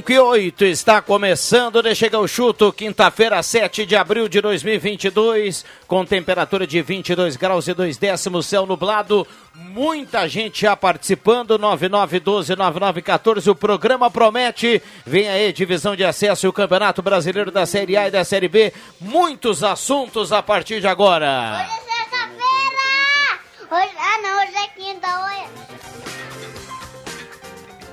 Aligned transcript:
Cinco 0.00 0.12
e 0.12 0.18
oito 0.18 0.64
está 0.64 1.02
começando, 1.02 1.82
de 1.82 1.94
chega 1.94 2.18
o 2.18 2.26
chuto, 2.26 2.72
quinta-feira, 2.72 3.42
7 3.42 3.84
de 3.84 3.94
abril 3.94 4.30
de 4.30 4.40
2022, 4.40 5.62
com 5.86 6.06
temperatura 6.06 6.66
de 6.66 6.80
22 6.80 7.36
graus 7.36 7.68
e 7.68 7.74
dois 7.74 7.98
décimos, 7.98 8.46
céu 8.46 8.64
nublado, 8.64 9.26
muita 9.54 10.26
gente 10.26 10.62
já 10.62 10.74
participando, 10.74 11.58
9912-9914, 11.58 13.48
o 13.48 13.54
programa 13.54 14.10
promete, 14.10 14.82
vem 15.04 15.28
aí, 15.28 15.52
divisão 15.52 15.94
de 15.94 16.02
acesso 16.02 16.46
e 16.46 16.48
o 16.48 16.52
Campeonato 16.52 17.02
Brasileiro 17.02 17.50
da 17.50 17.66
Série 17.66 17.98
A 17.98 18.08
e 18.08 18.10
da 18.10 18.24
Série 18.24 18.48
B, 18.48 18.72
muitos 18.98 19.62
assuntos 19.62 20.32
a 20.32 20.42
partir 20.42 20.80
de 20.80 20.86
agora. 20.86 21.60
Hoje 21.60 21.72
é 21.76 21.80
sexta-feira! 21.92 22.40
Hoje... 23.70 23.92
Ah, 23.98 24.18
não, 24.22 24.38
hoje 24.38 24.56
é 24.56 24.66
quinta, 24.68 25.06
olha. 25.20 25.59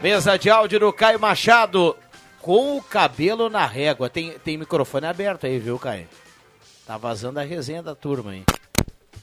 Mesa 0.01 0.37
de 0.37 0.49
áudio 0.49 0.79
do 0.79 0.93
Caio 0.93 1.19
Machado, 1.19 1.97
com 2.39 2.77
o 2.77 2.83
cabelo 2.83 3.49
na 3.49 3.65
régua. 3.65 4.09
Tem, 4.09 4.37
tem 4.39 4.57
microfone 4.57 5.07
aberto 5.07 5.47
aí, 5.47 5.57
viu, 5.57 5.79
Caio? 5.79 6.07
Tá 6.85 6.97
vazando 6.97 7.39
a 7.39 7.43
resenha 7.43 7.81
da 7.81 7.95
turma 7.95 8.31
aí. 8.31 8.43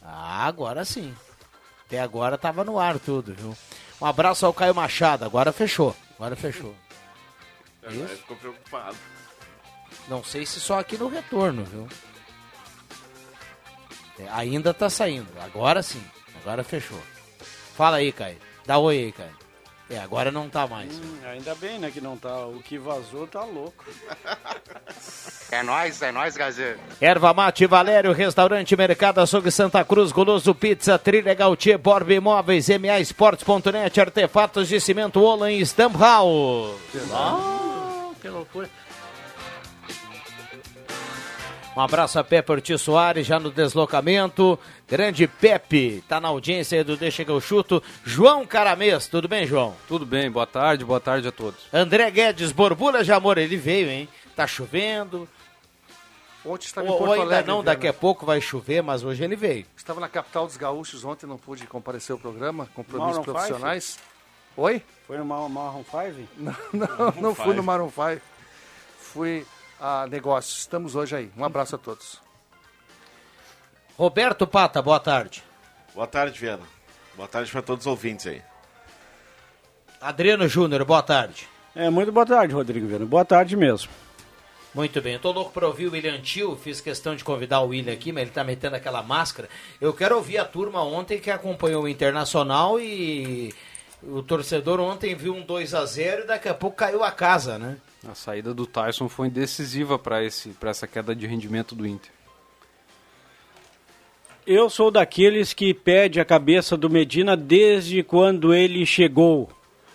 Ah, 0.02 0.46
agora 0.46 0.84
sim. 0.84 1.14
Até 1.86 2.00
agora 2.00 2.36
tava 2.36 2.64
no 2.64 2.78
ar 2.78 2.98
tudo, 2.98 3.34
viu? 3.34 3.56
Um 4.00 4.06
abraço 4.06 4.44
ao 4.44 4.52
Caio 4.52 4.74
Machado. 4.74 5.24
Agora 5.24 5.52
fechou. 5.52 5.94
Agora 6.16 6.34
fechou. 6.34 6.74
Agora 7.82 8.08
ficou 8.08 8.36
preocupado. 8.36 8.96
Não 10.08 10.24
sei 10.24 10.44
se 10.44 10.58
só 10.58 10.80
aqui 10.80 10.98
no 10.98 11.08
retorno, 11.08 11.64
viu? 11.64 11.88
É, 14.18 14.28
ainda 14.30 14.74
tá 14.74 14.90
saindo. 14.90 15.28
Agora 15.40 15.82
sim. 15.82 16.04
Agora 16.42 16.64
fechou. 16.64 17.00
Fala 17.76 17.98
aí, 17.98 18.10
Caio. 18.10 18.38
Dá 18.66 18.76
oi 18.78 18.98
aí, 18.98 19.12
Caio. 19.12 19.43
É, 19.90 19.98
agora 19.98 20.30
não 20.30 20.48
tá 20.48 20.66
mais. 20.66 20.94
Hum, 20.94 21.18
ainda 21.30 21.54
bem, 21.56 21.78
né, 21.78 21.90
que 21.90 22.00
não 22.00 22.16
tá. 22.16 22.46
O 22.46 22.60
que 22.62 22.78
vazou 22.78 23.26
tá 23.26 23.44
louco. 23.44 23.84
É 25.50 25.62
nóis, 25.62 26.00
é 26.00 26.10
nóis, 26.10 26.36
Gazê. 26.36 26.76
Erva 27.00 27.34
Mate 27.34 27.66
Valério, 27.66 28.12
Restaurante 28.12 28.74
Mercado 28.76 29.20
Açougue 29.20 29.50
Santa 29.50 29.84
Cruz, 29.84 30.10
Goloso 30.10 30.54
Pizza, 30.54 30.98
Trilha 30.98 31.34
Gautier, 31.34 31.78
Borba 31.78 32.14
Imóveis, 32.14 32.68
MA 32.70 32.98
Esportes.net, 32.98 34.00
Artefatos 34.00 34.68
de 34.68 34.80
Cimento 34.80 35.20
Olan 35.20 35.52
e 35.52 35.64
Stamp 35.66 35.96
House. 35.96 36.80
Ah, 37.12 38.10
que 38.20 38.28
loucura. 38.28 38.68
Um 41.76 41.80
abraço 41.80 42.20
a 42.20 42.24
Pepe 42.24 42.52
Ortiz 42.52 42.80
Soares, 42.80 43.26
já 43.26 43.40
no 43.40 43.50
deslocamento. 43.50 44.56
Grande 44.88 45.26
Pepe, 45.26 46.04
tá 46.08 46.20
na 46.20 46.28
audiência 46.28 46.78
aí 46.78 46.84
do 46.84 46.96
Deixa 46.96 47.24
que 47.24 47.30
eu 47.32 47.40
chuto. 47.40 47.82
João 48.04 48.46
Caramês, 48.46 49.08
tudo 49.08 49.26
bem, 49.26 49.44
João? 49.44 49.74
Tudo 49.88 50.06
bem, 50.06 50.30
boa 50.30 50.46
tarde, 50.46 50.84
boa 50.84 51.00
tarde 51.00 51.26
a 51.26 51.32
todos. 51.32 51.60
André 51.72 52.08
Guedes, 52.12 52.52
Borbulha 52.52 53.02
de 53.02 53.12
Amor, 53.12 53.38
ele 53.38 53.56
veio, 53.56 53.90
hein? 53.90 54.08
Tá 54.36 54.46
chovendo. 54.46 55.28
Ontem 56.46 56.66
estava 56.66 56.86
em 56.86 56.90
Ou, 56.90 56.98
Porto 56.98 57.08
ou 57.08 57.14
ainda 57.14 57.24
Alegre. 57.26 57.48
não, 57.48 57.62
Viana. 57.62 57.74
daqui 57.74 57.88
a 57.88 57.92
pouco 57.92 58.24
vai 58.24 58.40
chover, 58.40 58.80
mas 58.82 59.02
hoje 59.02 59.24
ele 59.24 59.34
veio. 59.34 59.66
Estava 59.76 59.98
na 59.98 60.08
capital 60.08 60.46
dos 60.46 60.56
gaúchos 60.56 61.04
ontem, 61.04 61.26
não 61.26 61.38
pude 61.38 61.66
comparecer 61.66 62.12
ao 62.12 62.18
programa, 62.20 62.68
compromissos 62.74 63.18
Maroon 63.18 63.24
profissionais. 63.24 63.98
Oi? 64.56 64.80
Foi 65.08 65.18
no 65.18 65.24
Mar- 65.24 65.48
Marron 65.48 65.82
5? 65.84 66.28
Não, 66.36 66.54
não, 66.72 67.12
não 67.20 67.34
fui 67.34 67.54
no 67.54 67.62
Maroon 67.64 67.90
5. 67.90 68.20
Fui 68.98 69.44
a 69.80 70.06
negócios. 70.06 70.60
Estamos 70.60 70.94
hoje 70.94 71.16
aí. 71.16 71.30
Um 71.36 71.44
abraço 71.44 71.76
a 71.76 71.78
todos. 71.78 72.20
Roberto 73.96 74.46
Pata, 74.46 74.82
boa 74.82 74.98
tarde. 74.98 75.42
Boa 75.94 76.06
tarde, 76.06 76.38
Viana. 76.38 76.64
Boa 77.14 77.28
tarde 77.28 77.50
para 77.50 77.62
todos 77.62 77.86
os 77.86 77.90
ouvintes 77.90 78.26
aí. 78.26 78.42
Adriano 80.00 80.48
Júnior, 80.48 80.84
boa 80.84 81.02
tarde. 81.02 81.48
É, 81.74 81.88
muito 81.88 82.10
boa 82.10 82.26
tarde, 82.26 82.52
Rodrigo 82.52 82.86
Viana. 82.86 83.06
Boa 83.06 83.24
tarde 83.24 83.56
mesmo. 83.56 83.90
Muito 84.74 85.00
bem, 85.00 85.14
eu 85.14 85.20
tô 85.20 85.30
louco 85.30 85.52
pra 85.52 85.68
ouvir 85.68 85.86
o 85.86 85.92
William 85.92 86.20
Tio, 86.20 86.56
fiz 86.56 86.80
questão 86.80 87.14
de 87.14 87.22
convidar 87.22 87.60
o 87.60 87.68
William 87.68 87.92
aqui, 87.92 88.10
mas 88.10 88.22
ele 88.22 88.32
tá 88.32 88.42
metendo 88.42 88.74
aquela 88.74 89.04
máscara. 89.04 89.48
Eu 89.80 89.92
quero 89.92 90.16
ouvir 90.16 90.38
a 90.38 90.44
turma 90.44 90.82
ontem 90.82 91.20
que 91.20 91.30
acompanhou 91.30 91.84
o 91.84 91.88
Internacional 91.88 92.80
e 92.80 93.54
o 94.08 94.22
torcedor 94.22 94.80
ontem 94.80 95.14
viu 95.14 95.34
um 95.34 95.42
2 95.42 95.74
a 95.74 95.84
0 95.84 96.22
e 96.22 96.26
daqui 96.26 96.48
a 96.48 96.54
pouco 96.54 96.76
caiu 96.76 97.02
a 97.02 97.10
casa, 97.10 97.58
né? 97.58 97.76
A 98.08 98.14
saída 98.14 98.52
do 98.52 98.66
Tyson 98.66 99.08
foi 99.08 99.30
decisiva 99.30 99.98
para 99.98 100.22
esse 100.22 100.50
para 100.50 100.70
essa 100.70 100.86
queda 100.86 101.14
de 101.14 101.26
rendimento 101.26 101.74
do 101.74 101.86
Inter. 101.86 102.10
Eu 104.46 104.68
sou 104.68 104.90
daqueles 104.90 105.54
que 105.54 105.72
pede 105.72 106.20
a 106.20 106.24
cabeça 106.24 106.76
do 106.76 106.90
Medina 106.90 107.34
desde 107.34 108.02
quando 108.02 108.52
ele 108.52 108.84
chegou. 108.84 109.48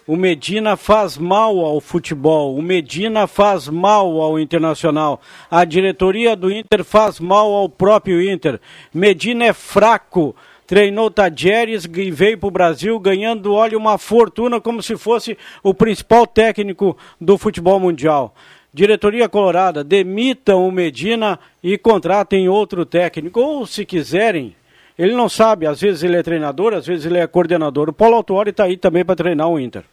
O 0.07 0.15
Medina 0.15 0.75
faz 0.75 1.19
mal 1.19 1.59
ao 1.59 1.79
futebol, 1.79 2.57
o 2.57 2.63
Medina 2.63 3.27
faz 3.27 3.67
mal 3.67 4.19
ao 4.19 4.39
Internacional, 4.39 5.21
a 5.51 5.63
diretoria 5.63 6.35
do 6.35 6.51
Inter 6.51 6.83
faz 6.83 7.19
mal 7.19 7.53
ao 7.53 7.69
próprio 7.69 8.19
Inter. 8.19 8.59
Medina 8.91 9.45
é 9.45 9.53
fraco, 9.53 10.35
treinou 10.69 11.09
Tadjeres 11.09 11.85
e 11.85 12.12
veio 12.12 12.38
para 12.38 12.47
o 12.47 12.52
Brasil 12.52 13.00
ganhando, 13.00 13.56
olha, 13.56 13.75
uma 13.75 13.97
fortuna 13.97 14.62
como 14.62 14.84
se 14.84 14.96
fosse 14.96 15.35
o 15.63 15.74
principal 15.74 16.28
técnico 16.28 16.96
do 17.19 17.40
futebol 17.40 17.80
mundial. 17.80 18.35
Diretoria 18.72 19.28
Colorada, 19.28 19.84
demitam 19.84 20.68
o 20.68 20.72
Medina 20.72 21.40
e 21.63 21.75
contratem 21.75 22.47
outro 22.47 22.85
técnico, 22.85 23.40
ou 23.40 23.66
se 23.66 23.84
quiserem, 23.84 24.56
ele 24.96 25.16
não 25.16 25.28
sabe, 25.28 25.66
às 25.66 25.81
vezes 25.81 26.03
ele 26.03 26.18
é 26.18 26.22
treinador, 26.22 26.75
às 26.75 26.86
vezes 26.86 27.07
ele 27.07 27.18
é 27.18 27.25
coordenador. 27.25 27.90
O 27.90 27.94
Paulo 27.94 28.18
Autuori 28.18 28.51
está 28.51 28.66
aí 28.66 28.78
também 28.78 29.03
para 29.03 29.16
treinar 29.16 29.50
o 29.50 29.59
Inter. 29.59 29.84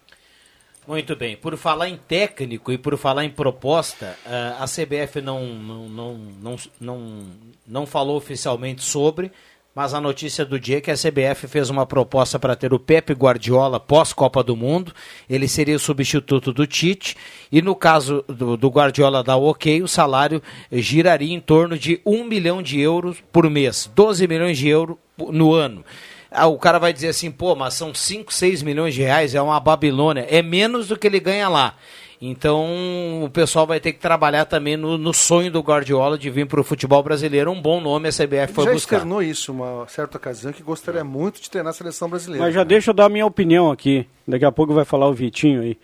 Muito 0.87 1.17
bem. 1.17 1.37
Por 1.37 1.57
falar 1.57 1.89
em 1.89 1.97
técnico 1.97 2.71
e 2.71 2.77
por 2.77 2.99
falar 2.99 3.25
em 3.25 3.31
proposta, 3.31 4.15
ah, 4.27 4.59
a 4.61 4.67
CBF 4.67 5.23
não, 5.23 5.47
não, 5.47 5.89
não, 5.89 6.15
não, 6.43 6.57
não, 6.79 7.27
não 7.67 7.87
falou 7.87 8.19
oficialmente 8.19 8.83
sobre, 8.85 9.33
mas 9.77 9.93
a 9.93 10.01
notícia 10.01 10.43
do 10.43 10.59
dia 10.59 10.79
é 10.79 10.81
que 10.81 10.91
a 10.91 10.95
CBF 10.95 11.47
fez 11.47 11.69
uma 11.69 11.85
proposta 11.85 12.39
para 12.39 12.57
ter 12.57 12.73
o 12.73 12.79
Pepe 12.79 13.13
Guardiola 13.13 13.79
pós-Copa 13.79 14.43
do 14.43 14.57
Mundo. 14.57 14.91
Ele 15.29 15.47
seria 15.47 15.77
o 15.77 15.79
substituto 15.79 16.51
do 16.51 16.67
Tite. 16.67 17.15
E 17.53 17.61
no 17.61 17.77
caso 17.77 18.25
do, 18.27 18.57
do 18.57 18.71
Guardiola 18.71 19.23
dar 19.23 19.37
ok, 19.37 19.83
o 19.83 19.87
salário 19.87 20.43
giraria 20.73 21.35
em 21.35 21.41
torno 21.41 21.79
de 21.79 22.01
1 22.07 22.25
milhão 22.25 22.63
de 22.63 22.81
euros 22.81 23.23
por 23.31 23.51
mês, 23.51 23.91
12 23.95 24.27
milhões 24.27 24.57
de 24.57 24.67
euros 24.67 24.97
no 25.19 25.53
ano. 25.53 25.85
Ah, 26.31 26.47
o 26.47 26.57
cara 26.57 26.79
vai 26.79 26.95
dizer 26.95 27.09
assim, 27.09 27.31
pô, 27.31 27.55
mas 27.55 27.75
são 27.75 27.95
5, 27.95 28.33
6 28.33 28.63
milhões 28.63 28.95
de 28.95 29.03
reais, 29.03 29.35
é 29.35 29.43
uma 29.43 29.61
Babilônia. 29.61 30.27
É 30.31 30.41
menos 30.41 30.89
do 30.89 30.99
que 30.99 31.07
ele 31.07 31.21
ganha 31.21 31.51
lá. 31.51 31.77
Então 32.21 33.25
o 33.25 33.31
pessoal 33.31 33.67
vai 33.67 33.79
ter 33.79 33.93
que 33.93 33.99
trabalhar 33.99 34.47
também 34.47 34.77
no, 34.77 34.97
no 34.97 35.13
sonho 35.13 35.51
do 35.51 35.61
Guardiola 35.61 36.17
de 36.17 36.31
vir 36.31 36.47
para 36.47 36.61
o 36.61 36.65
futebol 36.65 37.03
brasileiro. 37.03 37.51
Um 37.51 37.61
bom 37.61 37.81
nome 37.81 38.09
a 38.09 38.13
CBF 38.13 38.55
foi 38.55 38.65
já 38.65 38.73
buscar. 38.73 38.97
externou 38.97 39.23
isso 39.23 39.53
uma 39.53 39.87
certa 39.89 40.17
ocasião 40.17 40.53
que 40.53 40.63
gostaria 40.63 41.05
muito 41.05 41.41
de 41.43 41.51
treinar 41.51 41.71
a 41.71 41.75
seleção 41.75 42.09
brasileira. 42.09 42.45
Mas 42.45 42.55
já 42.55 42.65
deixa 42.65 42.91
eu 42.91 42.95
dar 42.95 43.07
a 43.07 43.11
minha 43.11 43.27
opinião 43.27 43.71
aqui. 43.71 44.07
Daqui 44.27 44.45
a 44.45 44.53
pouco 44.53 44.73
vai 44.73 44.85
falar 44.85 45.09
o 45.09 45.13
Vitinho 45.13 45.61
aí. 45.61 45.79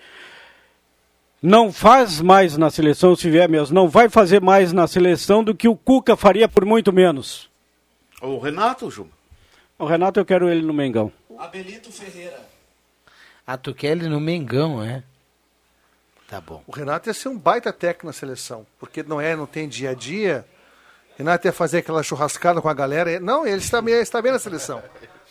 não 1.43 1.71
faz 1.71 2.21
mais 2.21 2.57
na 2.57 2.71
seleção, 2.71 3.15
se 3.15 3.29
vier 3.29 3.49
mesmo, 3.49 3.75
não 3.75 3.89
vai 3.89 4.09
fazer 4.09 4.41
mais 4.41 4.73
na 4.73 4.87
seleção 4.87 5.45
do 5.45 5.55
que 5.55 5.69
o 5.69 5.77
Cuca 5.77 6.17
faria 6.17 6.49
por 6.49 6.65
muito 6.65 6.93
menos. 6.93 7.51
O 8.23 8.39
Renato, 8.39 8.91
Ju. 8.91 9.07
O 9.79 9.85
Renato 9.85 10.19
eu 10.21 10.25
quero 10.25 10.49
ele 10.49 10.63
no 10.63 10.73
Mengão. 10.73 11.13
Abelito 11.39 11.91
Ferreira. 11.93 12.41
Ah, 13.45 13.57
tu 13.57 13.75
quer 13.75 13.93
ele 13.93 14.09
no 14.09 14.21
Mengão, 14.21 14.83
é? 14.83 15.03
Tá 16.33 16.41
bom. 16.41 16.63
O 16.67 16.73
Renato 16.73 17.11
ia 17.11 17.13
ser 17.13 17.29
um 17.29 17.37
baita 17.37 17.71
técnico 17.75 18.07
na 18.07 18.13
seleção, 18.15 18.67
porque 18.79 19.03
não 19.03 19.21
é, 19.21 19.37
não 19.37 19.45
tem 19.45 19.69
dia 19.69 19.91
a 19.91 19.95
dia. 19.95 20.47
Renato 21.19 21.47
ia 21.47 21.53
fazer 21.53 21.81
aquela 21.81 22.03
churrascada 22.03 22.59
com 22.59 22.71
a 22.71 22.73
galera. 22.73 23.21
Não, 23.21 23.47
ele 23.47 23.59
está 23.59 23.83
está 24.01 24.23
bem 24.23 24.33
na 24.33 24.39
seleção. 24.39 24.83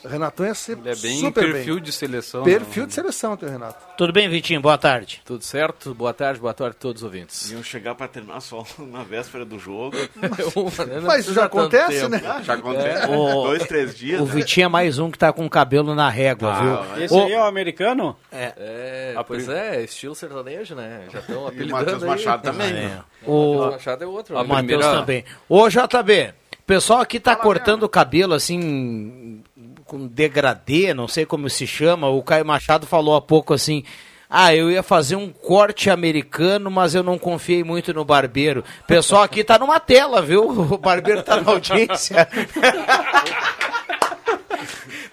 O 0.04 0.08
Renato 0.08 0.44
ia 0.44 0.56
ser 0.56 0.78
Ele 0.80 0.90
é 0.90 0.96
bem 0.96 1.20
super 1.20 1.52
perfil 1.54 1.76
bem. 1.76 1.84
de 1.84 1.92
seleção. 1.92 2.44
Perfil 2.44 2.84
né? 2.84 2.88
de 2.88 2.94
seleção, 2.96 3.38
teu 3.38 3.48
Renato. 3.50 3.86
Tudo 3.96 4.12
bem, 4.12 4.28
Vitinho? 4.28 4.60
Boa 4.60 4.78
tarde. 4.78 5.22
Tudo 5.24 5.44
certo? 5.44 5.94
Boa 5.94 6.12
tarde, 6.14 6.40
boa 6.40 6.54
tarde 6.56 6.76
a 6.76 6.80
todos 6.80 7.02
os 7.02 7.06
ouvintes. 7.06 7.52
Iam 7.52 7.62
chegar 7.62 7.94
pra 7.94 8.08
terminar 8.08 8.40
só 8.42 8.66
na 8.80 9.04
véspera 9.04 9.46
do 9.46 9.60
jogo. 9.60 9.96
Mas 11.06 11.26
isso 11.26 11.34
já 11.36 11.46
acontece, 11.46 12.08
né? 12.08 12.22
Ah, 12.26 12.42
já 12.42 12.54
acontece. 12.56 13.08
O- 13.08 13.44
Dois, 13.48 13.66
três 13.68 13.96
dias. 13.96 14.20
O 14.22 14.26
né? 14.26 14.32
Vitinho 14.34 14.66
é 14.66 14.68
mais 14.70 14.98
um 14.98 15.12
que 15.12 15.20
tá 15.20 15.32
com 15.32 15.46
o 15.46 15.50
cabelo 15.50 15.94
na 15.94 16.10
régua, 16.10 16.52
Ah, 16.52 16.62
viu? 16.96 17.04
Esse 17.06 17.14
Ô, 17.14 17.24
aí 17.26 17.34
é 17.34 17.40
o 17.40 17.44
americano? 17.46 18.16
É, 18.32 19.14
A 19.16 19.24
pois 19.24 19.46
prim- 19.46 19.56
é, 19.56 19.84
estilo 19.84 20.16
sertanejo, 20.16 20.74
né? 20.74 21.04
Já 21.12 21.20
estão 21.20 21.36
E 21.36 21.44
o 21.44 21.48
apelidando 21.48 21.74
Matheus 21.80 22.04
aí. 22.04 22.10
Machado 22.10 22.42
também. 22.44 22.70
é. 22.70 22.72
né? 22.74 23.04
O 23.26 23.32
O, 23.58 23.72
Machado 23.72 24.04
é 24.04 24.08
outro. 24.08 24.36
A 24.36 24.40
né? 24.40 24.46
o 24.46 24.48
Matheus 24.50 24.80
primeira- 24.80 25.00
também. 25.00 25.26
Ô, 25.48 25.70
JB, 25.70 26.34
o 26.60 26.64
pessoal 26.66 27.02
aqui 27.02 27.20
tá 27.20 27.36
cortando 27.36 27.84
o 27.84 27.90
cabelo 27.90 28.34
assim, 28.34 29.44
com 29.92 30.08
degradê, 30.08 30.94
não 30.94 31.06
sei 31.06 31.26
como 31.26 31.50
se 31.50 31.68
chama. 31.68 32.08
O 32.08 32.24
Caio 32.24 32.46
Machado 32.46 32.88
falou 32.88 33.14
há 33.14 33.22
pouco 33.22 33.54
assim. 33.54 33.84
Ah, 34.30 34.56
eu 34.56 34.72
ia 34.72 34.82
fazer 34.82 35.18
um 35.18 35.28
corte 35.30 35.90
americano, 35.90 36.72
mas 36.72 36.96
eu 36.96 37.04
não 37.04 37.20
confiei 37.20 37.62
muito 37.62 37.94
no 37.94 38.06
barbeiro. 38.06 38.64
O 38.84 38.88
pessoal 38.88 39.22
aqui 39.22 39.44
tá 39.44 39.60
numa 39.60 39.82
tela, 39.82 40.22
viu? 40.22 40.48
O 40.50 40.78
barbeiro 40.78 41.22
tá 41.22 41.42
na 41.42 41.52
audiência. 41.52 42.26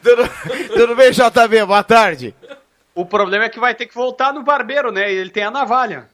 tudo, 0.01 0.31
tudo 0.73 0.95
bem, 0.95 1.11
JB? 1.11 1.65
Boa 1.67 1.83
tarde. 1.83 2.33
O 2.95 3.05
problema 3.05 3.47
é 3.47 3.49
que 3.49 3.59
vai 3.59 3.75
ter 3.75 3.87
que 3.87 3.97
voltar 3.97 4.33
no 4.33 4.45
barbeiro, 4.45 4.93
né? 4.93 5.13
Ele 5.13 5.31
tem 5.31 5.43
a 5.43 5.51
navalha. 5.51 6.09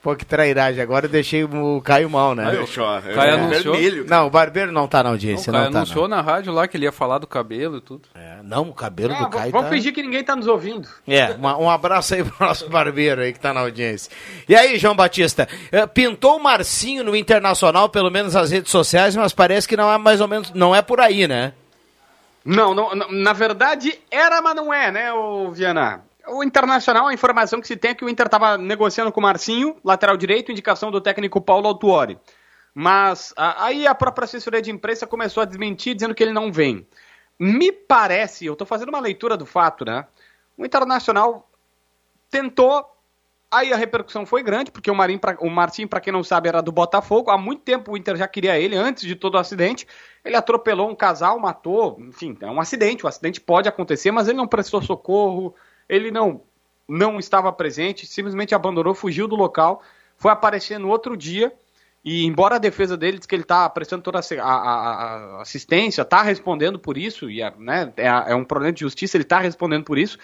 Pô, 0.00 0.14
que 0.14 0.24
trairagem. 0.24 0.80
Agora 0.80 1.06
eu 1.06 1.10
deixei 1.10 1.42
o 1.42 1.82
Caio 1.82 2.08
mal, 2.08 2.32
né? 2.34 2.48
Deixa, 2.52 2.80
ó, 2.82 2.98
é 2.98 3.12
Caio 3.14 3.34
anunciou. 3.34 3.74
vermelho. 3.74 4.06
Não, 4.08 4.28
o 4.28 4.30
barbeiro 4.30 4.70
não 4.70 4.86
tá 4.86 4.98
na 4.98 5.04
Não, 5.04 5.10
o 5.10 5.14
audiência, 5.14 5.52
Caio 5.52 5.64
não, 5.64 5.72
tá. 5.72 5.78
anunciou 5.78 6.06
na 6.06 6.20
rádio 6.20 6.52
lá 6.52 6.68
que 6.68 6.76
ele 6.76 6.84
ia 6.84 6.92
falar 6.92 7.18
do 7.18 7.26
cabelo 7.26 7.78
e 7.78 7.80
tudo. 7.80 8.02
Não. 8.14 8.22
É, 8.22 8.38
não, 8.44 8.62
o 8.68 8.72
cabelo 8.72 9.12
Ah, 9.12 9.24
do 9.24 9.28
Caio 9.30 9.50
vamos 9.50 9.66
tá... 9.68 9.74
fingir 9.74 9.92
que 9.92 10.00
ninguém 10.02 10.22
tá 10.22 10.36
nos 10.36 10.46
ouvindo. 10.46 10.88
É, 11.06 11.32
uma- 11.32 11.58
um 11.58 11.68
abraço 11.68 12.14
aí 12.14 12.22
pro 12.22 12.46
nosso 12.46 12.68
barbeiro 12.70 13.20
aí 13.22 13.32
que 13.32 13.40
tá 13.40 13.52
na 13.52 13.60
audiência. 13.60 14.10
E 14.48 14.54
aí, 14.54 14.78
João 14.78 14.94
Batista, 14.94 15.48
eh, 15.72 15.84
pintou 15.86 16.36
o 16.36 16.42
Marcinho 16.42 17.02
no 17.02 17.16
Internacional, 17.16 17.88
pelo 17.88 18.08
menos 18.10 18.34
nas 18.34 18.52
redes 18.52 18.70
sociais, 18.70 19.16
mas 19.16 19.32
parece 19.32 19.66
que 19.66 19.76
não 19.76 19.92
é 19.92 19.98
mais 19.98 20.20
ou 20.20 20.28
menos, 20.28 20.52
não 20.54 20.74
é 20.74 20.80
por 20.80 21.00
aí, 21.00 21.26
né? 21.26 21.52
Não, 22.44 22.72
não, 22.72 22.94
não, 22.94 23.10
na 23.12 23.32
verdade 23.32 23.98
era, 24.10 24.40
mas 24.40 24.54
não 24.54 24.72
é, 24.72 24.90
né, 24.92 25.12
o 25.12 25.50
Viana? 25.50 26.02
O 26.30 26.42
Internacional, 26.44 27.06
a 27.06 27.14
informação 27.14 27.60
que 27.60 27.66
se 27.66 27.76
tem 27.76 27.92
é 27.92 27.94
que 27.94 28.04
o 28.04 28.08
Inter 28.08 28.26
estava 28.26 28.58
negociando 28.58 29.10
com 29.10 29.20
o 29.20 29.22
Marcinho, 29.22 29.76
lateral 29.84 30.16
direito, 30.16 30.52
indicação 30.52 30.90
do 30.90 31.00
técnico 31.00 31.40
Paulo 31.40 31.66
Autuori. 31.68 32.18
Mas 32.74 33.32
a- 33.36 33.64
aí 33.64 33.86
a 33.86 33.94
própria 33.94 34.24
assessoria 34.24 34.62
de 34.62 34.70
imprensa 34.70 35.06
começou 35.06 35.42
a 35.42 35.46
desmentir, 35.46 35.94
dizendo 35.94 36.14
que 36.14 36.22
ele 36.22 36.32
não 36.32 36.52
vem. 36.52 36.86
Me 37.38 37.72
parece, 37.72 38.46
eu 38.46 38.52
estou 38.52 38.66
fazendo 38.66 38.90
uma 38.90 39.00
leitura 39.00 39.36
do 39.36 39.46
fato, 39.46 39.84
né? 39.84 40.06
O 40.56 40.64
Internacional 40.64 41.48
tentou, 42.30 42.84
aí 43.50 43.72
a 43.72 43.76
repercussão 43.76 44.26
foi 44.26 44.42
grande, 44.42 44.70
porque 44.70 44.90
o, 44.90 44.94
Marinho, 44.94 45.18
pra- 45.18 45.36
o 45.40 45.48
Marcinho, 45.48 45.88
para 45.88 46.00
quem 46.00 46.12
não 46.12 46.22
sabe, 46.22 46.48
era 46.48 46.60
do 46.60 46.70
Botafogo. 46.72 47.30
Há 47.30 47.38
muito 47.38 47.62
tempo 47.62 47.92
o 47.92 47.96
Inter 47.96 48.16
já 48.16 48.28
queria 48.28 48.58
ele, 48.58 48.76
antes 48.76 49.04
de 49.04 49.14
todo 49.16 49.34
o 49.36 49.38
acidente. 49.38 49.86
Ele 50.24 50.36
atropelou 50.36 50.90
um 50.90 50.94
casal, 50.94 51.38
matou, 51.38 51.96
enfim, 52.00 52.36
é 52.40 52.46
um 52.46 52.60
acidente. 52.60 53.04
O 53.04 53.08
acidente 53.08 53.40
pode 53.40 53.68
acontecer, 53.68 54.10
mas 54.10 54.28
ele 54.28 54.36
não 54.36 54.46
prestou 54.46 54.82
socorro, 54.82 55.54
ele 55.88 56.10
não, 56.10 56.42
não 56.88 57.18
estava 57.18 57.52
presente, 57.52 58.06
simplesmente 58.06 58.54
abandonou, 58.54 58.94
fugiu 58.94 59.26
do 59.28 59.36
local, 59.36 59.82
foi 60.16 60.30
aparecer 60.30 60.78
no 60.78 60.88
outro 60.88 61.16
dia. 61.16 61.52
E 62.04 62.24
embora 62.24 62.56
a 62.56 62.58
defesa 62.58 62.96
dele 62.96 63.18
diz 63.18 63.26
que 63.26 63.34
ele 63.34 63.42
está 63.42 63.68
prestando 63.68 64.02
toda 64.02 64.18
a, 64.20 64.42
a- 64.42 65.36
a 65.38 65.42
assistência, 65.42 66.02
está 66.02 66.22
respondendo 66.22 66.78
por 66.78 66.96
isso, 66.96 67.28
e 67.30 67.42
é, 67.42 67.52
né, 67.58 67.92
é, 67.96 68.06
é 68.06 68.34
um 68.34 68.44
problema 68.44 68.72
de 68.72 68.80
justiça, 68.80 69.16
ele 69.16 69.24
está 69.24 69.40
respondendo 69.40 69.84
por 69.84 69.98
isso, 69.98 70.16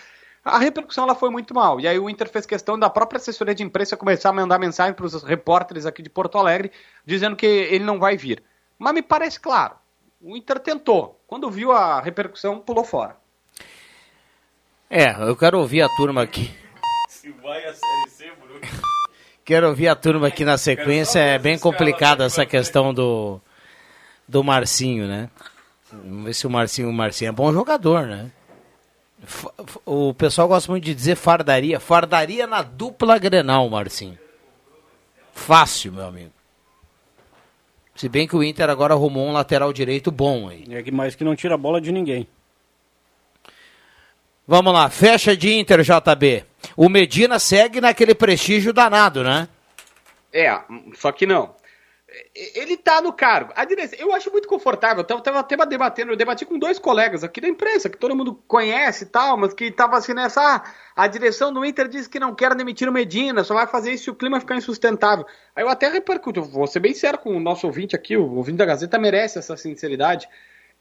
a 0.44 0.58
repercussão 0.58 1.04
ela 1.04 1.14
foi 1.14 1.30
muito 1.30 1.54
mal. 1.54 1.80
E 1.80 1.88
aí 1.88 1.98
o 1.98 2.08
Inter 2.08 2.28
fez 2.28 2.46
questão 2.46 2.78
da 2.78 2.88
própria 2.90 3.16
assessoria 3.18 3.54
de 3.54 3.62
imprensa 3.62 3.96
começar 3.96 4.28
a 4.28 4.32
mandar 4.32 4.58
mensagem 4.58 4.94
para 4.94 5.06
os 5.06 5.22
repórteres 5.22 5.84
aqui 5.86 6.02
de 6.02 6.10
Porto 6.10 6.38
Alegre, 6.38 6.70
dizendo 7.04 7.34
que 7.34 7.46
ele 7.46 7.84
não 7.84 7.98
vai 7.98 8.16
vir. 8.16 8.42
Mas 8.78 8.92
me 8.94 9.02
parece 9.02 9.40
claro, 9.40 9.74
o 10.20 10.36
Inter 10.36 10.60
tentou. 10.60 11.20
Quando 11.26 11.50
viu 11.50 11.72
a 11.72 12.00
repercussão, 12.00 12.60
pulou 12.60 12.84
fora. 12.84 13.16
É, 14.96 15.10
eu 15.28 15.34
quero 15.34 15.58
ouvir 15.58 15.82
a 15.82 15.88
turma 15.88 16.22
aqui. 16.22 16.54
Se 17.08 17.28
vai 17.42 17.64
a 17.64 17.74
Série 17.74 18.10
C, 18.10 18.32
Bruno. 18.40 18.60
Quero 19.44 19.66
ouvir 19.66 19.88
a 19.88 19.96
turma 19.96 20.28
aqui 20.28 20.44
na 20.44 20.56
sequência. 20.56 21.18
É 21.18 21.36
bem 21.36 21.58
complicada 21.58 22.22
essa 22.22 22.46
questão 22.46 22.94
do, 22.94 23.40
do 24.28 24.44
Marcinho, 24.44 25.08
né? 25.08 25.28
Vamos 25.92 26.26
ver 26.26 26.34
se 26.34 26.46
o 26.46 26.50
Marcinho, 26.50 26.88
o 26.88 26.92
Marcinho 26.92 27.30
é 27.30 27.32
bom 27.32 27.52
jogador, 27.52 28.06
né? 28.06 28.30
O 29.84 30.14
pessoal 30.14 30.46
gosta 30.46 30.70
muito 30.70 30.84
de 30.84 30.94
dizer 30.94 31.16
fardaria. 31.16 31.80
Fardaria 31.80 32.46
na 32.46 32.62
dupla 32.62 33.18
Grenal, 33.18 33.68
Marcinho. 33.68 34.16
Fácil, 35.32 35.92
meu 35.92 36.06
amigo. 36.06 36.30
Se 37.96 38.08
bem 38.08 38.28
que 38.28 38.36
o 38.36 38.44
Inter 38.44 38.70
agora 38.70 38.94
arrumou 38.94 39.26
um 39.26 39.32
lateral 39.32 39.72
direito 39.72 40.12
bom 40.12 40.48
aí. 40.48 40.64
É 40.70 40.84
que 40.84 40.92
mais 40.92 41.16
que 41.16 41.24
não 41.24 41.34
tira 41.34 41.56
a 41.56 41.58
bola 41.58 41.80
de 41.80 41.90
ninguém. 41.90 42.28
Vamos 44.46 44.74
lá, 44.74 44.90
fecha 44.90 45.34
de 45.34 45.54
Inter, 45.54 45.80
JB. 45.80 46.44
O 46.76 46.90
Medina 46.90 47.38
segue 47.38 47.80
naquele 47.80 48.14
prestígio 48.14 48.74
danado, 48.74 49.24
né? 49.24 49.48
É, 50.30 50.60
só 50.94 51.10
que 51.12 51.24
não. 51.24 51.54
Ele 52.34 52.76
tá 52.76 53.00
no 53.00 53.12
cargo. 53.12 53.52
A 53.56 53.64
direção, 53.64 53.98
eu 53.98 54.12
acho 54.12 54.30
muito 54.30 54.46
confortável. 54.46 55.04
Eu 55.08 55.20
tava, 55.20 55.40
até 55.40 55.56
debatendo, 55.64 56.12
eu 56.12 56.16
debati 56.16 56.44
com 56.44 56.58
dois 56.58 56.78
colegas 56.78 57.24
aqui 57.24 57.40
da 57.40 57.48
imprensa, 57.48 57.88
que 57.88 57.96
todo 57.96 58.14
mundo 58.14 58.34
conhece 58.46 59.04
e 59.04 59.06
tal, 59.06 59.36
mas 59.38 59.54
que 59.54 59.70
tava 59.70 59.96
assim 59.96 60.12
nessa. 60.12 60.40
Ah, 60.42 60.64
a 60.94 61.06
direção 61.06 61.50
do 61.50 61.64
Inter 61.64 61.88
diz 61.88 62.06
que 62.06 62.20
não 62.20 62.34
quer 62.34 62.54
demitir 62.54 62.86
o 62.86 62.92
Medina, 62.92 63.42
só 63.44 63.54
vai 63.54 63.66
fazer 63.66 63.92
isso 63.92 64.04
se 64.04 64.10
o 64.10 64.14
clima 64.14 64.38
ficar 64.40 64.56
insustentável. 64.56 65.26
Aí 65.56 65.64
eu 65.64 65.68
até 65.70 65.88
repercuto, 65.88 66.42
vou 66.42 66.66
ser 66.66 66.80
bem 66.80 66.92
sério 66.92 67.18
com 67.18 67.34
o 67.34 67.40
nosso 67.40 67.66
ouvinte 67.66 67.96
aqui, 67.96 68.16
o 68.16 68.34
ouvinte 68.34 68.58
da 68.58 68.66
Gazeta 68.66 68.98
merece 68.98 69.38
essa 69.38 69.56
sinceridade. 69.56 70.28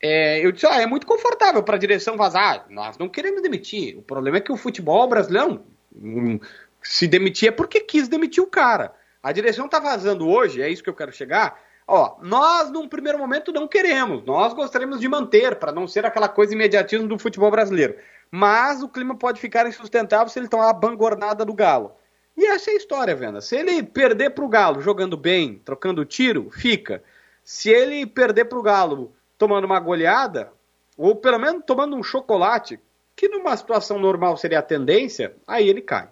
É, 0.06 0.46
eu 0.46 0.52
disse, 0.52 0.66
ó, 0.66 0.74
é 0.74 0.86
muito 0.86 1.08
confortável 1.08 1.64
para 1.64 1.78
a 1.78 1.80
direção 1.80 2.18
vazar. 2.18 2.66
Nós 2.70 2.98
não 2.98 3.08
queremos 3.08 3.42
demitir. 3.42 3.98
O 3.98 4.02
problema 4.02 4.36
é 4.36 4.42
que 4.42 4.52
o 4.52 4.58
futebol 4.58 5.08
brasileiro 5.08 5.64
hum, 5.96 6.38
se 6.82 7.08
demitir 7.08 7.48
é 7.48 7.52
porque 7.52 7.80
quis 7.80 8.10
demitir 8.10 8.44
o 8.44 8.48
cara. 8.48 8.94
A 9.24 9.32
direção 9.32 9.70
tá 9.70 9.80
vazando 9.80 10.28
hoje, 10.28 10.62
é 10.62 10.68
isso 10.68 10.84
que 10.84 10.90
eu 10.90 10.94
quero 10.94 11.14
chegar. 11.14 11.58
Ó, 11.88 12.18
nós 12.22 12.70
num 12.70 12.90
primeiro 12.90 13.18
momento 13.18 13.54
não 13.54 13.66
queremos, 13.66 14.26
nós 14.26 14.54
gostaríamos 14.54 15.00
de 15.00 15.08
manter, 15.08 15.56
para 15.56 15.72
não 15.72 15.88
ser 15.88 16.06
aquela 16.06 16.28
coisa 16.28 16.54
imediatismo 16.54 17.08
do 17.08 17.18
futebol 17.18 17.50
brasileiro. 17.50 17.96
Mas 18.30 18.84
o 18.84 18.90
clima 18.90 19.16
pode 19.16 19.40
ficar 19.40 19.66
insustentável 19.66 20.28
se 20.28 20.38
ele 20.38 20.50
tomar 20.50 20.70
a 20.70 20.74
bangornada 20.74 21.46
do 21.46 21.54
Galo. 21.54 21.94
E 22.36 22.46
essa 22.46 22.72
é 22.72 22.74
a 22.74 22.78
história, 22.78 23.16
Venda. 23.16 23.40
Se 23.40 23.56
ele 23.56 23.82
perder 23.82 24.32
pro 24.32 24.50
Galo 24.50 24.82
jogando 24.82 25.16
bem, 25.16 25.62
trocando 25.64 26.04
tiro, 26.04 26.50
fica. 26.52 27.02
Se 27.42 27.70
ele 27.70 28.06
perder 28.06 28.46
pro 28.46 28.62
Galo 28.62 29.14
tomando 29.38 29.66
uma 29.66 29.80
goleada, 29.80 30.52
ou 30.98 31.16
pelo 31.16 31.40
menos 31.40 31.64
tomando 31.66 31.96
um 31.96 32.04
chocolate, 32.04 32.80
que 33.16 33.28
numa 33.28 33.56
situação 33.56 34.00
normal 34.00 34.38
seria 34.38 34.60
a 34.60 34.64
tendência, 34.64 35.36
aí 35.48 35.68
ele 35.68 35.82
cai. 35.82 36.08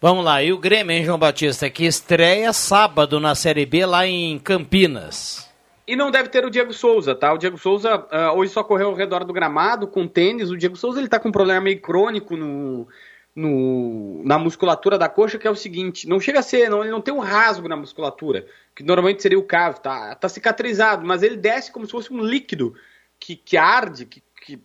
Vamos 0.00 0.24
lá, 0.24 0.42
e 0.42 0.52
o 0.52 0.58
Grêmio, 0.58 0.96
hein, 0.96 1.04
João 1.04 1.18
Batista, 1.18 1.70
que 1.70 1.84
estreia 1.84 2.52
sábado 2.52 3.20
na 3.20 3.36
Série 3.36 3.64
B 3.64 3.86
lá 3.86 4.04
em 4.04 4.36
Campinas. 4.38 5.48
E 5.86 5.94
não 5.94 6.10
deve 6.10 6.28
ter 6.28 6.44
o 6.44 6.50
Diego 6.50 6.72
Souza, 6.72 7.14
tá? 7.14 7.32
O 7.32 7.38
Diego 7.38 7.58
Souza 7.58 8.06
ah, 8.10 8.32
hoje 8.32 8.52
só 8.52 8.64
correu 8.64 8.88
ao 8.88 8.94
redor 8.94 9.24
do 9.24 9.32
gramado 9.32 9.86
com 9.86 10.08
tênis. 10.08 10.50
O 10.50 10.56
Diego 10.56 10.76
Souza 10.76 10.98
ele 10.98 11.08
tá 11.08 11.18
com 11.18 11.28
um 11.28 11.32
problema 11.32 11.60
meio 11.60 11.80
crônico 11.80 12.36
no, 12.36 12.88
no, 13.34 14.22
na 14.24 14.38
musculatura 14.38 14.98
da 14.98 15.08
coxa, 15.08 15.38
que 15.38 15.46
é 15.46 15.50
o 15.50 15.56
seguinte: 15.56 16.08
não 16.08 16.20
chega 16.20 16.40
a 16.40 16.42
ser, 16.42 16.68
não, 16.68 16.82
ele 16.82 16.90
não 16.90 17.00
tem 17.00 17.12
um 17.12 17.18
rasgo 17.18 17.68
na 17.68 17.76
musculatura, 17.76 18.46
que 18.74 18.82
normalmente 18.82 19.22
seria 19.22 19.38
o 19.38 19.44
caso, 19.44 19.80
tá? 19.80 20.14
Tá 20.14 20.28
cicatrizado, 20.28 21.06
mas 21.06 21.22
ele 21.22 21.36
desce 21.36 21.72
como 21.72 21.86
se 21.86 21.92
fosse 21.92 22.12
um 22.12 22.22
líquido 22.22 22.74
que, 23.18 23.36
que 23.36 23.56
arde, 23.56 24.04
que, 24.06 24.22
que 24.44 24.62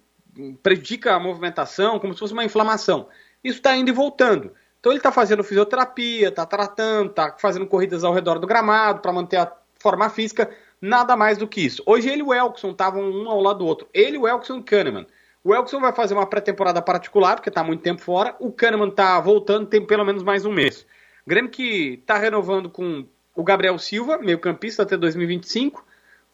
prejudica 0.62 1.16
a 1.16 1.20
movimentação, 1.20 2.00
como 2.00 2.14
se 2.14 2.20
fosse 2.20 2.34
uma 2.34 2.44
inflamação. 2.44 3.08
Isso 3.44 3.58
está 3.58 3.76
indo 3.76 3.90
e 3.90 3.94
voltando. 3.94 4.52
Então 4.80 4.92
ele 4.92 5.00
está 5.00 5.12
fazendo 5.12 5.44
fisioterapia, 5.44 6.30
está 6.30 6.46
tratando, 6.46 7.10
está 7.10 7.36
fazendo 7.40 7.66
corridas 7.66 8.04
ao 8.04 8.14
redor 8.14 8.40
do 8.40 8.48
gramado 8.48 9.02
para 9.02 9.12
manter 9.12 9.38
a 9.38 9.52
forma 9.80 10.10
física, 10.10 10.50
nada 10.82 11.16
mais 11.16 11.38
do 11.38 11.48
que 11.48 11.62
isso. 11.62 11.82
Hoje 11.86 12.10
ele 12.10 12.22
e 12.22 12.24
o 12.24 12.34
Elkson 12.34 12.72
estavam 12.72 13.02
um 13.02 13.30
ao 13.30 13.42
lado 13.42 13.60
do 13.60 13.66
outro. 13.66 13.88
Ele, 13.94 14.18
o 14.18 14.28
Elkson 14.28 14.58
e 14.58 14.60
o 14.60 14.64
Kahneman. 14.64 15.08
O 15.48 15.56
Elkson 15.56 15.80
vai 15.80 15.94
fazer 15.94 16.14
uma 16.14 16.26
pré-temporada 16.26 16.82
particular, 16.82 17.36
porque 17.36 17.48
está 17.48 17.64
muito 17.64 17.82
tempo 17.82 18.02
fora. 18.02 18.36
O 18.38 18.52
Kahneman 18.52 18.90
está 18.90 19.18
voltando, 19.22 19.66
tem 19.66 19.82
pelo 19.82 20.04
menos 20.04 20.22
mais 20.22 20.44
um 20.44 20.52
mês. 20.52 20.86
Grêmio 21.26 21.50
que 21.50 22.00
está 22.02 22.18
renovando 22.18 22.70
com 22.70 23.08
o 23.34 23.44
Gabriel 23.46 23.80
Silva, 23.80 24.18
meio 24.18 24.40
campista 24.40 24.84
até 24.84 24.98
2025. 24.98 25.86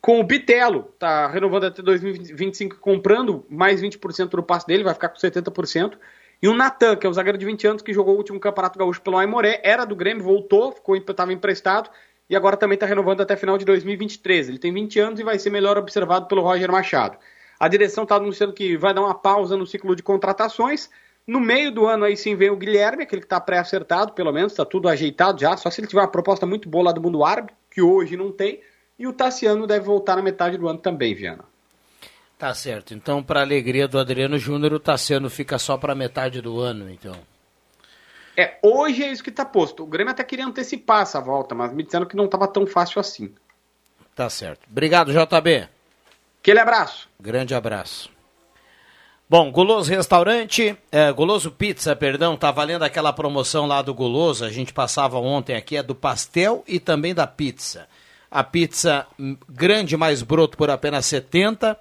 Com 0.02 0.20
o 0.20 0.24
Bitelo, 0.24 0.90
está 0.96 1.28
renovando 1.28 1.66
até 1.66 1.84
2025, 1.84 2.80
comprando 2.80 3.46
mais 3.48 3.84
20% 3.84 4.30
do 4.30 4.42
passe 4.42 4.66
dele, 4.66 4.84
vai 4.84 4.96
ficar 4.96 5.10
com 5.10 5.20
70%. 5.20 5.96
E 6.42 6.48
o 6.48 6.56
Natan, 6.56 6.96
que 6.96 7.06
é 7.06 7.10
o 7.10 7.14
zagueiro 7.14 7.38
de 7.38 7.46
20 7.46 7.68
anos, 7.68 7.82
que 7.84 7.94
jogou 7.94 8.16
o 8.16 8.18
último 8.18 8.40
Campeonato 8.40 8.80
Gaúcho 8.80 9.00
pelo 9.00 9.20
Aimoré, 9.20 9.62
era 9.64 9.86
do 9.86 9.96
Grêmio, 9.96 10.24
voltou, 10.24 10.76
estava 11.08 11.32
emprestado 11.32 11.88
e 12.28 12.36
agora 12.36 12.58
também 12.58 12.78
está 12.78 12.88
renovando 12.88 13.22
até 13.22 13.36
final 13.36 13.60
de 13.60 13.66
2023. 13.66 14.50
Ele 14.50 14.58
tem 14.58 14.74
20 14.74 15.00
anos 15.00 15.20
e 15.20 15.24
vai 15.24 15.38
ser 15.38 15.52
melhor 15.52 15.78
observado 15.78 16.26
pelo 16.28 16.42
Roger 16.42 16.72
Machado. 16.72 17.20
A 17.64 17.70
direção 17.70 18.04
está 18.04 18.18
anunciando 18.18 18.52
que 18.52 18.76
vai 18.76 18.94
dar 18.94 19.00
uma 19.00 19.16
pausa 19.16 19.56
no 19.56 19.66
ciclo 19.66 19.96
de 19.96 20.04
contratações. 20.04 20.90
No 21.26 21.40
meio 21.40 21.72
do 21.72 21.88
ano 21.88 22.04
aí 22.04 22.18
sim 22.18 22.36
vem 22.36 22.50
o 22.50 22.58
Guilherme, 22.58 23.04
aquele 23.04 23.22
que 23.22 23.26
está 23.26 23.40
pré-acertado, 23.40 24.12
pelo 24.12 24.34
menos, 24.34 24.52
está 24.52 24.66
tudo 24.66 24.90
ajeitado 24.90 25.40
já, 25.40 25.56
só 25.56 25.70
se 25.70 25.80
ele 25.80 25.88
tiver 25.88 26.02
uma 26.02 26.12
proposta 26.12 26.46
muito 26.46 26.68
boa 26.68 26.84
lá 26.84 26.92
do 26.92 27.00
mundo 27.00 27.24
árabe, 27.24 27.54
que 27.72 27.82
hoje 27.82 28.18
não 28.18 28.34
tem. 28.34 28.60
E 29.00 29.08
o 29.08 29.14
Tassiano 29.14 29.66
deve 29.66 29.86
voltar 29.86 30.18
na 30.18 30.22
metade 30.22 30.58
do 30.58 30.68
ano 30.68 30.78
também, 30.78 31.16
Viana. 31.16 31.46
Tá 32.38 32.54
certo. 32.54 32.94
Então, 32.94 33.24
para 33.24 33.40
alegria 33.40 33.88
do 33.88 33.98
Adriano 33.98 34.38
Júnior, 34.38 34.74
o 34.74 34.80
Tassiano 34.80 35.30
fica 35.30 35.58
só 35.58 35.78
para 35.78 35.96
metade 35.96 36.42
do 36.42 36.60
ano, 36.60 36.92
então. 36.92 37.16
É, 38.36 38.58
hoje 38.62 39.04
é 39.04 39.10
isso 39.10 39.24
que 39.24 39.30
está 39.30 39.46
posto. 39.46 39.84
O 39.84 39.88
Grêmio 39.88 40.12
até 40.12 40.26
queria 40.26 40.46
antecipar 40.46 41.04
essa 41.04 41.22
volta, 41.22 41.56
mas 41.56 41.72
me 41.72 41.84
disseram 41.84 42.06
que 42.06 42.18
não 42.18 42.26
estava 42.26 42.46
tão 42.46 42.68
fácil 42.68 43.00
assim. 43.00 43.34
Tá 44.14 44.30
certo. 44.30 44.68
Obrigado, 44.70 45.14
JB. 45.14 45.70
Aquele 46.44 46.60
abraço. 46.60 47.08
Grande 47.18 47.56
abraço. 47.56 48.10
Bom, 49.30 49.50
Guloso 49.50 49.90
Restaurante, 49.90 50.78
é, 50.92 51.10
Guloso 51.14 51.50
Pizza, 51.50 51.96
perdão, 51.96 52.36
tá 52.36 52.52
valendo 52.52 52.84
aquela 52.84 53.14
promoção 53.14 53.66
lá 53.66 53.82
do 53.82 53.94
Guloso, 53.94 54.44
a 54.44 54.50
gente 54.50 54.74
passava 54.74 55.18
ontem 55.18 55.56
aqui, 55.56 55.78
é 55.78 55.82
do 55.82 55.96
pastel 55.96 56.62
e 56.68 56.82
também 56.82 57.16
da 57.16 57.26
pizza. 57.26 57.88
A 58.30 58.44
pizza 58.44 59.08
hum, 59.18 59.38
grande 59.48 59.96
mais 59.96 60.22
broto 60.22 60.58
por 60.58 60.70
apenas 60.70 61.06
70 61.06 61.80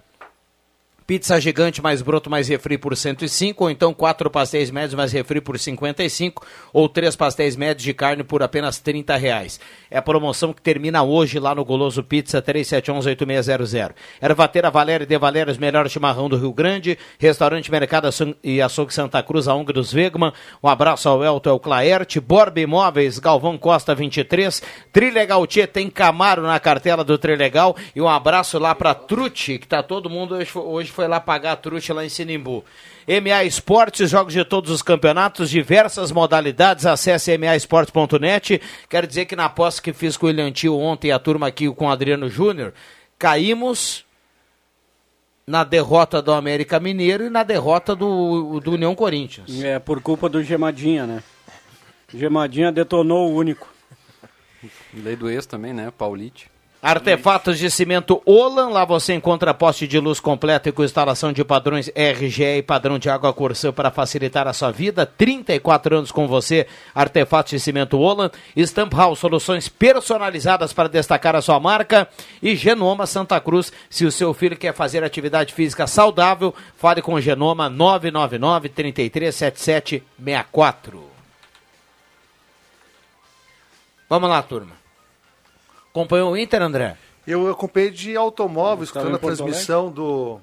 Pizza 1.07 1.41
gigante 1.41 1.83
mais 1.83 2.03
broto 2.03 2.31
mais 2.31 2.49
refri 2.49 2.77
por 2.79 2.97
105, 2.97 3.65
ou 3.65 3.71
então 3.71 3.95
quatro 3.95 4.31
pastéis 4.31 4.71
médios 4.71 4.95
mais 4.95 5.13
refri 5.13 5.41
por 5.41 5.59
55, 5.59 6.45
ou 6.73 6.89
três 6.89 7.17
pastéis 7.17 7.57
médios 7.57 7.85
de 7.85 7.95
carne 7.95 8.23
por 8.23 8.43
apenas 8.43 8.79
30 8.79 9.17
reais. 9.17 9.61
É 9.91 9.99
a 9.99 10.03
promoção 10.03 10.53
que 10.53 10.63
termina 10.63 11.03
hoje 11.03 11.39
lá 11.39 11.55
no 11.55 11.65
Goloso 11.65 12.03
Pizza 12.03 12.41
3711-8600. 12.43 13.93
Ervateira 14.21 14.71
Valéria 14.71 15.07
de 15.07 15.19
Valéria, 15.19 15.51
os 15.51 15.59
melhores 15.59 15.93
chimarrão 15.93 16.29
do 16.29 16.37
Rio 16.37 16.53
Grande, 16.53 16.99
Restaurante 17.19 17.71
Mercado 17.71 18.09
e 18.43 18.61
Açougue 18.61 18.95
Santa 18.95 19.23
Cruz, 19.23 19.49
a 19.49 19.55
ONG 19.55 19.73
dos 19.73 19.93
Vegman. 19.93 20.33
Um 20.63 20.69
abraço 20.69 21.09
ao 21.09 21.23
Elton, 21.25 21.51
ao 21.51 21.61
Claerte, 21.61 22.21
Borba 22.21 22.61
Imóveis, 22.61 23.19
Galvão 23.19 23.59
Costa 23.59 23.95
23, 23.95 24.63
Trilegal 24.93 25.47
Tia, 25.47 25.67
tem 25.67 25.91
Camaro 25.91 26.43
na 26.43 26.59
cartela 26.59 27.05
do 27.05 27.19
Trilegal, 27.19 27.77
e 27.95 28.01
um 28.01 28.09
abraço 28.09 28.59
lá 28.59 28.75
para 28.75 28.95
Trute, 28.95 29.59
que 29.59 29.67
tá 29.67 29.83
todo 29.83 30.11
mundo 30.11 30.35
hoje, 30.35 30.51
hoje 30.55 30.92
foi 30.93 31.09
lá 31.09 31.21
pagar 31.21 31.53
a 31.53 31.57
trucha 31.57 31.95
lá 31.95 32.05
em 32.05 32.09
Sinimbu. 32.09 32.65
MA 33.07 33.45
Esportes, 33.45 34.11
jogos 34.11 34.33
de 34.33 34.45
todos 34.45 34.71
os 34.71 34.83
campeonatos, 34.83 35.51
diversas 35.51 36.13
modalidades, 36.13 36.87
acesse 36.87 37.37
maesportes.net. 37.37 38.61
Quero 38.89 39.07
dizer 39.07 39.25
que 39.25 39.35
na 39.35 39.47
aposta 39.47 39.83
que 39.83 39.93
fiz 39.93 40.17
com 40.17 40.27
o 40.27 40.29
William 40.29 40.53
Tio 40.53 40.79
ontem, 40.79 41.11
a 41.11 41.19
turma 41.19 41.49
aqui 41.49 41.71
com 41.71 41.87
o 41.87 41.91
Adriano 41.91 42.29
Júnior, 42.29 42.73
caímos 43.19 44.05
na 45.47 45.65
derrota 45.65 46.23
do 46.23 46.33
América 46.33 46.79
Mineiro 46.79 47.25
e 47.25 47.31
na 47.31 47.43
derrota 47.43 47.95
do, 47.97 48.61
do 48.61 48.73
União 48.73 48.95
Corinthians. 48.95 49.63
É, 49.63 49.79
por 49.79 50.01
culpa 50.01 50.29
do 50.29 50.43
Gemadinha, 50.43 51.07
né? 51.07 51.23
Gemadinha 52.15 52.71
detonou 52.71 53.31
o 53.31 53.35
único. 53.35 53.73
Lei 54.95 55.17
do 55.17 55.29
ex 55.29 55.47
também, 55.47 55.73
né? 55.73 55.91
Paulite. 55.91 56.51
Artefatos 56.83 57.59
de 57.61 57.71
cimento 57.71 58.21
Olan, 58.27 58.71
lá 58.71 58.85
você 58.85 59.15
encontra 59.15 59.55
poste 59.55 59.87
de 59.87 60.01
luz 60.01 60.19
completo 60.19 60.69
e 60.69 60.73
com 60.73 60.83
instalação 60.83 61.33
de 61.33 61.45
padrões 61.45 61.89
RGE 61.95 62.59
e 62.59 62.63
padrão 62.63 62.99
de 62.99 63.09
água 63.09 63.33
Corsã 63.33 63.73
para 63.73 63.93
facilitar 63.93 64.49
a 64.49 64.53
sua 64.53 64.73
vida. 64.73 65.07
34 65.07 65.99
anos 65.99 66.11
com 66.11 66.27
você, 66.27 66.67
Artefatos 66.93 67.53
de 67.53 67.61
cimento 67.61 68.01
Olan. 68.01 68.33
Stamp 68.57 68.93
House, 68.95 69.21
soluções 69.21 69.69
personalizadas 69.69 70.73
para 70.73 70.89
destacar 70.89 71.37
a 71.37 71.41
sua 71.41 71.61
marca. 71.61 72.09
E 72.43 72.57
Genoma 72.57 73.07
Santa 73.07 73.39
Cruz, 73.39 73.73
se 73.89 74.05
o 74.05 74.11
seu 74.11 74.35
filho 74.35 74.57
quer 74.57 74.75
fazer 74.75 75.05
atividade 75.05 75.55
física 75.55 75.87
saudável, 75.87 76.53
fale 76.77 77.01
com 77.01 77.15
o 77.15 77.21
Genoma 77.21 77.71
999 77.71 78.69
337764. 78.71 81.13
Vamos 84.09 84.29
lá, 84.29 84.43
turma. 84.43 84.82
Acompanhou 85.93 86.33
o 86.33 86.37
Inter, 86.37 86.63
André? 86.63 86.97
Eu 87.27 87.49
acompanhei 87.51 87.91
de 87.91 88.17
automóvel, 88.17 88.83
escutando 88.83 89.15
a 89.15 89.19
transmissão 89.19 89.91
do 89.93 90.41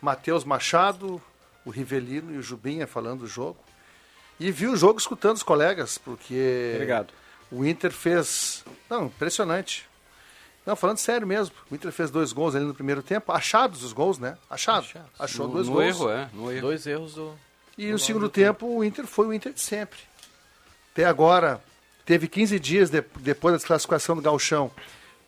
Matheus 0.00 0.44
Machado, 0.44 1.20
o 1.64 1.70
Rivelino 1.70 2.32
e 2.34 2.38
o 2.38 2.42
Jubinha 2.42 2.86
falando 2.86 3.20
do 3.20 3.26
jogo. 3.26 3.58
E 4.38 4.50
vi 4.50 4.66
o 4.66 4.76
jogo 4.76 4.98
escutando 4.98 5.36
os 5.36 5.42
colegas, 5.42 5.98
porque 5.98 6.72
Obrigado. 6.74 7.12
o 7.50 7.64
Inter 7.64 7.90
fez. 7.90 8.64
Não, 8.88 9.06
impressionante. 9.06 9.86
Não, 10.64 10.76
falando 10.76 10.98
sério 10.98 11.26
mesmo. 11.26 11.54
O 11.70 11.74
Inter 11.74 11.90
fez 11.92 12.10
dois 12.10 12.32
gols 12.32 12.54
ali 12.54 12.64
no 12.64 12.74
primeiro 12.74 13.02
tempo. 13.02 13.32
Achados 13.32 13.82
os 13.82 13.92
gols, 13.92 14.18
né? 14.18 14.36
Achados. 14.50 14.92
Achou 15.18 15.46
No- 15.48 15.54
dois 15.54 15.66
no 15.68 15.74
gols. 15.74 15.86
erro, 15.86 16.10
é, 16.10 16.28
no 16.32 16.50
erro. 16.52 16.60
Dois 16.62 16.86
erros 16.86 17.14
do. 17.14 17.34
E 17.78 17.86
no 17.90 17.98
segundo 17.98 18.28
tempo, 18.28 18.66
o 18.66 18.84
Inter 18.84 19.06
foi 19.06 19.26
o 19.26 19.32
Inter 19.32 19.52
de 19.52 19.60
sempre. 19.60 19.98
Até 20.92 21.04
agora, 21.04 21.60
teve 22.06 22.28
15 22.28 22.58
dias 22.58 22.88
de- 22.88 23.04
depois 23.20 23.52
da 23.52 23.56
desclassificação 23.58 24.16
do 24.16 24.22
Galchão 24.22 24.70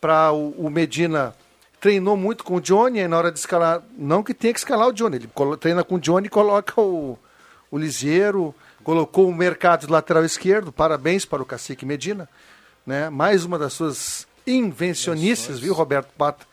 para 0.00 0.32
o, 0.32 0.50
o 0.52 0.70
Medina 0.70 1.34
treinou 1.80 2.16
muito 2.16 2.42
com 2.42 2.54
o 2.56 2.60
Johnny, 2.60 3.00
e 3.00 3.08
na 3.08 3.18
hora 3.18 3.30
de 3.30 3.38
escalar, 3.38 3.82
não 3.96 4.22
que 4.22 4.32
tenha 4.32 4.52
que 4.54 4.58
escalar 4.60 4.88
o 4.88 4.92
Johnny, 4.92 5.16
ele 5.16 5.28
treina 5.60 5.84
com 5.84 5.96
o 5.96 6.00
Johnny 6.00 6.26
e 6.26 6.30
coloca 6.30 6.80
o, 6.80 7.18
o 7.70 7.78
Liseiro, 7.78 8.54
colocou 8.82 9.28
o 9.28 9.34
mercado 9.34 9.86
de 9.86 9.92
lateral 9.92 10.24
esquerdo, 10.24 10.72
parabéns 10.72 11.24
para 11.24 11.42
o 11.42 11.46
Cacique 11.46 11.84
Medina, 11.84 12.28
né? 12.86 13.10
mais 13.10 13.44
uma 13.44 13.58
das 13.58 13.74
suas 13.74 14.26
invencionices, 14.46 15.58
viu, 15.58 15.74
Roberto 15.74 16.08
Pata? 16.16 16.46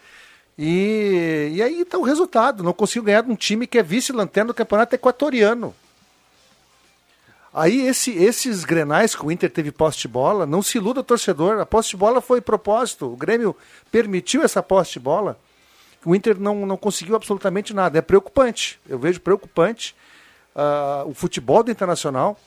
E, 0.57 1.51
e 1.53 1.61
aí 1.61 1.81
está 1.81 1.97
o 1.97 2.03
resultado, 2.03 2.63
não 2.63 2.73
conseguiu 2.73 3.03
ganhar 3.03 3.21
de 3.21 3.31
um 3.31 3.35
time 3.35 3.67
que 3.67 3.77
é 3.77 3.83
vice-lanterna 3.83 4.49
do 4.49 4.53
campeonato 4.55 4.95
equatoriano. 4.95 5.75
Aí 7.57 7.87
esse- 7.87 8.11
esses 8.11 8.65
grenais 8.65 9.15
que 9.15 9.25
o 9.25 9.31
Inter 9.31 9.49
teve 9.49 9.71
de 10.01 10.07
bola, 10.09 10.45
não 10.45 10.61
se 10.61 10.77
iluda 10.77 11.01
torcedor, 11.01 11.57
a 11.61 11.65
de 11.91 11.95
bola 11.97 12.19
foi 12.19 12.41
propósito, 12.41 13.05
o 13.11 13.15
Grêmio 13.15 13.55
permitiu 13.89 14.43
essa 14.43 14.61
de 14.91 14.99
bola, 14.99 15.39
o 16.03 16.13
Inter 16.13 16.37
não, 16.37 16.65
não 16.65 16.75
conseguiu 16.75 17.15
absolutamente 17.15 17.73
nada, 17.73 17.97
é 17.97 18.01
preocupante, 18.01 18.77
eu 18.89 18.99
vejo 18.99 19.21
preocupante 19.21 19.95
ah, 20.53 21.03
o 21.05 21.13
futebol 21.13 21.63
do 21.63 21.71
Internacional, 21.71 22.37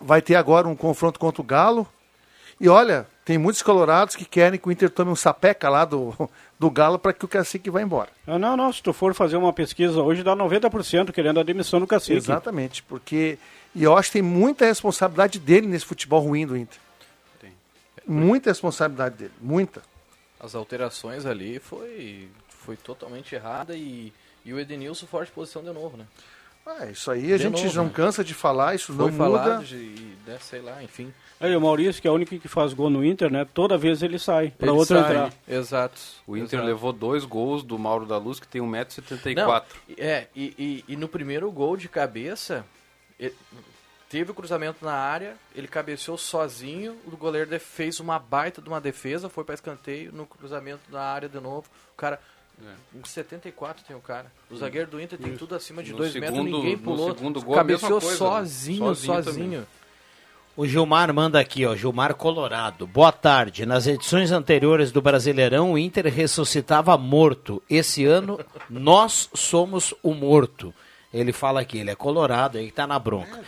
vai 0.00 0.22
ter 0.22 0.36
agora 0.36 0.68
um 0.68 0.76
confronto 0.76 1.18
contra 1.18 1.42
o 1.42 1.44
Galo, 1.44 1.86
e 2.60 2.68
olha, 2.68 3.06
tem 3.24 3.36
muitos 3.38 3.62
colorados 3.62 4.16
que 4.16 4.24
querem 4.24 4.58
que 4.58 4.68
o 4.68 4.72
Inter 4.72 4.90
tome 4.90 5.10
um 5.10 5.16
sapeca 5.16 5.68
lá 5.68 5.84
do, 5.84 6.14
do 6.58 6.70
Galo 6.70 6.98
para 6.98 7.12
que 7.12 7.24
o 7.24 7.28
Cacique 7.28 7.70
vá 7.70 7.82
embora. 7.82 8.08
Ah, 8.26 8.38
não, 8.38 8.56
não, 8.56 8.72
se 8.72 8.82
tu 8.82 8.92
for 8.92 9.14
fazer 9.14 9.36
uma 9.36 9.52
pesquisa 9.52 10.00
hoje, 10.00 10.22
dá 10.22 10.34
90% 10.34 11.12
querendo 11.12 11.40
a 11.40 11.42
demissão 11.42 11.80
do 11.80 11.86
Cacique. 11.86 12.16
Exatamente, 12.16 12.82
porque 12.82 13.38
e 13.74 13.82
eu 13.82 13.96
acho 13.96 14.08
que 14.08 14.14
tem 14.14 14.22
muita 14.22 14.64
responsabilidade 14.64 15.38
dele 15.38 15.66
nesse 15.66 15.84
futebol 15.84 16.20
ruim 16.20 16.46
do 16.46 16.56
Inter. 16.56 16.78
Muita 18.06 18.50
responsabilidade 18.50 19.16
dele, 19.16 19.32
muita. 19.40 19.82
As 20.38 20.54
alterações 20.54 21.26
ali 21.26 21.58
foi, 21.58 22.28
foi 22.48 22.76
totalmente 22.76 23.34
errada 23.34 23.74
e, 23.74 24.12
e 24.44 24.52
o 24.52 24.60
Edenilson 24.60 25.06
forte 25.06 25.32
posição 25.32 25.62
de 25.62 25.72
novo, 25.72 25.96
né? 25.96 26.06
Ah, 26.64 26.86
isso 26.86 27.10
aí 27.10 27.32
a 27.32 27.36
De 27.36 27.44
gente 27.44 27.64
novo, 27.64 27.76
não 27.76 27.84
né? 27.84 27.90
cansa 27.94 28.24
de 28.24 28.32
falar, 28.34 28.74
isso 28.74 28.92
Foi 28.92 29.10
não 29.10 29.16
falado 29.18 29.54
muda. 29.56 29.64
de, 29.64 30.16
né, 30.26 30.38
sei 30.40 30.60
lá, 30.60 30.82
enfim. 30.82 31.12
Aí 31.38 31.54
o 31.54 31.60
Maurício, 31.60 32.00
que 32.00 32.08
é 32.08 32.10
o 32.10 32.14
único 32.14 32.38
que 32.38 32.48
faz 32.48 32.72
gol 32.72 32.88
no 32.88 33.04
Inter, 33.04 33.30
né? 33.30 33.44
Toda 33.52 33.76
vez 33.76 34.02
ele 34.02 34.18
sai 34.18 34.50
para 34.56 34.72
outro 34.72 34.96
sai, 34.98 35.10
entrar. 35.10 35.32
Exato. 35.46 36.00
O 36.26 36.36
Inter 36.36 36.58
exato. 36.60 36.66
levou 36.66 36.92
dois 36.92 37.24
gols 37.24 37.62
do 37.62 37.78
Mauro 37.78 38.06
da 38.06 38.16
Luz, 38.16 38.40
que 38.40 38.48
tem 38.48 38.62
1,74m. 38.62 39.34
Não, 39.36 39.62
é, 39.98 40.28
e, 40.34 40.54
e, 40.88 40.92
e 40.92 40.96
no 40.96 41.08
primeiro 41.08 41.50
gol 41.52 41.76
de 41.76 41.88
cabeça, 41.88 42.64
ele- 43.20 43.34
teve 44.08 44.30
o 44.30 44.34
cruzamento 44.34 44.82
na 44.84 44.94
área, 44.94 45.36
ele 45.54 45.68
cabeceou 45.68 46.16
sozinho, 46.16 46.96
o 47.06 47.16
goleiro 47.16 47.58
fez 47.60 48.00
uma 48.00 48.18
baita 48.18 48.62
de 48.62 48.68
uma 48.68 48.80
defesa, 48.80 49.28
foi 49.28 49.44
para 49.44 49.54
escanteio, 49.54 50.12
no 50.12 50.24
cruzamento 50.26 50.80
na 50.90 51.00
área 51.02 51.28
de 51.28 51.40
novo, 51.40 51.66
o 51.92 51.96
cara... 51.96 52.18
Um 52.94 53.04
74 53.04 53.84
tem 53.84 53.94
o 53.94 54.00
cara. 54.00 54.32
O 54.50 54.56
zagueiro 54.56 54.90
do 54.90 54.98
Inter 54.98 55.18
tem 55.18 55.28
Isso. 55.28 55.40
tudo 55.40 55.54
acima 55.54 55.82
de 55.82 55.90
No 55.92 55.98
2 55.98 56.14
metros, 56.14 56.42
ninguém 56.42 56.72
no 56.76 56.82
pulou. 56.82 57.14
segundo 57.14 57.42
gol, 57.42 57.58
a 57.58 57.62
mesma 57.62 57.86
cabeceou 57.86 58.00
coisa, 58.00 58.24
né? 58.24 58.30
sozinho, 58.30 58.78
Sozinho 58.94 59.22
sozinho. 59.24 59.66
O 60.56 60.66
Gilmar 60.66 61.12
manda 61.12 61.38
aqui, 61.38 61.66
ó, 61.66 61.76
Gilmar 61.76 62.14
Colorado. 62.14 62.86
Boa 62.86 63.12
tarde. 63.12 63.66
Nas 63.66 63.86
edições 63.86 64.32
anteriores 64.32 64.90
do 64.90 65.02
Brasileirão, 65.02 65.72
o 65.72 65.78
Inter 65.78 66.06
ressuscitava 66.06 66.96
morto. 66.96 67.62
Esse 67.68 68.06
ano, 68.06 68.40
nós 68.70 69.28
somos 69.34 69.92
o 70.02 70.14
morto. 70.14 70.72
Ele 71.12 71.30
fala 71.30 71.60
aqui, 71.60 71.76
ele 71.76 71.90
é 71.90 71.94
colorado, 71.94 72.56
aí 72.56 72.70
tá 72.70 72.86
na 72.86 72.98
bronca. 72.98 73.38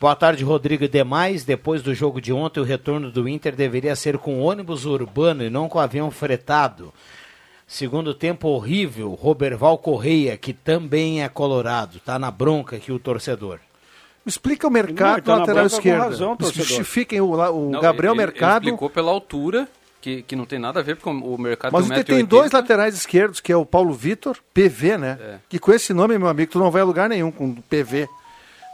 Boa 0.00 0.16
tarde, 0.16 0.42
Rodrigo 0.42 0.84
e 0.84 0.88
demais. 0.88 1.44
Depois 1.44 1.82
do 1.82 1.94
jogo 1.94 2.18
de 2.18 2.32
ontem, 2.32 2.60
o 2.60 2.64
retorno 2.64 3.10
do 3.10 3.28
Inter 3.28 3.54
deveria 3.54 3.94
ser 3.94 4.16
com 4.16 4.40
ônibus 4.40 4.86
urbano 4.86 5.44
e 5.44 5.50
não 5.50 5.68
com 5.68 5.78
avião 5.78 6.10
fretado. 6.10 6.94
Segundo 7.66 8.14
tempo 8.14 8.48
horrível, 8.48 9.12
Roberval 9.12 9.76
Correia, 9.76 10.34
que 10.38 10.54
também 10.54 11.22
é 11.22 11.28
colorado, 11.28 12.00
tá 12.00 12.18
na 12.18 12.30
bronca 12.30 12.76
aqui 12.76 12.90
o 12.90 12.98
torcedor. 12.98 13.60
Explica 14.26 14.66
o 14.66 14.70
mercado 14.70 15.26
Não, 15.30 15.38
lateral 15.40 15.66
esquerdo. 15.66 16.00
razão. 16.00 16.36
Justifiquem 16.40 17.20
o, 17.20 17.32
o 17.32 17.70
Não, 17.70 17.80
Gabriel 17.80 18.14
ele- 18.14 18.22
ele 18.22 18.26
Mercado. 18.32 18.64
explicou 18.64 18.88
pela 18.88 19.10
altura, 19.10 19.68
que, 20.00 20.22
que 20.22 20.34
não 20.34 20.46
tem 20.46 20.58
nada 20.58 20.80
a 20.80 20.82
ver 20.82 20.96
com 20.96 21.10
o 21.12 21.38
mercado 21.38 21.72
Mas 21.72 21.86
Inter 21.86 22.04
tem 22.04 22.24
dois 22.24 22.50
laterais 22.52 22.94
esquerdos, 22.94 23.40
que 23.40 23.52
é 23.52 23.56
o 23.56 23.66
Paulo 23.66 23.92
Vitor, 23.92 24.36
PV, 24.54 24.96
né? 24.98 25.18
É. 25.20 25.34
Que 25.48 25.58
com 25.58 25.72
esse 25.72 25.92
nome, 25.92 26.18
meu 26.18 26.28
amigo, 26.28 26.52
tu 26.52 26.58
não 26.58 26.70
vai 26.70 26.82
a 26.82 26.84
lugar 26.84 27.08
nenhum 27.08 27.30
com 27.30 27.54
PV. 27.54 28.08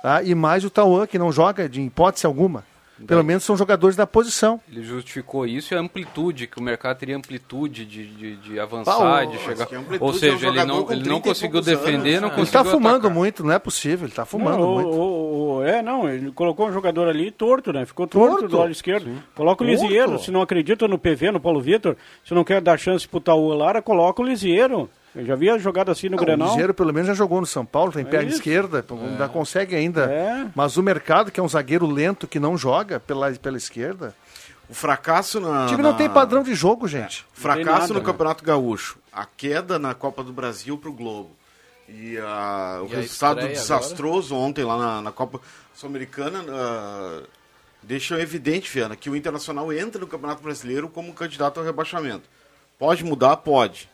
Tá? 0.03 0.23
E 0.23 0.35
mais 0.35 0.65
o 0.65 0.71
Tauan, 0.71 1.07
que 1.07 1.19
não 1.19 1.31
joga 1.31 1.69
de 1.69 1.81
hipótese 1.83 2.27
alguma. 2.27 2.65
Pelo 3.07 3.25
menos 3.25 3.45
são 3.45 3.57
jogadores 3.57 3.97
da 3.97 4.07
posição. 4.07 4.61
Ele 4.71 4.83
justificou 4.83 5.47
isso 5.47 5.73
e 5.73 5.77
a 5.77 5.81
amplitude, 5.81 6.47
que 6.47 6.59
o 6.59 6.63
mercado 6.63 6.99
teria 6.99 7.17
amplitude 7.17 7.85
de, 7.87 8.07
de, 8.07 8.37
de 8.37 8.61
avançar, 8.61 8.97
Pá, 8.97 9.23
o- 9.25 9.27
de 9.31 9.39
chegar. 9.39 9.69
Ou 10.01 10.09
é 10.11 10.13
um 10.13 10.15
seja, 10.15 10.49
ele 10.49 10.65
não, 10.65 10.85
com 10.85 10.93
ele 10.93 11.01
30 11.03 11.09
não 11.11 11.19
e 11.19 11.23
conseguiu 11.23 11.61
defender, 11.61 11.91
anos, 12.17 12.21
não 12.23 12.29
né? 12.29 12.35
Ele 12.35 12.37
conseguiu 12.37 12.65
tá 12.65 12.65
fumando 12.65 12.97
atacar. 12.97 13.11
muito, 13.15 13.45
não 13.45 13.53
é 13.53 13.59
possível, 13.59 14.07
ele 14.07 14.15
tá 14.15 14.25
fumando 14.25 14.59
Não, 14.59 14.69
o- 14.71 14.75
muito. 14.75 14.89
o- 14.91 15.57
o- 15.59 15.65
é, 15.65 15.83
não, 15.83 16.09
ele 16.09 16.31
colocou 16.33 16.69
um 16.69 16.73
jogador 16.73 17.09
ali 17.09 17.31
torto, 17.31 17.73
né? 17.73 17.85
Ficou 17.87 18.07
torto, 18.07 18.31
Torto? 18.39 18.49
do 18.49 18.59
lado 18.59 18.71
esquerdo. 18.73 19.11
Coloca 19.35 19.63
o. 19.65 19.67
Lisieiro, 19.67 20.19
se 20.19 20.31
não 20.31 20.43
acredita 20.43 20.87
no 20.89 20.99
PV, 20.99 21.31
no 21.33 21.41
Paulo 21.41 21.61
Vitor, 21.61 21.97
se 22.25 22.35
não 22.35 22.45
quer 22.45 22.61
dar 22.61 22.79
chance 22.79 23.07
pro 23.09 23.21
Taú 23.21 23.49
Lara, 23.55 23.81
coloca 23.83 24.23
o 24.23 24.25
Lisieiro. 24.27 24.89
Eu 25.15 25.25
já 25.27 25.35
vi 25.35 25.51
a 25.51 25.59
jogada 25.59 25.91
assim 25.91 26.09
no 26.09 26.17
Não, 26.17 26.23
o 26.23 26.27
Grenal. 26.27 26.49
Ligeiro 26.51 26.73
pelo 26.73 26.93
menos 26.93 27.09
já 27.09 27.15
jogou 27.15 27.41
no 27.41 27.47
São 27.47 27.65
Paulo, 27.67 27.91
tem 27.93 28.05
perna 28.05 28.29
isso. 28.29 28.37
esquerda, 28.39 28.85
ainda 28.89 29.29
consegue 29.29 29.75
ainda. 29.75 30.05
É. 30.05 30.47
Mas 30.55 30.77
o 30.77 30.83
mercado, 30.83 31.31
que 31.33 31.41
é 31.41 31.43
um 31.43 31.49
zagueiro 31.49 31.85
lento 31.87 32.29
que 32.29 32.39
não 32.39 32.57
joga 32.57 33.01
pela, 33.01 33.31
pela 33.33 33.57
esquerda. 33.57 34.15
O 34.69 34.75
fracasso 34.75 35.41
na. 35.41 35.65
O 35.65 35.67
time 35.69 35.83
não 35.83 35.91
na- 35.93 35.97
tem 35.99 36.09
padrão 36.09 36.45
de 36.45 36.55
jogo, 36.55 36.87
gente. 36.87 37.27
Fracasso 37.33 37.59
Não 37.59 37.65
tem 37.65 37.81
nada, 37.81 37.95
no 37.95 37.99
né? 38.01 38.07
Campeonato 38.07 38.45
Gaúcho. 38.45 38.99
A 39.13 39.27
queda 39.27 39.81
na 39.81 39.95
Copa 39.95 40.23
do 40.23 40.33
Brasil 40.33 40.79
pro 40.79 40.93
Globo. 40.93 41.31
E, 41.89 42.17
a- 42.19 42.79
o 42.83 42.87
E 42.87 42.95
resultado 42.95 43.41
desastroso 43.49 44.33
ontem 44.37 44.63
lá 44.65 44.79
na, 44.79 45.03
na 45.03 45.11
Copa 45.11 45.41
Sul-Americana 45.75 46.45
ah, 46.49 47.23
deixa 47.83 48.21
evidente, 48.21 48.71
Viana, 48.73 48.95
que 48.95 49.11
o 49.11 49.17
Internacional 49.17 49.73
entra 49.73 50.01
no 50.01 50.07
Campeonato 50.07 50.41
Brasileiro 50.41 50.89
como 50.89 51.13
candidato 51.13 51.59
ao 51.59 51.67
rebaixamento. 51.67 52.29
Pode 52.79 53.03
mudar? 53.03 53.39
Pode. 53.39 53.91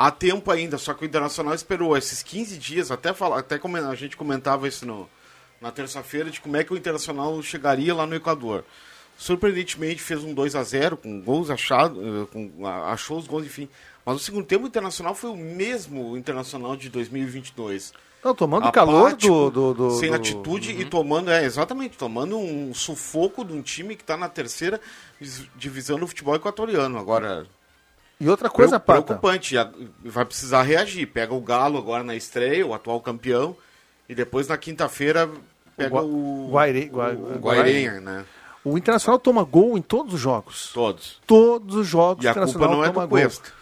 Há 0.00 0.12
tempo 0.12 0.48
ainda, 0.52 0.78
só 0.78 0.94
que 0.94 1.02
o 1.02 1.06
Internacional 1.06 1.52
esperou 1.54 1.96
esses 1.96 2.22
15 2.22 2.56
dias, 2.56 2.92
até, 2.92 3.12
falar, 3.12 3.40
até 3.40 3.58
a 3.60 3.94
gente 3.96 4.16
comentava 4.16 4.68
isso 4.68 4.86
no, 4.86 5.10
na 5.60 5.72
terça-feira, 5.72 6.30
de 6.30 6.40
como 6.40 6.56
é 6.56 6.62
que 6.62 6.72
o 6.72 6.76
Internacional 6.76 7.42
chegaria 7.42 7.92
lá 7.92 8.06
no 8.06 8.14
Equador. 8.14 8.64
Surpreendentemente 9.16 10.00
fez 10.00 10.22
um 10.22 10.32
2 10.32 10.54
a 10.54 10.62
0 10.62 10.96
com 10.98 11.20
gols 11.20 11.50
achados, 11.50 11.98
eh, 12.00 12.64
achou 12.86 13.18
os 13.18 13.26
gols, 13.26 13.44
enfim. 13.44 13.68
Mas 14.06 14.14
o 14.14 14.18
segundo 14.20 14.46
tempo 14.46 14.68
internacional 14.68 15.16
foi 15.16 15.30
o 15.30 15.36
mesmo 15.36 16.16
internacional 16.16 16.76
de 16.76 16.88
2022. 16.88 17.92
Não, 18.24 18.32
tomando 18.34 18.68
o 18.68 18.72
calor 18.72 19.08
Apático, 19.08 19.32
do, 19.32 19.50
do, 19.50 19.74
do- 19.74 19.90
sem 19.98 20.10
do- 20.10 20.14
atitude 20.14 20.70
e 20.70 20.84
tomando, 20.84 21.30
é, 21.32 21.44
exatamente, 21.44 21.98
tomando 21.98 22.38
um 22.38 22.72
sufoco 22.72 23.44
de 23.44 23.52
um 23.52 23.62
time 23.62 23.96
que 23.96 24.02
está 24.04 24.16
na 24.16 24.28
terceira 24.28 24.80
divisão 25.56 25.98
do 25.98 26.06
futebol 26.06 26.36
equatoriano. 26.36 26.96
Agora, 26.98 27.46
E 28.20 28.28
outra 28.28 28.50
coisa, 28.50 28.80
Pata. 28.80 29.02
preocupante, 29.02 29.54
vai 30.04 30.24
precisar 30.24 30.62
reagir. 30.62 31.06
Pega 31.06 31.32
o 31.34 31.40
Galo 31.40 31.78
agora 31.78 32.02
na 32.02 32.16
estreia, 32.16 32.66
o 32.66 32.74
atual 32.74 33.00
campeão, 33.00 33.56
e 34.08 34.14
depois 34.14 34.48
na 34.48 34.56
quinta-feira 34.58 35.28
pega 35.76 36.02
o, 36.02 36.48
Guaire- 36.50 36.88
Gua- 36.88 37.12
o 37.12 37.38
Guaire- 37.38 37.38
Guairenha, 37.62 38.00
né? 38.00 38.24
O 38.64 38.76
Internacional 38.76 39.18
toma 39.20 39.44
gol 39.44 39.78
em 39.78 39.82
todos 39.82 40.14
os 40.14 40.20
jogos. 40.20 40.72
Todos. 40.74 41.20
Todos 41.26 41.76
os 41.76 41.86
jogos 41.86 42.24
E 42.24 42.28
o 42.28 42.30
a 42.30 42.34
culpa 42.34 42.66
não 42.68 42.84
é 42.84 42.88
do 42.88 42.92
gol. 42.94 43.08
Cuesta. 43.08 43.52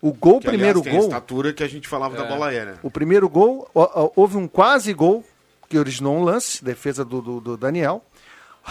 O 0.00 0.12
gol, 0.12 0.36
o 0.36 0.40
Que, 0.40 0.46
primeiro 0.46 0.78
aliás, 0.80 0.84
tem 0.84 0.92
a 0.92 0.96
gol. 1.00 1.08
estatura 1.08 1.52
que 1.52 1.62
a 1.62 1.68
gente 1.68 1.86
falava 1.86 2.16
da 2.16 2.24
bola 2.24 2.46
aérea. 2.48 2.78
O 2.82 2.90
primeiro 2.90 3.28
gol, 3.28 3.68
houve 4.16 4.36
um 4.36 4.48
quase 4.48 4.92
gol 4.94 5.24
que 5.68 5.78
originou 5.78 6.16
um 6.16 6.22
lance, 6.24 6.64
defesa 6.64 7.04
do, 7.04 7.20
do- 7.20 7.40
do 7.40 7.56
Daniel. 7.58 8.02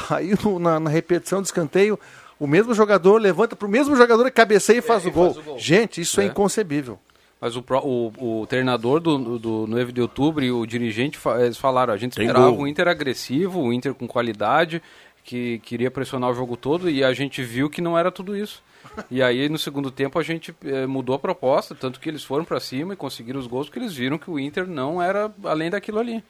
Aí 0.09 0.31
na, 0.59 0.79
na 0.79 0.89
repetição 0.89 1.41
do 1.41 1.45
escanteio, 1.45 1.99
o 2.39 2.47
mesmo 2.47 2.73
jogador 2.73 3.17
levanta 3.21 3.55
para 3.55 3.67
o 3.67 3.71
mesmo 3.71 3.95
jogador 3.95 4.25
e 4.27 4.31
cabeceia 4.31 4.77
e 4.79 4.81
faz, 4.81 5.05
o, 5.05 5.11
gol. 5.11 5.35
Gente, 5.57 6.01
isso 6.01 6.19
é, 6.21 6.25
É. 6.25 6.27
inconcebível. 6.27 6.99
Mas 7.39 7.55
o, 7.55 7.63
o, 7.83 8.41
o 8.41 8.47
treinador 8.47 8.99
do, 8.99 9.17
do, 9.17 9.39
do 9.39 9.67
9 9.67 9.91
de 9.91 10.01
outubro 10.01 10.43
e 10.43 10.51
o 10.51 10.65
dirigente 10.65 11.19
eles 11.39 11.57
falaram, 11.57 11.93
a 11.93 11.97
gente 11.97 12.15
Tem 12.15 12.25
esperava 12.25 12.49
gol. 12.49 12.61
um 12.61 12.67
Inter 12.67 12.87
agressivo, 12.87 13.61
um 13.61 13.71
Inter 13.71 13.93
com 13.93 14.07
qualidade, 14.07 14.81
que 15.23 15.59
queria 15.59 15.91
pressionar 15.91 16.31
o 16.31 16.33
jogo 16.33 16.57
todo 16.57 16.89
e 16.89 17.03
a 17.03 17.13
gente 17.13 17.43
viu 17.43 17.69
que 17.69 17.79
não 17.81 17.95
era 17.97 18.09
tudo 18.11 18.35
isso. 18.35 18.63
E 19.11 19.21
aí 19.21 19.47
no 19.49 19.57
segundo 19.59 19.91
tempo 19.91 20.17
a 20.17 20.23
gente 20.23 20.55
eh, 20.65 20.87
mudou 20.87 21.15
a 21.15 21.19
proposta, 21.19 21.75
tanto 21.75 21.99
que 21.99 22.09
eles 22.09 22.23
foram 22.23 22.43
para 22.43 22.59
cima 22.59 22.93
e 22.93 22.97
conseguiram 22.97 23.39
os 23.39 23.45
gols, 23.45 23.67
porque 23.67 23.77
eles 23.79 23.93
viram 23.93 24.17
que 24.17 24.31
o 24.31 24.39
Inter 24.39 24.65
não 24.65 24.99
era 25.01 25.31
além 25.43 25.69
daquilo 25.69 25.99
ali. 25.99 26.23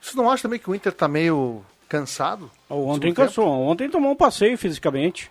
Você 0.00 0.16
não 0.16 0.30
acha 0.30 0.44
também 0.44 0.58
que 0.58 0.70
o 0.70 0.74
Inter 0.74 0.92
está 0.92 1.06
meio 1.08 1.62
cansado? 1.88 2.50
Ontem 2.70 3.12
cansou, 3.12 3.46
ontem 3.48 3.90
tomou 3.90 4.12
um 4.12 4.16
passeio 4.16 4.56
fisicamente. 4.56 5.30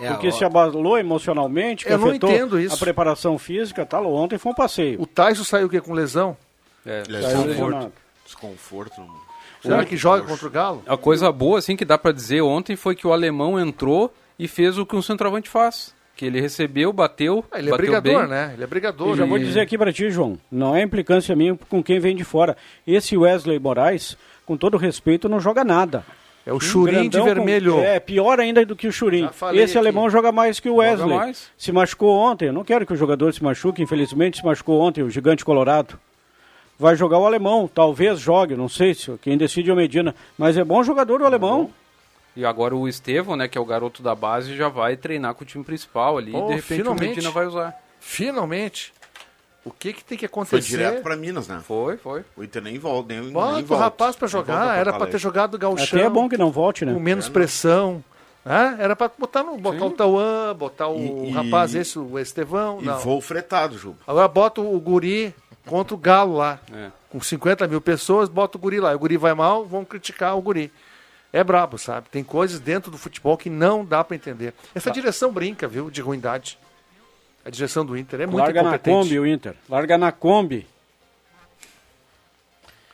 É, 0.00 0.08
porque 0.10 0.28
ó, 0.28 0.30
se 0.32 0.44
abalou 0.44 0.98
emocionalmente, 0.98 1.84
que 1.84 1.92
Eu 1.92 1.98
não 1.98 2.08
afetou 2.08 2.30
entendo 2.30 2.58
isso. 2.60 2.74
a 2.74 2.78
preparação 2.78 3.38
física, 3.38 3.84
tá? 3.84 4.00
Ontem 4.00 4.38
foi 4.38 4.52
um 4.52 4.54
passeio. 4.54 5.00
O 5.00 5.06
Tyson 5.06 5.44
saiu 5.44 5.66
o 5.66 5.70
quê? 5.70 5.80
Com 5.80 5.92
lesão? 5.92 6.36
É, 6.86 7.02
é 7.08 7.22
Saiu 7.22 7.44
desconforto. 7.44 7.92
Desconforto. 8.24 9.02
Será 9.62 9.84
que 9.84 9.96
joga 9.96 10.22
contra 10.26 10.46
o 10.46 10.50
Galo? 10.50 10.82
A 10.86 10.96
coisa 10.96 11.30
boa, 11.30 11.58
assim, 11.58 11.76
que 11.76 11.84
dá 11.84 11.98
pra 11.98 12.12
dizer 12.12 12.40
ontem 12.40 12.76
foi 12.76 12.94
que 12.96 13.06
o 13.06 13.12
alemão 13.12 13.60
entrou 13.60 14.12
e 14.38 14.48
fez 14.48 14.78
o 14.78 14.86
que 14.86 14.96
um 14.96 15.02
centroavante 15.02 15.48
faz. 15.50 15.94
Que 16.16 16.24
ele 16.26 16.40
recebeu, 16.40 16.92
bateu, 16.92 17.44
Ah, 17.50 17.58
ele 17.58 17.68
é 17.68 17.70
bateu 17.70 17.86
brigador, 17.86 18.20
bem. 18.20 18.28
né? 18.28 18.50
Ele 18.54 18.62
é 18.62 18.64
Eu 18.64 18.68
brigador. 18.68 19.16
já 19.16 19.22
né? 19.24 19.28
vou 19.28 19.38
dizer 19.38 19.60
aqui 19.60 19.76
pra 19.76 19.92
ti, 19.92 20.10
João, 20.10 20.38
não 20.50 20.74
é 20.74 20.82
implicância 20.82 21.34
minha 21.36 21.58
com 21.68 21.82
quem 21.82 21.98
vem 21.98 22.16
de 22.16 22.24
fora. 22.24 22.56
Esse 22.86 23.16
Wesley 23.16 23.58
Moraes, 23.58 24.16
com 24.46 24.56
todo 24.56 24.76
respeito, 24.78 25.28
não 25.28 25.40
joga 25.40 25.62
nada. 25.64 26.04
É 26.50 26.52
o 26.52 26.58
Churim 26.58 27.08
de 27.08 27.08
grandão 27.10 27.20
com- 27.20 27.34
vermelho. 27.34 27.78
é, 27.78 28.00
pior 28.00 28.40
ainda 28.40 28.66
do 28.66 28.74
que 28.74 28.88
o 28.88 28.92
Churim. 28.92 29.28
Esse 29.54 29.78
aqui. 29.78 29.78
alemão 29.78 30.10
joga 30.10 30.32
mais 30.32 30.58
que 30.58 30.68
o 30.68 30.72
Joga 30.72 30.82
Wesley. 30.90 31.16
mais. 31.16 31.48
Se 31.56 31.70
machucou 31.70 32.12
ontem. 32.16 32.46
Eu 32.46 32.52
não 32.52 32.64
quero 32.64 32.84
que 32.84 32.92
o 32.92 32.96
jogador 32.96 33.32
se 33.32 33.40
machuque, 33.42 33.80
infelizmente 33.80 34.38
se 34.38 34.44
machucou 34.44 34.80
ontem, 34.80 35.04
o 35.04 35.08
gigante 35.10 35.44
colorado. 35.44 35.96
Vai 36.76 36.96
jogar 36.96 37.18
o 37.18 37.26
alemão, 37.26 37.70
talvez 37.72 38.18
jogue, 38.18 38.56
não 38.56 38.68
sei 38.68 38.94
se 38.94 39.16
quem 39.22 39.38
decide 39.38 39.70
é 39.70 39.72
o 39.72 39.76
Medina, 39.76 40.12
mas 40.36 40.56
é 40.56 40.64
bom 40.64 40.82
jogador 40.82 41.20
o 41.20 41.26
alemão. 41.26 41.70
E 42.34 42.44
agora 42.44 42.74
o 42.74 42.88
Estevão, 42.88 43.36
né, 43.36 43.46
que 43.46 43.56
é 43.56 43.60
o 43.60 43.64
garoto 43.64 44.02
da 44.02 44.14
base, 44.14 44.56
já 44.56 44.68
vai 44.68 44.96
treinar 44.96 45.34
com 45.34 45.44
o 45.44 45.46
time 45.46 45.62
principal 45.62 46.18
ali. 46.18 46.32
Oh, 46.34 46.38
e 46.38 46.48
de 46.48 46.54
repente 46.54 46.78
finalmente. 46.78 47.04
o 47.04 47.08
Medina 47.10 47.30
vai 47.30 47.46
usar. 47.46 47.74
Finalmente. 48.00 48.92
O 49.64 49.70
que, 49.70 49.92
que 49.92 50.02
tem 50.02 50.16
que 50.16 50.26
Foi 50.26 50.42
acontecer? 50.42 50.68
direto 50.68 51.02
para 51.02 51.16
Minas, 51.16 51.46
né? 51.46 51.60
Foi, 51.62 51.96
foi. 51.98 52.24
O 52.36 52.42
Inter 52.42 52.62
nem 52.62 52.78
volta. 52.78 53.12
Nem, 53.12 53.22
nem 53.24 53.32
Bota 53.32 53.58
o 53.58 53.64
volta. 53.66 53.84
rapaz 53.84 54.16
volta 54.16 54.26
jogar. 54.26 54.76
Era 54.78 54.84
pra 54.84 54.92
Porto 54.92 54.98
ter 54.98 55.02
Alegre. 55.02 55.18
jogado 55.18 55.54
o 55.54 55.58
Gauchão. 55.58 55.98
Até 55.98 56.06
é 56.06 56.08
bom 56.10 56.28
que 56.28 56.38
não 56.38 56.50
volte, 56.50 56.84
né? 56.86 56.94
Com 56.94 57.00
menos 57.00 57.28
pressão. 57.28 58.02
né? 58.42 58.76
Era 58.78 58.96
pra 58.96 59.10
botar, 59.18 59.42
no, 59.42 59.58
botar 59.58 59.84
o 59.84 59.90
Tauan, 59.90 60.54
botar 60.56 60.88
o 60.88 60.96
E- 60.98 61.28
e- 61.28 61.30
rapaz 61.30 61.74
esse, 61.74 61.98
o 61.98 62.18
Estevão. 62.18 62.78
E 62.80 62.86
não. 62.86 62.98
voo 62.98 63.20
fretado, 63.20 63.76
Juba. 63.76 63.98
Agora 64.06 64.26
bota 64.28 64.62
o 64.62 64.80
guri 64.80 65.34
contra 65.66 65.94
o 65.94 65.98
Galo 65.98 66.36
lá. 66.38 66.58
É. 66.72 66.88
Com 67.10 67.20
50 67.20 67.68
mil 67.68 67.82
pessoas, 67.82 68.30
bota 68.30 68.56
o 68.56 68.60
guri 68.60 68.80
lá. 68.80 68.94
O 68.94 68.98
guri 68.98 69.18
vai 69.18 69.34
mal, 69.34 69.66
vão 69.66 69.84
criticar 69.84 70.38
o 70.38 70.40
guri. 70.40 70.72
É 71.32 71.44
brabo, 71.44 71.76
sabe? 71.76 72.08
Tem 72.10 72.24
coisas 72.24 72.58
dentro 72.58 72.90
do 72.90 72.96
futebol 72.96 73.36
que 73.36 73.50
não 73.50 73.84
dá 73.84 74.02
pra 74.02 74.16
entender. 74.16 74.54
Essa 74.74 74.90
direção 74.90 75.30
brinca, 75.30 75.68
viu, 75.68 75.90
de 75.90 76.00
ruindade. 76.00 76.58
A 77.44 77.50
direção 77.50 77.84
do 77.84 77.96
Inter 77.96 78.20
é 78.22 78.26
muito 78.26 78.38
Larga 78.38 78.62
na. 78.62 78.78
Kombi 78.78 79.18
o 79.18 79.26
Inter. 79.26 79.54
Larga 79.68 79.96
na 79.98 80.12
Kombi. 80.12 80.66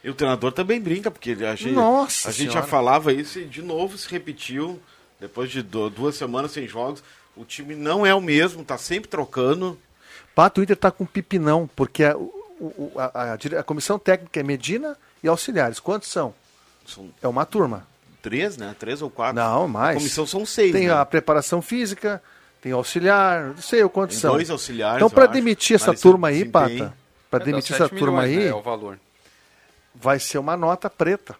E 0.04 0.11
o 0.11 0.14
treinador 0.14 0.52
também 0.52 0.80
brinca, 0.80 1.11
porque 1.11 1.32
a 1.32 1.54
gente, 1.56 1.72
Nossa 1.72 2.28
a 2.28 2.32
gente 2.32 2.52
já 2.52 2.62
falava 2.62 3.12
isso 3.12 3.40
e 3.40 3.44
de 3.44 3.61
novo 3.62 3.98
se 3.98 4.09
repetiu. 4.09 4.80
Depois 5.18 5.50
de 5.50 5.62
du- 5.62 5.88
duas 5.90 6.14
semanas 6.14 6.52
sem 6.52 6.68
jogos, 6.68 7.02
o 7.35 7.44
time 7.44 7.74
não 7.74 8.04
é 8.04 8.14
o 8.14 8.20
mesmo, 8.20 8.62
tá 8.64 8.76
sempre 8.78 9.09
trocando. 9.09 9.78
Pato, 10.35 10.61
o 10.61 10.62
Inter 10.64 10.76
tá 10.76 10.90
com 10.90 11.06
pipinão, 11.06 11.68
porque 11.74 12.04
a, 12.04 12.14
a- 12.98 13.32
a 13.32 13.61
a 13.61 13.62
comissão 13.64 13.98
técnica 13.98 14.38
é 14.38 14.42
Medina 14.42 14.96
e 15.24 15.28
auxiliares. 15.28 15.80
Quantos 15.80 16.09
são? 16.09 16.35
São 16.87 17.11
É 17.22 17.26
uma 17.26 17.44
turma. 17.46 17.87
três, 18.22 18.56
né? 18.59 18.76
Três 18.78 19.00
ou 19.02 19.09
quatro. 19.11 19.37
Não, 19.37 19.66
mais. 19.66 19.96
A 19.96 20.00
comissão 20.00 20.26
são 20.26 20.44
seis. 20.46 20.70
Tem 20.72 20.87
né? 20.88 20.92
a 20.94 21.04
preparação 21.04 21.61
física, 21.62 22.22
tem 22.66 22.72
auxiliar, 22.72 23.44
não 23.55 23.62
sei 23.62 23.85
o 23.85 23.88
quantos 23.88 24.16
Tem 24.16 24.22
são. 24.22 24.33
dois 24.35 24.50
auxiliares, 24.50 24.96
Então, 24.96 25.09
para 25.09 25.24
acho. 25.24 25.35
demitir 25.35 25.76
essa 25.76 25.94
turma 25.94 26.29
aí. 26.29 26.44
Pata, 26.44 26.92
para 27.31 27.44
É, 27.44 27.46
demitir 27.46 27.74
essa 27.76 27.88
turma 27.88 28.22
milhões, 28.22 28.38
aí, 28.38 28.44
né, 28.46 28.50
é 28.50 28.55
o 28.55 28.61
valor. 28.61 28.98
vai 29.94 30.18
ser 30.18 30.38
uma 30.38 30.57
nota 30.57 30.90
preta. 30.90 31.37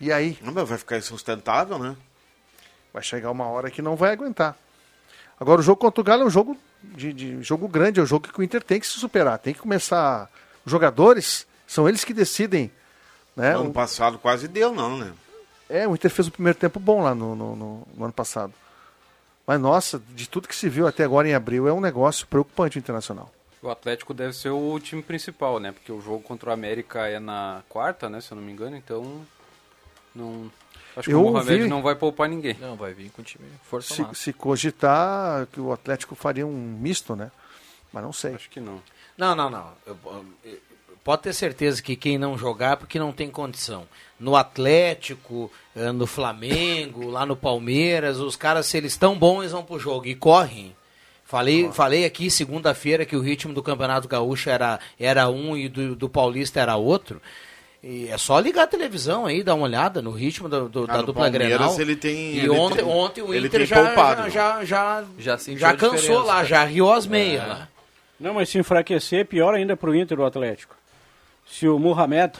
E 0.00 0.10
aí? 0.12 0.36
Não, 0.42 0.52
mas 0.52 0.68
vai 0.68 0.76
ficar 0.76 0.98
insustentável, 0.98 1.78
né? 1.78 1.94
Vai 2.92 3.00
chegar 3.02 3.30
uma 3.30 3.46
hora 3.46 3.70
que 3.70 3.80
não 3.80 3.94
vai 3.94 4.10
aguentar. 4.12 4.56
Agora, 5.38 5.60
o 5.60 5.62
jogo 5.62 5.80
contra 5.80 6.00
o 6.00 6.04
Galo 6.04 6.22
é 6.22 6.26
um 6.26 6.30
jogo 6.30 6.58
de, 6.82 7.12
de- 7.12 7.42
jogo 7.44 7.68
grande, 7.68 8.00
é 8.00 8.02
um 8.02 8.06
jogo 8.06 8.26
que 8.28 8.40
o 8.40 8.42
Inter 8.42 8.60
tem 8.62 8.80
que 8.80 8.86
se 8.88 8.94
superar. 8.98 9.38
Tem 9.38 9.54
que 9.54 9.60
começar. 9.60 10.28
Os 10.66 10.72
jogadores, 10.72 11.46
são 11.64 11.88
eles 11.88 12.02
que 12.04 12.12
decidem 12.12 12.72
Né? 13.36 13.54
ano 13.54 13.70
O- 13.70 13.72
passado 13.72 14.18
quase 14.18 14.48
deu, 14.48 14.72
não, 14.72 14.98
né? 14.98 15.12
É, 15.68 15.86
o 15.86 15.94
Inter 15.94 16.10
fez 16.10 16.26
o 16.26 16.32
primeiro 16.32 16.58
tempo 16.58 16.80
bom 16.80 17.02
lá 17.02 17.14
no, 17.14 17.36
no, 17.36 17.54
no- 17.54 17.86
no 17.94 18.04
ano 18.04 18.12
passado. 18.12 18.52
Mas, 19.50 19.60
nossa, 19.60 20.00
de 20.10 20.28
tudo 20.28 20.46
que 20.46 20.54
se 20.54 20.68
viu 20.68 20.86
até 20.86 21.02
agora 21.02 21.28
em 21.28 21.34
abril, 21.34 21.66
é 21.66 21.72
um 21.72 21.80
negócio 21.80 22.24
preocupante 22.28 22.76
o 22.76 22.78
Internacional. 22.78 23.32
O 23.60 23.68
Atlético 23.68 24.14
deve 24.14 24.32
ser 24.32 24.50
o 24.50 24.78
time 24.78 25.02
principal, 25.02 25.58
né? 25.58 25.72
Porque 25.72 25.90
o 25.90 26.00
jogo 26.00 26.22
contra 26.22 26.50
o 26.50 26.52
América 26.52 27.08
é 27.08 27.18
na 27.18 27.60
quarta, 27.68 28.08
né? 28.08 28.20
Se 28.20 28.30
eu 28.30 28.36
não 28.36 28.44
me 28.44 28.52
engano, 28.52 28.76
então. 28.76 29.26
Não. 30.14 30.52
Acho 30.96 31.08
que 31.08 31.12
Eu 31.16 31.20
o 31.26 31.32
Mohamed 31.32 31.52
ouvi- 31.62 31.68
não 31.68 31.82
vai 31.82 31.96
poupar 31.96 32.28
ninguém. 32.28 32.56
Não, 32.60 32.76
vai 32.76 32.94
vir 32.94 33.10
com 33.10 33.22
o 33.22 33.24
time 33.24 33.44
força 33.68 33.92
Se, 33.92 34.06
se 34.14 34.32
cogitar 34.32 35.48
que 35.48 35.60
o 35.60 35.72
Atlético 35.72 36.14
faria 36.14 36.46
um 36.46 36.56
misto, 36.80 37.16
né? 37.16 37.32
Mas 37.92 38.04
não 38.04 38.12
sei. 38.12 38.36
Acho 38.36 38.48
que 38.50 38.60
não. 38.60 38.80
Não, 39.18 39.34
não, 39.34 39.50
não. 39.50 39.72
Eu- 39.84 39.98
eu- 40.44 40.58
Pode 41.02 41.22
ter 41.22 41.32
certeza 41.32 41.82
que 41.82 41.96
quem 41.96 42.18
não 42.18 42.38
jogar 42.38 42.74
é 42.74 42.76
porque 42.76 43.00
não 43.00 43.10
tem 43.10 43.28
condição. 43.30 43.84
No 44.20 44.36
Atlético, 44.36 45.50
eh, 45.74 45.90
no 45.92 46.06
Flamengo, 46.06 47.08
lá 47.08 47.24
no 47.24 47.34
Palmeiras, 47.34 48.18
os 48.18 48.36
caras, 48.36 48.66
se 48.66 48.76
eles 48.76 48.92
estão 48.92 49.18
bons, 49.18 49.40
eles 49.40 49.52
vão 49.52 49.64
pro 49.64 49.78
jogo 49.78 50.06
e 50.06 50.14
correm. 50.14 50.76
Falei, 51.24 51.70
falei 51.72 52.04
aqui 52.04 52.30
segunda-feira 52.30 53.06
que 53.06 53.16
o 53.16 53.20
ritmo 53.20 53.54
do 53.54 53.62
Campeonato 53.62 54.06
Gaúcho 54.08 54.50
era, 54.50 54.78
era 54.98 55.28
um 55.30 55.56
e 55.56 55.68
do, 55.68 55.94
do 55.96 56.08
Paulista 56.08 56.60
era 56.60 56.76
outro. 56.76 57.22
E 57.82 58.08
é 58.08 58.18
só 58.18 58.38
ligar 58.38 58.64
a 58.64 58.66
televisão 58.66 59.24
aí, 59.24 59.42
dar 59.42 59.54
uma 59.54 59.64
olhada 59.64 60.02
no 60.02 60.10
ritmo 60.10 60.48
do, 60.50 60.68
do- 60.68 60.84
Ah, 60.84 60.96
da 60.96 61.02
dupla 61.02 61.22
Palmeiras 61.30 61.48
Grenal. 61.48 61.80
ele 61.80 61.96
tem- 61.96 62.32
e 62.34 62.38
ele 62.40 62.50
ontem, 62.50 62.76
tem- 62.78 62.84
ontem 62.84 63.22
o 63.22 63.32
ele 63.32 63.46
Inter 63.46 63.60
tem 63.60 63.66
já, 63.66 63.76
poupado. 63.86 64.28
já, 64.28 64.64
já, 64.64 65.04
já, 65.18 65.36
Já 65.38 65.56
já 65.56 65.74
cansou 65.76 66.22
lá, 66.24 66.44
já 66.44 66.62
riu 66.64 66.92
as 66.92 67.06
meias 67.06 67.42
É. 67.42 67.46
lá. 67.46 67.68
Não, 68.18 68.34
mas 68.34 68.50
se 68.50 68.58
enfraquecer, 68.58 69.24
pior 69.24 69.54
ainda 69.54 69.76
pro 69.78 69.94
Inter 69.94 70.20
o 70.20 70.26
Atlético. 70.26 70.76
Se 71.50 71.66
o 71.66 71.78
Mohamed, 71.78 72.32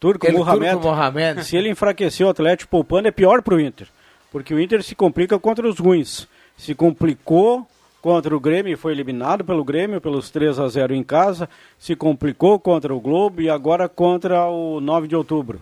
Turco 0.00 0.26
Aquele 0.26 0.38
Mohamed, 0.38 0.72
Turco 0.72 0.86
Mohamed. 0.88 1.44
se 1.44 1.56
ele 1.56 1.68
enfraquecer 1.68 2.26
o 2.26 2.30
Atlético 2.30 2.70
poupando, 2.70 3.06
é 3.08 3.10
pior 3.10 3.42
pro 3.42 3.60
Inter. 3.60 3.86
Porque 4.32 4.54
o 4.54 4.58
Inter 4.58 4.82
se 4.82 4.94
complica 4.94 5.38
contra 5.38 5.68
os 5.68 5.78
ruins. 5.78 6.26
Se 6.56 6.74
complicou 6.74 7.66
contra 8.00 8.34
o 8.34 8.40
Grêmio 8.40 8.72
e 8.72 8.76
foi 8.76 8.92
eliminado 8.92 9.44
pelo 9.44 9.62
Grêmio 9.62 10.00
pelos 10.00 10.30
3 10.30 10.58
a 10.58 10.66
0 10.68 10.94
em 10.94 11.02
casa. 11.02 11.48
Se 11.78 11.94
complicou 11.94 12.58
contra 12.58 12.94
o 12.94 13.00
Globo 13.00 13.42
e 13.42 13.50
agora 13.50 13.88
contra 13.90 14.46
o 14.46 14.80
9 14.80 15.06
de 15.06 15.14
outubro. 15.14 15.60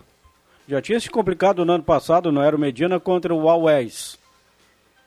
Já 0.69 0.81
tinha 0.81 0.99
se 0.99 1.09
complicado 1.09 1.65
no 1.65 1.73
ano 1.73 1.83
passado, 1.83 2.31
não 2.31 2.41
era 2.43 2.55
o 2.55 2.59
Medina, 2.59 2.99
contra 2.99 3.33
o 3.33 3.49
Always. 3.49 4.17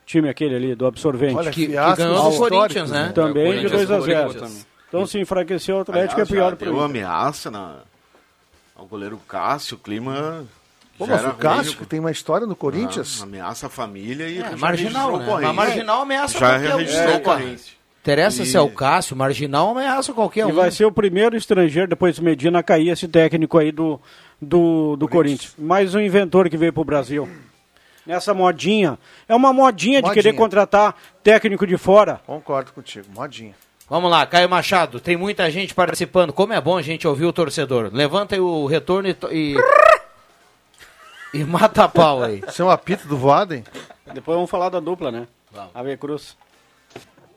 Time 0.05 0.27
aquele 0.29 0.55
ali, 0.55 0.75
do 0.75 0.85
absorvente. 0.85 1.35
Olha, 1.35 1.49
Que- 1.51 1.67
que 1.67 1.73
ganhou 1.73 1.95
do 1.95 2.29
históricos, 2.29 2.37
Corinthians, 2.49 2.91
né? 2.91 3.11
Também 3.15 3.45
É, 3.45 3.49
o 3.49 3.53
de 3.53 3.69
Corinthians 3.69 3.87
2 3.87 3.91
a 3.91 3.99
0 4.01 4.23
complicou 4.25 4.47
também. 4.49 4.65
Então 4.89 5.05
se 5.07 5.19
enfraquecer 5.19 5.73
o 5.73 5.79
Atlético 5.79 6.13
Aliás, 6.21 6.29
é 6.29 6.33
pior 6.35 6.55
pro 6.57 6.65
deu 6.65 6.73
Inter. 6.75 6.85
ameaça 6.85 7.49
na, 7.49 7.77
ao 8.75 8.85
goleiro 8.85 9.19
Cássio, 9.27 9.75
o 9.75 9.79
clima. 9.79 10.45
Pô, 10.97 11.05
já 11.07 11.13
mas 11.15 11.25
o 11.25 11.33
Cássio, 11.33 11.77
que 11.77 11.85
tem 11.85 11.99
uma 11.99 12.11
história 12.11 12.45
no 12.45 12.55
Corinthians. 12.55 13.19
Ah, 13.21 13.23
ameaça 13.23 13.67
a 13.67 13.69
família 13.69 14.27
e 14.27 14.39
É, 14.39 14.55
marginal, 14.55 15.17
né? 15.17 15.25
Mas 15.41 15.55
marginal 15.55 16.01
ameaça 16.01 16.37
Já 16.39 16.49
qualquer 16.51 16.75
um. 16.75 16.77
registrou 16.77 17.09
É, 17.09 17.17
ocorrência. 17.17 17.73
Interessa 18.01 18.43
E- 18.43 18.45
se 18.45 18.57
é 18.57 18.61
o 18.61 18.69
Cássio, 18.69 19.15
marginal 19.15 19.69
ameaça 19.71 20.11
qualquer 20.13 20.41
E 20.41 20.51
um. 20.51 20.55
vai 20.55 20.69
ser 20.69 20.85
o 20.85 20.91
primeiro 20.91 21.35
estrangeiro, 21.37 21.87
depois 21.87 22.17
do 22.17 22.23
Medina, 22.23 22.59
a 22.59 22.63
cair 22.63 22.89
esse 22.89 23.07
técnico 23.07 23.57
aí 23.57 23.71
do, 23.71 23.99
do, 24.41 24.95
do 24.97 25.07
Corinthians. 25.07 25.55
Mais 25.57 25.95
um 25.95 25.99
inventor 25.99 26.49
que 26.49 26.57
veio 26.57 26.73
pro 26.73 26.83
Brasil. 26.83 27.27
Nessa 28.05 28.33
modinha. 28.33 28.99
É 29.29 29.33
uma 29.33 29.53
modinha, 29.53 29.99
de 30.01 30.07
Modinha. 30.07 30.21
querer 30.21 30.35
contratar 30.35 30.93
técnico 31.23 31.65
de 31.65 31.77
fora. 31.77 32.19
Concordo 32.27 32.73
contigo, 32.73 33.07
modinha. 33.15 33.55
Vamos 33.93 34.09
lá, 34.09 34.25
Caio 34.25 34.49
Machado, 34.49 34.99
tem 34.99 35.15
muita 35.15 35.51
gente 35.51 35.75
participando. 35.75 36.33
Como 36.33 36.51
é 36.51 36.59
bom 36.59 36.79
a 36.79 36.81
gente 36.81 37.07
ouvir 37.07 37.25
o 37.25 37.31
torcedor. 37.31 37.91
Levanta 37.93 38.33
aí 38.33 38.41
o 38.41 38.65
retorno 38.65 39.07
e. 39.07 39.15
E, 39.31 39.55
e 41.31 41.43
mata 41.43 41.83
a 41.83 41.87
pau 41.87 42.23
aí. 42.23 42.41
Isso 42.47 42.63
é 42.63 42.65
um 42.65 42.71
apito 42.71 43.07
do 43.07 43.15
Voaden? 43.15 43.63
Depois 44.11 44.35
vamos 44.35 44.49
falar 44.49 44.69
da 44.69 44.79
dupla, 44.79 45.11
né? 45.11 45.27
Ave 45.75 45.95
Cruz. 45.95 46.35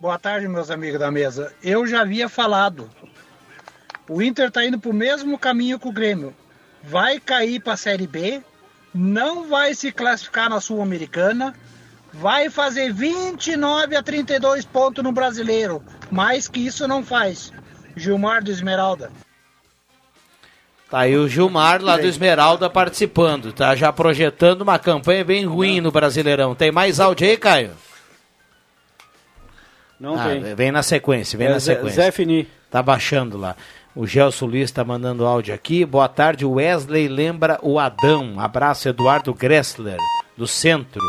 Boa 0.00 0.18
tarde, 0.18 0.48
meus 0.48 0.70
amigos 0.70 0.98
da 0.98 1.10
mesa. 1.10 1.52
Eu 1.62 1.86
já 1.86 2.00
havia 2.00 2.26
falado. 2.26 2.88
O 4.08 4.22
Inter 4.22 4.48
está 4.48 4.64
indo 4.64 4.78
para 4.78 4.90
o 4.90 4.94
mesmo 4.94 5.38
caminho 5.38 5.78
que 5.78 5.88
o 5.88 5.92
Grêmio. 5.92 6.34
Vai 6.82 7.20
cair 7.20 7.60
para 7.60 7.74
a 7.74 7.76
Série 7.76 8.06
B, 8.06 8.42
não 8.94 9.46
vai 9.46 9.74
se 9.74 9.92
classificar 9.92 10.48
na 10.48 10.58
Sul-Americana, 10.58 11.54
vai 12.14 12.48
fazer 12.48 12.94
29 12.94 13.94
a 13.94 14.02
32 14.02 14.64
pontos 14.64 15.04
no 15.04 15.12
Brasileiro. 15.12 15.84
Mais 16.10 16.48
que 16.48 16.60
isso 16.60 16.86
não 16.86 17.04
faz. 17.04 17.52
Gilmar 17.96 18.42
do 18.44 18.50
Esmeralda. 18.50 19.10
Tá 20.90 21.00
aí 21.00 21.16
o 21.16 21.28
Gilmar 21.28 21.82
lá 21.82 21.96
do 21.96 22.06
Esmeralda 22.06 22.70
participando, 22.70 23.52
tá 23.52 23.74
já 23.74 23.92
projetando 23.92 24.62
uma 24.62 24.78
campanha 24.78 25.24
bem 25.24 25.44
ruim 25.44 25.80
no 25.80 25.90
Brasileirão. 25.90 26.54
Tem 26.54 26.70
mais 26.70 27.00
áudio 27.00 27.26
aí, 27.26 27.36
Caio? 27.36 27.72
Não 29.98 30.14
Ah, 30.18 30.24
tem. 30.28 30.54
Vem 30.54 30.70
na 30.70 30.82
sequência, 30.82 31.36
vem 31.38 31.48
É 31.48 31.52
na 31.52 31.60
sequência. 31.60 32.04
Zé 32.04 32.10
Fini. 32.12 32.46
Tá 32.70 32.82
baixando 32.82 33.36
lá. 33.36 33.56
O 33.94 34.06
Gelson 34.06 34.46
Luiz 34.46 34.70
tá 34.70 34.84
mandando 34.84 35.24
áudio 35.24 35.54
aqui. 35.54 35.84
Boa 35.84 36.06
tarde, 36.08 36.44
Wesley 36.44 37.08
lembra 37.08 37.58
o 37.62 37.78
Adão. 37.78 38.38
Abraço, 38.38 38.88
Eduardo 38.88 39.32
Gressler, 39.32 39.96
do 40.36 40.46
centro. 40.46 41.00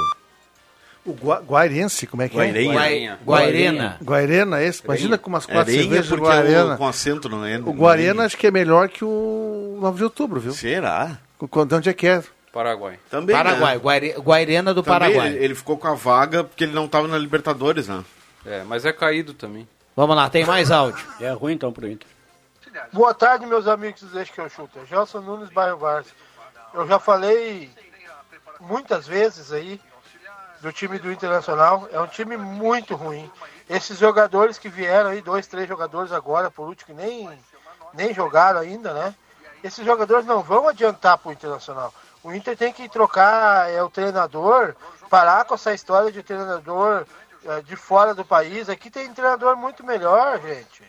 O 1.07 1.13
Gua 1.13 1.39
Guairense, 1.39 2.05
como 2.05 2.21
é 2.21 2.27
que 2.29 2.35
Guairenha. 2.35 2.71
é? 2.71 2.73
Guai- 2.75 3.17
Guairena. 3.25 3.97
Guairena, 4.03 4.61
esse? 4.61 4.83
Imagina 4.83 5.17
com 5.17 5.29
umas 5.29 5.45
quatro 5.45 5.61
Arenha 5.61 5.81
cervejas 5.83 6.07
porque 6.09 6.23
Guarena. 6.25 6.71
é 6.71 6.73
o, 6.73 6.77
com 6.77 6.87
acento 6.87 7.29
no 7.29 7.47
N. 7.47 7.63
O 7.63 7.73
Guarena 7.73 8.25
acho 8.25 8.37
que 8.37 8.45
é 8.47 8.51
melhor 8.51 8.89
que 8.89 9.05
o 9.05 9.77
9 9.81 9.97
de 9.97 10.03
outubro, 10.03 10.39
viu? 10.39 10.51
Será? 10.51 11.17
De 11.39 11.75
onde 11.75 11.89
é 11.89 11.93
que 11.93 12.07
é? 12.07 12.21
Paraguai. 12.51 12.99
Também, 13.09 13.35
Paraguai, 13.35 13.75
né? 13.75 13.81
Guaire- 13.81 14.15
Guairena 14.19 14.73
do 14.73 14.83
Também 14.83 14.99
Paraguai. 14.99 15.27
Ele, 15.29 15.45
ele 15.45 15.55
ficou 15.55 15.77
com 15.77 15.87
a 15.87 15.93
vaga 15.93 16.43
porque 16.43 16.63
ele 16.65 16.73
não 16.73 16.85
estava 16.85 17.07
na 17.07 17.17
Libertadores, 17.17 17.87
né? 17.87 18.03
É, 18.45 18.63
mas 18.63 18.83
é 18.85 18.91
caído 18.91 19.33
também. 19.33 19.67
Vamos 19.95 20.15
lá, 20.15 20.29
tem 20.29 20.45
mais 20.45 20.71
áudio. 20.71 21.05
É 21.21 21.31
ruim 21.31 21.53
então 21.53 21.71
pro 21.71 21.87
Inter. 21.87 22.07
Boa 22.91 23.13
tarde, 23.13 23.45
meus 23.45 23.67
amigos 23.67 24.01
do 24.01 24.07
Deixa 24.09 24.31
que 24.33 24.39
eu 24.41 24.49
chuto. 24.49 24.79
Gelson 24.89 25.21
Nunes, 25.21 25.49
bairro 25.49 25.77
Várzea. 25.77 26.11
Eu 26.73 26.85
já 26.87 26.99
falei 26.99 27.69
muitas 28.59 29.07
vezes 29.07 29.51
aí 29.51 29.79
do 30.61 30.71
time 30.71 30.99
do 30.99 31.11
Internacional. 31.11 31.87
É 31.91 31.99
um 31.99 32.07
time 32.07 32.37
muito 32.37 32.95
ruim. 32.95 33.29
Esses 33.69 33.97
jogadores 33.97 34.57
que 34.57 34.69
vieram 34.69 35.09
aí, 35.09 35.21
dois, 35.21 35.47
três 35.47 35.67
jogadores 35.67 36.11
agora, 36.11 36.49
por 36.49 36.67
último, 36.67 36.95
que 36.95 37.01
nem, 37.01 37.29
nem 37.93 38.13
jogaram 38.13 38.59
ainda, 38.59 38.93
né? 38.93 39.15
Esses 39.63 39.85
jogadores 39.85 40.25
não 40.25 40.41
vão 40.41 40.67
adiantar 40.67 41.17
pro 41.17 41.31
Internacional. 41.31 41.93
O 42.23 42.33
Inter 42.33 42.57
tem 42.57 42.73
que 42.73 42.89
trocar 42.89 43.69
é, 43.69 43.81
o 43.81 43.89
treinador, 43.89 44.75
parar 45.09 45.45
com 45.45 45.55
essa 45.55 45.73
história 45.73 46.11
de 46.11 46.23
treinador 46.23 47.05
é, 47.45 47.61
de 47.61 47.75
fora 47.75 48.13
do 48.13 48.25
país. 48.25 48.69
Aqui 48.69 48.89
tem 48.89 49.13
treinador 49.13 49.55
muito 49.55 49.85
melhor, 49.85 50.39
gente. 50.41 50.83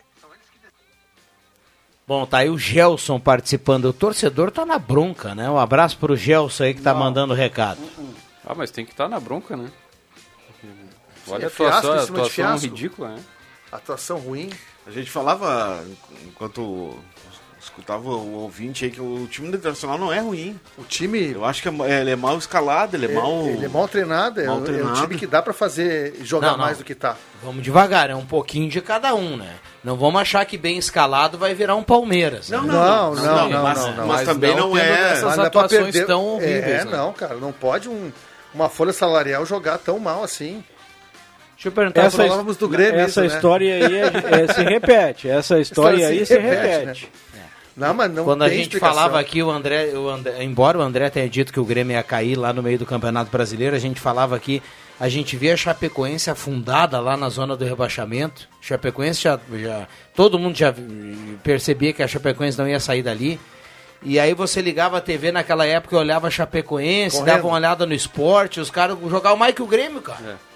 Bom, 2.07 2.25
tá 2.25 2.39
aí 2.39 2.49
o 2.49 2.59
Gelson 2.59 3.21
participando. 3.21 3.85
O 3.87 3.93
torcedor 3.93 4.51
tá 4.51 4.65
na 4.65 4.79
bronca, 4.79 5.35
né? 5.35 5.51
Um 5.51 5.59
abraço 5.59 5.99
pro 5.99 6.17
Gelson 6.17 6.65
aí 6.65 6.75
que 6.75 6.81
tá 6.81 6.95
mandando 6.95 7.35
recado. 7.35 7.79
Ah, 8.51 8.55
mas 8.57 8.71
tem 8.71 8.85
que 8.87 8.93
estar 8.93 9.09
na 9.11 9.21
bronca, 9.21 9.55
né? 9.57 9.71
Olha 11.29 11.43
É 11.43 11.45
a 11.45 11.49
atuação, 11.49 11.81
fiasco 11.83 11.87
em 11.89 11.99
a 11.99 12.01
cima 12.01 12.17
de 12.17 12.21
atuação 12.21 12.31
fiasco. 12.31 12.67
ridícula, 12.67 13.09
né? 13.11 13.21
Atuação 13.71 14.19
ruim. 14.19 14.51
A 14.87 14.91
gente 14.91 15.11
falava, 15.11 15.85
enquanto 16.27 16.97
escutava 17.61 18.09
o 18.09 18.33
ouvinte 18.37 18.87
aí, 18.87 18.91
que 18.91 19.01
o 19.01 19.27
time 19.27 19.51
do 19.51 19.59
Internacional 19.59 19.99
não 19.99 20.11
é 20.11 20.21
ruim. 20.21 20.59
O 20.79 20.85
time. 20.85 21.33
Eu 21.33 21.45
acho 21.45 21.61
que 21.61 21.69
é, 21.69 22.01
ele 22.01 22.13
é 22.13 22.17
mal 22.17 22.39
escalado, 22.39 22.97
ele 22.97 23.05
é, 23.07 23.15
mal. 23.15 23.43
Ele 23.47 23.67
é 23.67 23.69
mal 23.69 23.87
treinado, 23.87 24.41
é, 24.41 24.47
mal 24.47 24.57
é 24.57 24.61
um 24.61 24.65
treinado. 24.65 25.01
time 25.03 25.17
que 25.19 25.27
dá 25.27 25.43
pra 25.43 25.53
fazer 25.53 26.15
jogar 26.23 26.53
Não, 26.53 26.57
não. 26.57 26.65
mais 26.65 26.79
do 26.79 26.85
que 26.85 26.95
tá. 26.95 27.15
Vamos 27.43 27.63
devagar, 27.63 28.09
é 28.09 28.15
um 28.15 28.25
pouquinho 28.25 28.71
de 28.71 28.81
cada 28.81 29.15
um, 29.15 29.37
né? 29.37 29.57
Não 29.85 29.97
vamos 29.99 30.21
achar 30.23 30.47
que 30.47 30.57
bem 30.57 30.79
escalado 30.79 31.37
vai 31.37 31.53
virar 31.55 31.77
um 31.77 31.83
Palmeiras. 31.83 32.49
Não, 32.49 32.63
né? 32.63 32.73
não, 32.73 33.15
não, 33.15 33.49
não, 33.51 33.63
mas, 33.63 33.79
não, 33.79 33.93
não. 33.97 34.07
mas 34.07 34.25
também 34.27 34.57
não, 34.57 34.79
é. 34.79 35.13
essas 35.13 35.25
Mas 35.25 35.39
é 35.39 35.43
atuações 35.43 35.83
perder- 35.93 36.07
tão 36.07 36.25
horríveis, 36.25 36.65
É, 36.65 36.85
né? 36.87 36.97
não, 36.97 37.13
cara, 37.13 37.35
não 37.35 37.53
pode 37.53 37.89
um- 37.89 38.11
uma 38.55 38.69
folha 38.69 38.93
salarial 38.93 39.45
jogar 39.47 39.79
tão 39.79 39.99
mal 39.99 40.23
assim. 40.23 40.63
Deixa 41.55 41.69
eu 41.69 41.73
perguntar 41.73 42.05
Nós 42.05 42.15
pra 42.15 42.25
falávamos 42.25 42.57
do 42.57 42.69
Grêmio 42.69 43.01
essa 43.01 43.09
isso, 43.11 43.21
né? 43.21 43.27
história 43.27 43.75
aí 43.75 43.97
é- 43.97 44.43
é- 44.45 44.53
se 44.53 44.63
repete. 44.63 45.29
Essa 45.29 45.59
história 45.59 46.07
aí 46.07 46.25
se 46.25 46.39
repete. 46.39 47.09
né? 47.35 47.41
Não, 47.77 47.95
mas 47.95 48.13
não 48.13 48.25
Quando 48.25 48.43
a 48.43 48.49
gente 48.49 48.63
explicação. 48.63 48.95
falava 48.95 49.21
aqui, 49.21 49.41
o 49.43 49.51
André, 49.51 49.93
o 49.97 50.09
André- 50.09 50.43
embora 50.43 50.79
o 50.79 50.83
André 50.83 51.11
tenha 51.11 51.29
dito 51.29 51.53
que 51.53 51.61
o 51.61 51.65
Grêmio 51.65 51.95
ia 51.95 52.03
cair 52.03 52.35
lá 52.37 52.53
no 52.53 52.61
meio 52.63 52.77
do 52.79 52.85
Campeonato 52.87 53.31
Brasileiro, 53.31 53.75
a 53.77 53.79
gente 53.79 54.01
falava 54.01 54.35
aqui, 54.35 54.61
a 54.99 55.09
gente 55.09 55.37
via 55.37 55.55
a 55.55 55.57
Chapecoense 55.57 56.29
afundada 56.29 56.99
lá 57.01 57.17
na 57.17 57.29
zona 57.29 57.57
do 57.57 57.65
rebaixamento. 57.65 58.49
Chapecoense 58.61 59.23
já, 59.23 59.39
já 59.61 59.87
todo 60.15 60.39
mundo 60.41 60.57
já 60.57 60.75
percebia 61.45 61.93
que 61.93 62.03
a 62.03 62.09
Chapecoense 62.09 62.59
não 62.59 62.69
ia 62.69 62.81
sair 62.81 63.03
dali. 63.03 63.39
E 64.03 64.19
aí 64.19 64.33
você 64.33 64.61
ligava 64.63 64.99
a 64.99 65.01
TV 65.01 65.33
naquela 65.33 65.67
época 65.67 65.97
e 65.97 65.99
olhava 65.99 66.31
Chapecoense, 66.31 67.17
Correndo. 67.17 67.35
dava 67.35 67.47
uma 67.47 67.57
olhada 67.57 67.85
no 67.85 67.95
esporte, 67.95 68.61
os 68.61 68.71
caras 68.71 68.97
jogavam 69.09 69.37
mais 69.39 69.55
que 69.55 69.63
o 69.63 69.67
Grêmio, 69.67 70.01
cara. 70.01 70.39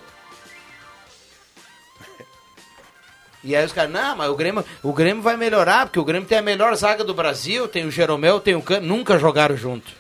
E 3.45 3.57
aí 3.57 3.65
os 3.65 3.73
caras, 3.73 3.91
não, 3.91 4.15
mas 4.15 4.31
o 4.31 4.37
Grêmio, 4.37 4.65
o 4.85 4.93
Grêmio 4.93 5.21
vai 5.21 5.37
melhorar, 5.37 5.87
porque 5.87 5.99
o 5.99 6.05
Grêmio 6.05 6.29
tem 6.29 6.39
a 6.39 6.43
melhor 6.43 6.73
zaga 6.77 7.03
do 7.03 7.13
Brasil, 7.13 7.67
tem 7.67 7.85
o 7.85 7.91
Jeromel, 7.91 8.39
tem 8.39 8.55
o 8.55 8.63
Can... 8.63 8.79
Nunca 8.79 9.19
jogaram 9.19 9.57
junto. 9.57 9.91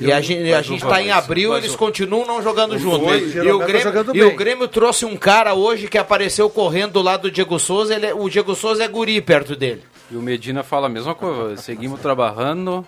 E 0.00 0.10
a 0.12 0.20
gente, 0.20 0.52
a 0.52 0.62
gente 0.62 0.80
tá 0.84 1.02
em 1.02 1.10
abril, 1.10 1.56
eles 1.56 1.76
continuam 1.76 2.26
não 2.26 2.42
jogando 2.42 2.78
junto. 2.78 3.04
E, 3.14 3.50
o 3.52 3.58
tá 3.58 3.66
Grêmio, 3.66 3.82
jogando 3.82 4.16
e 4.16 4.22
o. 4.22 4.34
Grêmio 4.36 4.66
trouxe 4.68 5.04
um 5.04 5.16
cara 5.16 5.54
hoje 5.54 5.88
que 5.88 5.98
apareceu 5.98 6.48
correndo 6.48 6.92
do 6.92 7.02
lado 7.02 7.22
do 7.22 7.30
Diego 7.30 7.58
Souza, 7.58 7.94
ele 7.94 8.06
é- 8.06 8.14
o 8.14 8.28
Diego 8.28 8.54
Souza 8.54 8.82
é 8.84 8.88
guri 8.88 9.20
perto 9.20 9.54
dele. 9.54 9.82
E 10.10 10.16
o 10.16 10.22
Medina 10.22 10.62
fala 10.62 10.86
a 10.86 10.90
mesma 10.90 11.14
coisa, 11.14 11.56
seguimos 11.60 12.00
trabalhando 12.00 12.84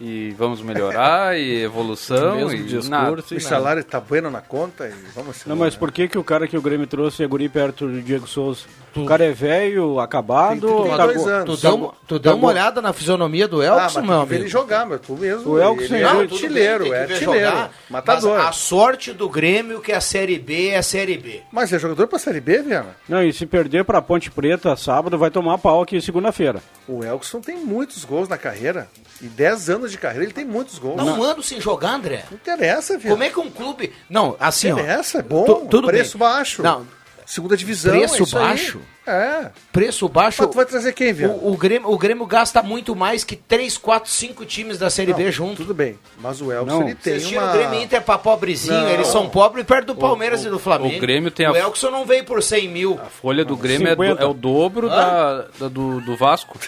e 0.00 0.30
vamos 0.38 0.62
melhorar 0.62 1.38
e 1.38 1.62
evolução 1.62 2.36
Mesmo 2.36 2.52
e 2.52 2.62
discurso 2.62 2.90
nada. 2.90 3.22
O 3.30 3.40
salário 3.40 3.84
tá 3.84 4.00
bueno 4.00 4.30
na 4.30 4.40
conta 4.40 4.86
e 4.88 4.92
vamos 5.14 5.44
Não, 5.44 5.54
mas 5.56 5.76
por 5.76 5.92
que, 5.92 6.08
que 6.08 6.16
o 6.18 6.24
cara 6.24 6.48
que 6.48 6.56
o 6.56 6.62
Grêmio 6.62 6.86
trouxe 6.86 7.22
é 7.22 7.26
guri 7.26 7.48
perto 7.48 7.86
do 7.86 8.00
Diego 8.00 8.26
Souza? 8.26 8.62
O 8.96 9.04
cara 9.06 9.24
é 9.24 9.30
velho, 9.32 10.00
acabado. 10.00 10.66
Tem 10.66 10.82
32 10.84 11.16
go- 11.22 11.28
anos. 11.28 11.60
Tu 11.60 11.62
deu, 11.66 11.74
uma- 11.76 11.92
tu 12.08 12.18
deu 12.18 12.32
tá 12.32 12.34
uma 12.36 12.48
olhada 12.48 12.82
na 12.82 12.92
fisionomia 12.92 13.46
do 13.46 13.60
Ah, 13.60 13.66
Elkson, 13.66 14.00
mas 14.00 14.08
meu 14.08 14.14
tem 14.16 14.22
amigo? 14.22 14.34
ele 14.34 14.48
jogar, 14.48 14.84
meu. 14.86 14.98
Tu 14.98 15.12
mesmo. 15.16 15.50
O 15.52 15.60
Elkson 15.60 15.94
é 15.94 16.00
é 16.00 16.04
artilheiro, 16.04 16.84
Tem 16.84 16.92
é 16.94 17.02
artilheiro. 17.02 17.68
Matador. 17.88 18.36
Mas 18.38 18.46
a 18.48 18.52
sorte 18.52 19.12
do 19.12 19.28
Grêmio 19.28 19.78
é 19.78 19.80
que 19.80 19.92
a 19.92 20.00
Série 20.00 20.38
B 20.40 20.68
é 20.70 20.78
a 20.78 20.82
Série 20.82 21.16
B. 21.18 21.40
Mas 21.52 21.72
é 21.72 21.78
jogador 21.78 22.08
pra 22.08 22.18
Série 22.18 22.40
B, 22.40 22.62
Viana? 22.62 22.96
Não, 23.08 23.22
e 23.22 23.32
se 23.32 23.46
perder 23.46 23.84
pra 23.84 24.02
Ponte 24.02 24.28
Preta 24.30 24.74
sábado, 24.74 25.16
vai 25.16 25.30
tomar 25.30 25.58
pau 25.58 25.82
aqui 25.82 26.00
segunda-feira. 26.00 26.60
O 26.88 27.04
Elkson 27.04 27.40
tem 27.40 27.58
muitos 27.58 28.04
gols 28.04 28.28
na 28.28 28.36
carreira. 28.38 28.88
Em 29.22 29.28
10 29.28 29.70
anos 29.70 29.89
de 29.90 29.98
carreira 29.98 30.24
ele 30.24 30.32
tem 30.32 30.44
muitos 30.44 30.78
gols. 30.78 30.96
Não, 30.96 31.18
um 31.18 31.22
ano 31.22 31.42
sem 31.42 31.60
jogar, 31.60 31.94
André. 31.94 32.24
Não 32.30 32.36
interessa, 32.38 32.96
Viana. 32.96 33.10
Como 33.16 33.22
é 33.24 33.30
que 33.30 33.40
um 33.40 33.50
clube. 33.50 33.92
Não, 34.08 34.36
assim, 34.40 34.70
ó. 34.70 34.78
interessa, 34.78 35.18
é 35.18 35.22
bom. 35.22 35.44
Tu- 35.44 35.66
tudo 35.68 35.86
preço 35.88 36.16
bem. 36.18 36.28
baixo. 36.28 36.62
Não, 36.62 36.86
Segunda 37.26 37.56
divisão. 37.56 37.92
Preço 37.92 38.16
é 38.16 38.22
isso 38.24 38.36
aí. 38.38 38.44
baixo? 38.44 38.80
É. 39.06 39.50
preço 39.72 40.08
baixo. 40.08 40.42
Mas 40.42 40.50
tu 40.50 40.56
vai 40.56 40.64
trazer 40.66 40.92
quem, 40.92 41.12
Viana? 41.12 41.34
O, 41.34 41.52
o 41.52 41.56
Grêmio, 41.56 41.88
o 41.90 41.96
Grêmio 41.96 42.26
gasta 42.26 42.60
muito 42.60 42.94
mais 42.96 43.22
que 43.22 43.36
3, 43.36 43.78
4, 43.78 44.10
5 44.10 44.44
times 44.44 44.78
da 44.78 44.90
Série 44.90 45.12
B 45.14 45.24
Não, 45.24 45.30
junto. 45.32 45.56
Tudo 45.58 45.72
bem. 45.72 45.96
Mas 46.20 46.40
o 46.40 46.50
Elkson 46.52 46.80
Não. 46.80 46.86
ele 46.88 46.94
tem 46.96 47.14
Vocês 47.14 47.28
tiram 47.28 47.42
uma. 47.44 47.50
o 47.50 47.52
Grêmio 47.56 47.80
e 47.80 47.84
Inter 47.84 48.02
pra 48.02 48.18
pobrezinho, 48.18 48.74
Não. 48.80 48.88
eles 48.90 49.06
são 49.06 49.28
pobres 49.28 49.64
perto 49.64 49.86
do 49.86 49.94
Palmeiras 49.94 50.44
e 50.44 50.50
do 50.50 50.58
Flamengo. 50.58 50.96
o 50.96 51.00
Grêmio 51.00 51.30
tem 51.30 51.46
a- 51.46 51.52
O 51.52 51.56
Elkson 51.56 51.90
não 51.90 52.04
veio 52.04 52.24
por 52.24 52.42
100 52.42 52.68
mil. 52.68 53.00
A 53.00 53.06
folha 53.06 53.44
do 53.44 53.56
Grêmio 53.56 53.86
é, 53.88 53.94
do- 53.94 54.02
50. 54.02 54.22
é 54.22 54.26
o 54.26 54.34
dobro 54.34 54.88
da, 54.88 55.42
da- 55.58 55.68
do, 55.68 56.00
do 56.00 56.16
Vasco. 56.16 56.58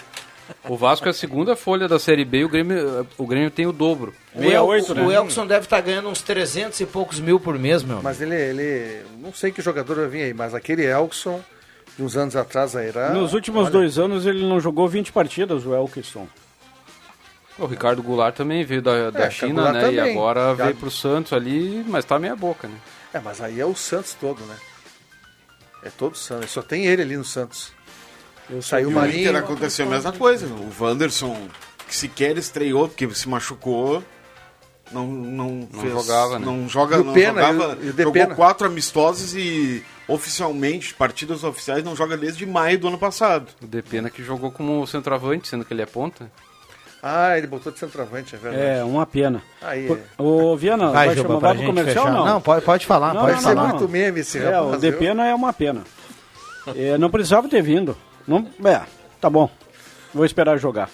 O 0.67 0.75
Vasco 0.77 1.07
é 1.07 1.11
a 1.11 1.13
segunda 1.13 1.55
folha 1.55 1.87
da 1.87 1.97
Série 1.99 2.25
B 2.25 2.39
e 2.39 2.45
o 2.45 2.49
Grêmio, 2.49 3.07
o 3.17 3.25
Grêmio 3.27 3.49
tem 3.51 3.65
o 3.65 3.71
dobro. 3.71 4.13
O, 4.35 4.41
El, 4.43 4.67
68, 4.67 4.91
o 4.91 5.07
né? 5.09 5.15
Elkson 5.15 5.47
deve 5.47 5.65
estar 5.65 5.81
ganhando 5.81 6.09
uns 6.09 6.21
300 6.21 6.79
e 6.81 6.85
poucos 6.85 7.19
mil 7.19 7.39
por 7.39 7.57
mês, 7.57 7.81
meu. 7.83 8.01
Mas 8.01 8.21
ele, 8.21 8.35
ele. 8.35 9.05
Não 9.19 9.33
sei 9.33 9.51
que 9.51 9.61
jogador 9.61 9.95
vai 9.95 10.07
vir 10.07 10.23
aí, 10.23 10.33
mas 10.33 10.53
aquele 10.53 10.85
Elkson, 10.85 11.41
de 11.97 12.03
uns 12.03 12.17
anos 12.17 12.35
atrás 12.35 12.75
aí 12.75 12.87
era. 12.89 13.13
Nos 13.13 13.33
últimos 13.33 13.63
olha, 13.63 13.71
dois 13.71 13.97
anos 13.97 14.25
ele 14.25 14.45
não 14.47 14.59
jogou 14.59 14.87
20 14.87 15.11
partidas, 15.13 15.65
o 15.65 15.73
Elkson. 15.73 16.27
O 17.57 17.65
Ricardo 17.67 18.01
Goulart 18.01 18.35
também 18.35 18.63
veio 18.65 18.81
da, 18.81 19.11
da 19.11 19.25
É, 19.25 19.29
China, 19.29 19.71
né? 19.71 19.79
E 19.79 19.95
também. 19.97 20.11
agora 20.17 20.55
Já- 20.55 20.65
veio 20.65 20.75
pro 20.75 20.89
Santos 20.89 21.33
ali, 21.33 21.85
mas 21.87 22.03
tá 22.03 22.17
meia 22.17 22.35
boca, 22.35 22.67
né? 22.67 22.75
É, 23.13 23.19
mas 23.19 23.39
aí 23.41 23.59
é 23.59 23.65
o 23.65 23.75
Santos 23.75 24.15
todo, 24.19 24.41
né? 24.45 24.55
É 25.83 25.89
todo 25.89 26.13
o 26.13 26.17
Santos. 26.17 26.49
Só 26.49 26.61
tem 26.63 26.85
ele 26.87 27.03
ali 27.03 27.15
no 27.15 27.23
Santos. 27.23 27.71
Saiu 28.61 28.89
o 28.89 28.91
E 28.91 28.95
o 28.95 28.97
Inter 29.05 29.11
Marinho. 29.33 29.37
aconteceu 29.37 29.85
a 29.85 29.89
mesma 29.89 30.11
coisa. 30.11 30.45
O 30.47 30.71
Wanderson, 30.83 31.35
que 31.87 31.95
sequer 31.95 32.37
estreou, 32.37 32.87
porque 32.87 33.09
se 33.15 33.27
machucou, 33.29 34.03
não, 34.91 35.07
não, 35.07 35.67
Não 35.71 35.79
fez- 35.81 35.93
jogava, 35.93 36.37
né? 36.39 36.45
Não, 36.45 36.67
joga, 36.67 36.99
o 37.01 37.03
não 37.03 37.13
Pena, 37.13 37.41
jogava. 37.41 37.77
e 37.81 37.85
o- 37.85 37.87
e 37.87 37.89
o 37.89 37.97
jogou 37.97 38.11
Depena? 38.13 38.35
quatro 38.35 38.67
amistosos 38.67 39.33
e 39.33 39.83
oficialmente, 40.07 40.93
partidas 40.93 41.43
oficiais, 41.43 41.83
não 41.83 41.95
joga 41.95 42.17
desde 42.17 42.45
maio 42.45 42.77
do 42.77 42.87
ano 42.89 42.97
passado. 42.97 43.47
O 43.61 43.65
Depena 43.65 44.09
que 44.09 44.23
jogou 44.23 44.51
como 44.51 44.85
centroavante, 44.85 45.47
sendo 45.47 45.63
que 45.65 45.73
ele 45.73 45.81
é 45.81 45.85
ponta. 45.85 46.29
Ah, 47.01 47.37
ele 47.37 47.47
botou 47.47 47.71
de 47.71 47.79
centroavante, 47.79 48.33
é 48.35 48.37
verdade. 48.37 48.63
É, 48.79 48.83
uma 48.83 49.05
pena. 49.05 49.41
Aí, 49.61 49.87
Pô, 50.17 50.23
Ô, 50.23 50.55
Viana, 50.55 50.89
vai, 50.91 51.09
Juba, 51.15 51.27
chamar 51.29 51.39
vai 51.39 51.49
pro 51.51 51.59
gente 51.59 51.67
comercial 51.67 52.05
fechar. 52.05 52.17
não? 52.17 52.25
Não, 52.25 52.41
pode, 52.41 52.63
pode 52.65 52.85
falar, 52.85 53.13
Não, 53.13 53.21
pode 53.21 53.33
não, 53.35 53.41
Vai 53.41 53.51
ser 53.51 53.55
falar. 53.57 53.69
muito 53.73 53.89
meme 53.89 54.19
esse 54.21 54.37
É, 54.37 54.45
rapaz. 54.45 54.65
o 54.65 54.69
viu? 54.71 54.79
Depena 54.79 55.27
é 55.27 55.33
uma 55.35 55.51
pena. 55.51 55.83
É, 56.75 56.97
não 56.97 57.09
precisava 57.09 57.49
ter 57.49 57.61
vindo. 57.61 57.97
Não, 58.27 58.47
é, 58.65 58.81
tá 59.19 59.29
bom. 59.29 59.49
Vou 60.13 60.25
esperar 60.25 60.57
jogar. 60.57 60.89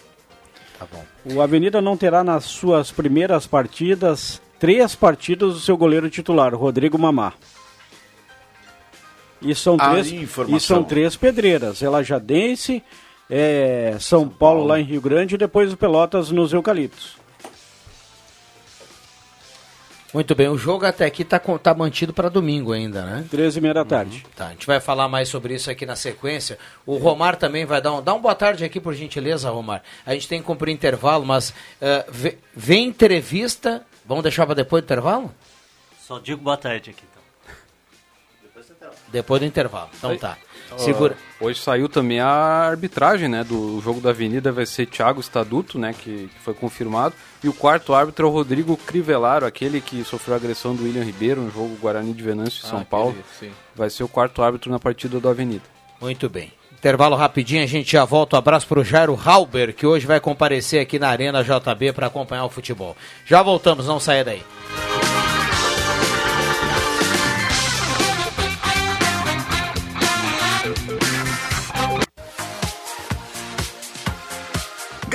Tá 0.77 0.85
bom. 0.91 1.03
O 1.35 1.41
Avenida 1.41 1.81
não 1.81 1.97
terá 1.97 2.23
nas 2.23 2.45
suas 2.45 2.91
primeiras 2.91 3.45
partidas 3.45 4.41
três 4.59 4.93
partidas 4.93 5.53
do 5.53 5.59
seu 5.59 5.77
goleiro 5.77 6.09
titular, 6.09 6.53
Rodrigo 6.53 6.99
Mamá. 6.99 7.33
E 9.41 9.55
são 9.55 9.77
Aí, 9.79 9.91
três, 9.91 10.11
informação. 10.11 10.57
e 10.57 10.59
são 10.59 10.83
três 10.83 11.15
pedreiras. 11.15 11.81
Elajadense, 11.81 12.83
é, 13.29 13.95
São, 13.99 14.27
Paulo, 14.27 14.65
lá 14.65 14.79
em 14.79 14.83
Rio 14.83 14.99
Grande 14.99 15.35
e 15.35 15.37
depois 15.37 15.71
o 15.71 15.77
Pelotas 15.77 16.29
nos 16.29 16.51
Eucaliptos. 16.51 17.18
Muito 20.11 20.33
bem, 20.33 20.47
o 20.47 20.57
jogo 20.57 20.85
até 20.87 21.05
aqui 21.05 21.23
tá, 21.23 21.37
com- 21.39 21.57
tá 21.57 21.71
mantido 21.73 22.11
para 22.11 22.29
domingo 22.29 22.71
ainda, 22.73 23.03
né? 23.05 23.25
13 23.29 23.59
e 23.59 23.61
meia 23.61 23.75
da 23.75 23.85
tarde. 23.85 24.25
Tá, 24.35 24.47
a 24.47 24.49
gente 24.51 24.65
vai 24.65 24.79
falar 24.79 25.07
mais 25.07 25.29
sobre 25.29 25.53
isso 25.53 25.69
aqui 25.69 25.85
na 25.85 25.95
sequência. 25.95 26.57
O 26.83 26.97
Romar 26.97 27.35
também 27.35 27.63
vai 27.63 27.79
dar 27.79 27.93
um, 27.93 28.01
dá 28.01 28.13
um 28.15 28.19
boa 28.19 28.33
tarde 28.33 28.65
aqui, 28.65 28.79
por 28.79 28.95
gentileza, 28.95 29.51
Romar. 29.51 29.83
A 30.03 30.13
gente 30.15 30.27
tem 30.27 30.39
que 30.39 30.47
cumprir 30.47 30.71
intervalo, 30.73 31.23
mas 31.23 31.53
eh, 31.79 32.05
vê- 32.11 32.37
vem 32.55 32.87
entrevista. 32.87 33.85
Vamos 34.03 34.23
deixar 34.23 34.47
para 34.47 34.55
depois 34.55 34.81
do 34.81 34.85
intervalo? 34.85 35.31
Só 36.01 36.17
digo 36.17 36.41
boa 36.41 36.57
tarde 36.57 36.89
aqui, 36.89 37.03
então. 37.07 37.18
Depois 39.11 39.39
do 39.41 39.45
intervalo. 39.45 39.89
Então 39.97 40.17
tá. 40.17 40.37
Ah, 40.71 40.77
Segura. 40.77 41.17
hoje 41.41 41.59
saiu 41.59 41.89
também 41.89 42.19
a 42.19 42.27
arbitragem, 42.27 43.27
né? 43.27 43.43
Do 43.43 43.81
jogo 43.81 43.99
da 43.99 44.11
Avenida 44.11 44.51
vai 44.51 44.65
ser 44.67 44.85
Thiago 44.85 45.19
Staduto, 45.19 45.79
né? 45.79 45.93
Que, 45.97 46.27
que 46.31 46.39
foi 46.43 46.53
confirmado. 46.53 47.15
E 47.43 47.49
o 47.49 47.53
quarto 47.53 47.93
árbitro 47.93 48.27
é 48.27 48.29
o 48.29 48.33
Rodrigo 48.33 48.77
Crivellaro, 48.77 49.45
aquele 49.47 49.81
que 49.81 50.03
sofreu 50.03 50.35
a 50.35 50.37
agressão 50.37 50.75
do 50.75 50.83
William 50.83 51.03
Ribeiro 51.03 51.41
no 51.41 51.49
jogo 51.51 51.75
Guarani 51.81 52.13
de 52.13 52.21
Venâncio 52.21 52.63
em 52.65 52.69
São 52.69 52.79
Ah, 52.81 52.85
Paulo. 52.85 53.15
Vai 53.75 53.89
ser 53.89 54.03
o 54.03 54.07
quarto 54.07 54.43
árbitro 54.43 54.69
na 54.71 54.77
partida 54.79 55.19
da 55.19 55.29
Avenida. 55.31 55.63
Muito 55.99 56.29
bem. 56.29 56.53
Intervalo 56.71 57.15
rapidinho, 57.15 57.63
a 57.63 57.67
gente 57.67 57.91
já 57.91 58.05
volta. 58.05 58.35
Um 58.35 58.39
abraço 58.39 58.67
pro 58.67 58.83
Jairo 58.85 59.19
Halber, 59.25 59.73
que 59.73 59.85
hoje 59.87 60.05
vai 60.05 60.19
comparecer 60.19 60.81
aqui 60.81 60.97
na 60.99 61.09
Arena 61.09 61.43
JB 61.43 61.91
para 61.93 62.07
acompanhar 62.07 62.45
o 62.45 62.49
futebol. 62.49 62.95
Já 63.25 63.41
voltamos, 63.41 63.87
não 63.87 63.99
saia 63.99 64.23
daí. 64.23 64.43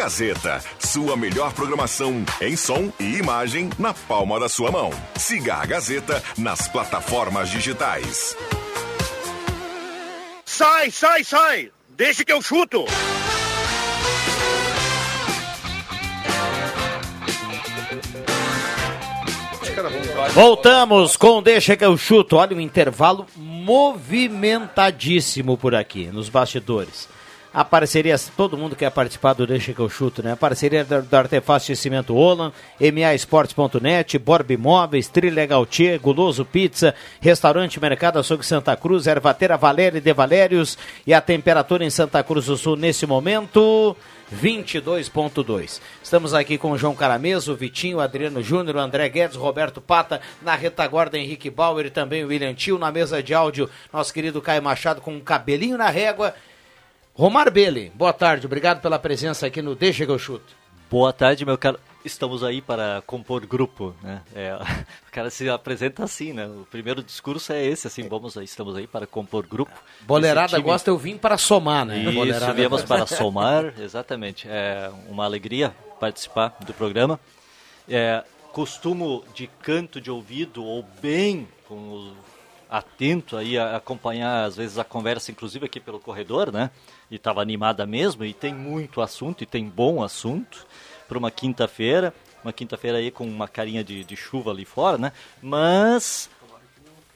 Gazeta, 0.04 0.60
sua 0.78 1.16
melhor 1.16 1.54
programação 1.54 2.22
em 2.38 2.54
som 2.56 2.92
e 3.00 3.16
imagem 3.16 3.70
na 3.78 3.94
palma 3.94 4.38
da 4.38 4.50
sua 4.50 4.70
mão. 4.70 4.90
Siga 5.16 5.54
a 5.54 5.64
Gazeta 5.64 6.22
nas 6.36 6.68
plataformas 6.68 7.48
digitais. 7.48 8.36
Sai, 10.44 10.90
sai, 10.90 11.24
sai! 11.24 11.70
Deixa 11.96 12.22
que 12.22 12.30
eu 12.30 12.42
chuto! 12.42 12.84
Voltamos 20.34 21.16
com 21.16 21.42
Deixa 21.42 21.78
que 21.78 21.84
eu 21.86 21.96
chuto. 21.96 22.36
Olha, 22.36 22.54
um 22.54 22.60
intervalo 22.60 23.24
movimentadíssimo 23.34 25.56
por 25.56 25.74
aqui, 25.74 26.08
nos 26.08 26.28
bastidores. 26.28 27.08
A 27.54 27.64
parceria, 27.64 28.16
todo 28.36 28.58
mundo 28.58 28.74
quer 28.74 28.90
participar 28.90 29.32
do 29.32 29.46
Deixa 29.46 29.72
que 29.72 29.78
eu 29.78 29.88
chuto, 29.88 30.24
né? 30.24 30.32
A 30.32 30.36
parceria 30.36 30.84
do, 30.84 31.00
do 31.02 31.16
Artefato 31.16 31.64
de 31.66 31.76
Cimento 31.76 32.12
Olan, 32.12 32.52
MAEsportes.net, 32.80 34.18
Borb 34.18 34.50
Imóveis, 34.50 35.06
Trilegal 35.06 35.64
Tchê, 35.64 35.96
Guloso 35.96 36.44
Pizza, 36.44 36.96
Restaurante 37.20 37.78
Mercado 37.78 38.18
Açougue 38.18 38.44
Santa 38.44 38.76
Cruz, 38.76 39.06
Ervateira 39.06 39.56
Valéria 39.56 40.00
De 40.00 40.12
Valérios 40.12 40.76
e 41.06 41.14
a 41.14 41.20
temperatura 41.20 41.84
em 41.84 41.90
Santa 41.90 42.24
Cruz 42.24 42.46
do 42.46 42.56
Sul 42.56 42.74
nesse 42.74 43.06
momento... 43.06 43.96
22.2. 44.34 45.80
Estamos 46.02 46.34
aqui 46.34 46.56
com 46.56 46.72
o 46.72 46.78
João 46.78 46.94
Carameso, 46.94 47.52
o 47.52 47.56
Vitinho, 47.56 48.00
Adriano 48.00 48.42
Júnior, 48.42 48.78
André 48.78 49.08
Guedes, 49.08 49.36
Roberto 49.36 49.80
Pata, 49.80 50.20
na 50.42 50.56
retaguarda 50.56 51.18
Henrique 51.18 51.50
Bauer 51.50 51.86
e 51.86 51.90
também 51.90 52.24
o 52.24 52.28
William 52.28 52.54
Tio, 52.54 52.78
na 52.78 52.90
mesa 52.90 53.22
de 53.22 53.34
áudio, 53.34 53.68
nosso 53.92 54.12
querido 54.12 54.40
Caio 54.40 54.62
Machado 54.62 55.00
com 55.00 55.12
um 55.12 55.20
cabelinho 55.20 55.76
na 55.76 55.90
régua. 55.90 56.34
Romar 57.16 57.48
Bele, 57.48 57.92
boa 57.94 58.12
tarde, 58.12 58.44
obrigado 58.44 58.80
pela 58.80 58.98
presença 58.98 59.46
aqui 59.46 59.62
no 59.62 59.76
Deixa 59.76 60.04
que 60.04 60.10
eu 60.10 60.18
chuto. 60.18 60.52
Boa 60.90 61.12
tarde, 61.12 61.46
meu 61.46 61.56
caro. 61.56 61.78
Estamos 62.04 62.42
aí 62.42 62.60
para 62.60 63.04
compor 63.06 63.46
grupo, 63.46 63.94
né? 64.02 64.20
É, 64.34 64.52
o 65.08 65.12
cara 65.12 65.30
se 65.30 65.48
apresenta 65.48 66.02
assim, 66.02 66.32
né? 66.32 66.44
O 66.44 66.66
primeiro 66.68 67.04
discurso 67.04 67.52
é 67.52 67.64
esse, 67.64 67.86
assim, 67.86 68.08
vamos 68.08 68.36
aí, 68.36 68.44
estamos 68.44 68.74
aí 68.74 68.88
para 68.88 69.06
compor 69.06 69.46
grupo. 69.46 69.70
Boleirada 70.00 70.58
gosta, 70.58 70.90
eu 70.90 70.98
vim 70.98 71.16
para 71.16 71.38
somar, 71.38 71.86
né? 71.86 72.00
Isso, 72.00 72.12
Boleirada 72.12 72.52
viemos 72.52 72.82
para 72.82 73.06
somar, 73.06 73.72
exatamente. 73.78 74.48
É 74.50 74.90
uma 75.08 75.24
alegria 75.24 75.72
participar 76.00 76.56
do 76.66 76.74
programa. 76.74 77.20
É, 77.88 78.24
costumo 78.52 79.24
de 79.32 79.46
canto 79.62 80.00
de 80.00 80.10
ouvido 80.10 80.64
ou 80.64 80.84
bem 81.00 81.46
com 81.68 82.12
atento 82.68 83.36
aí 83.36 83.56
a 83.56 83.76
acompanhar 83.76 84.44
às 84.44 84.56
vezes 84.56 84.78
a 84.78 84.84
conversa, 84.84 85.30
inclusive 85.30 85.64
aqui 85.64 85.78
pelo 85.78 86.00
corredor, 86.00 86.50
né? 86.50 86.70
E 87.10 87.16
estava 87.16 87.40
animada 87.42 87.86
mesmo, 87.86 88.24
e 88.24 88.32
tem 88.32 88.54
muito 88.54 89.00
assunto, 89.00 89.42
e 89.42 89.46
tem 89.46 89.64
bom 89.68 90.02
assunto 90.02 90.66
para 91.08 91.18
uma 91.18 91.30
quinta-feira. 91.30 92.12
Uma 92.42 92.52
quinta-feira 92.52 92.98
aí 92.98 93.10
com 93.10 93.24
uma 93.26 93.48
carinha 93.48 93.82
de, 93.82 94.04
de 94.04 94.16
chuva 94.16 94.50
ali 94.50 94.64
fora, 94.64 94.98
né? 94.98 95.12
Mas 95.42 96.28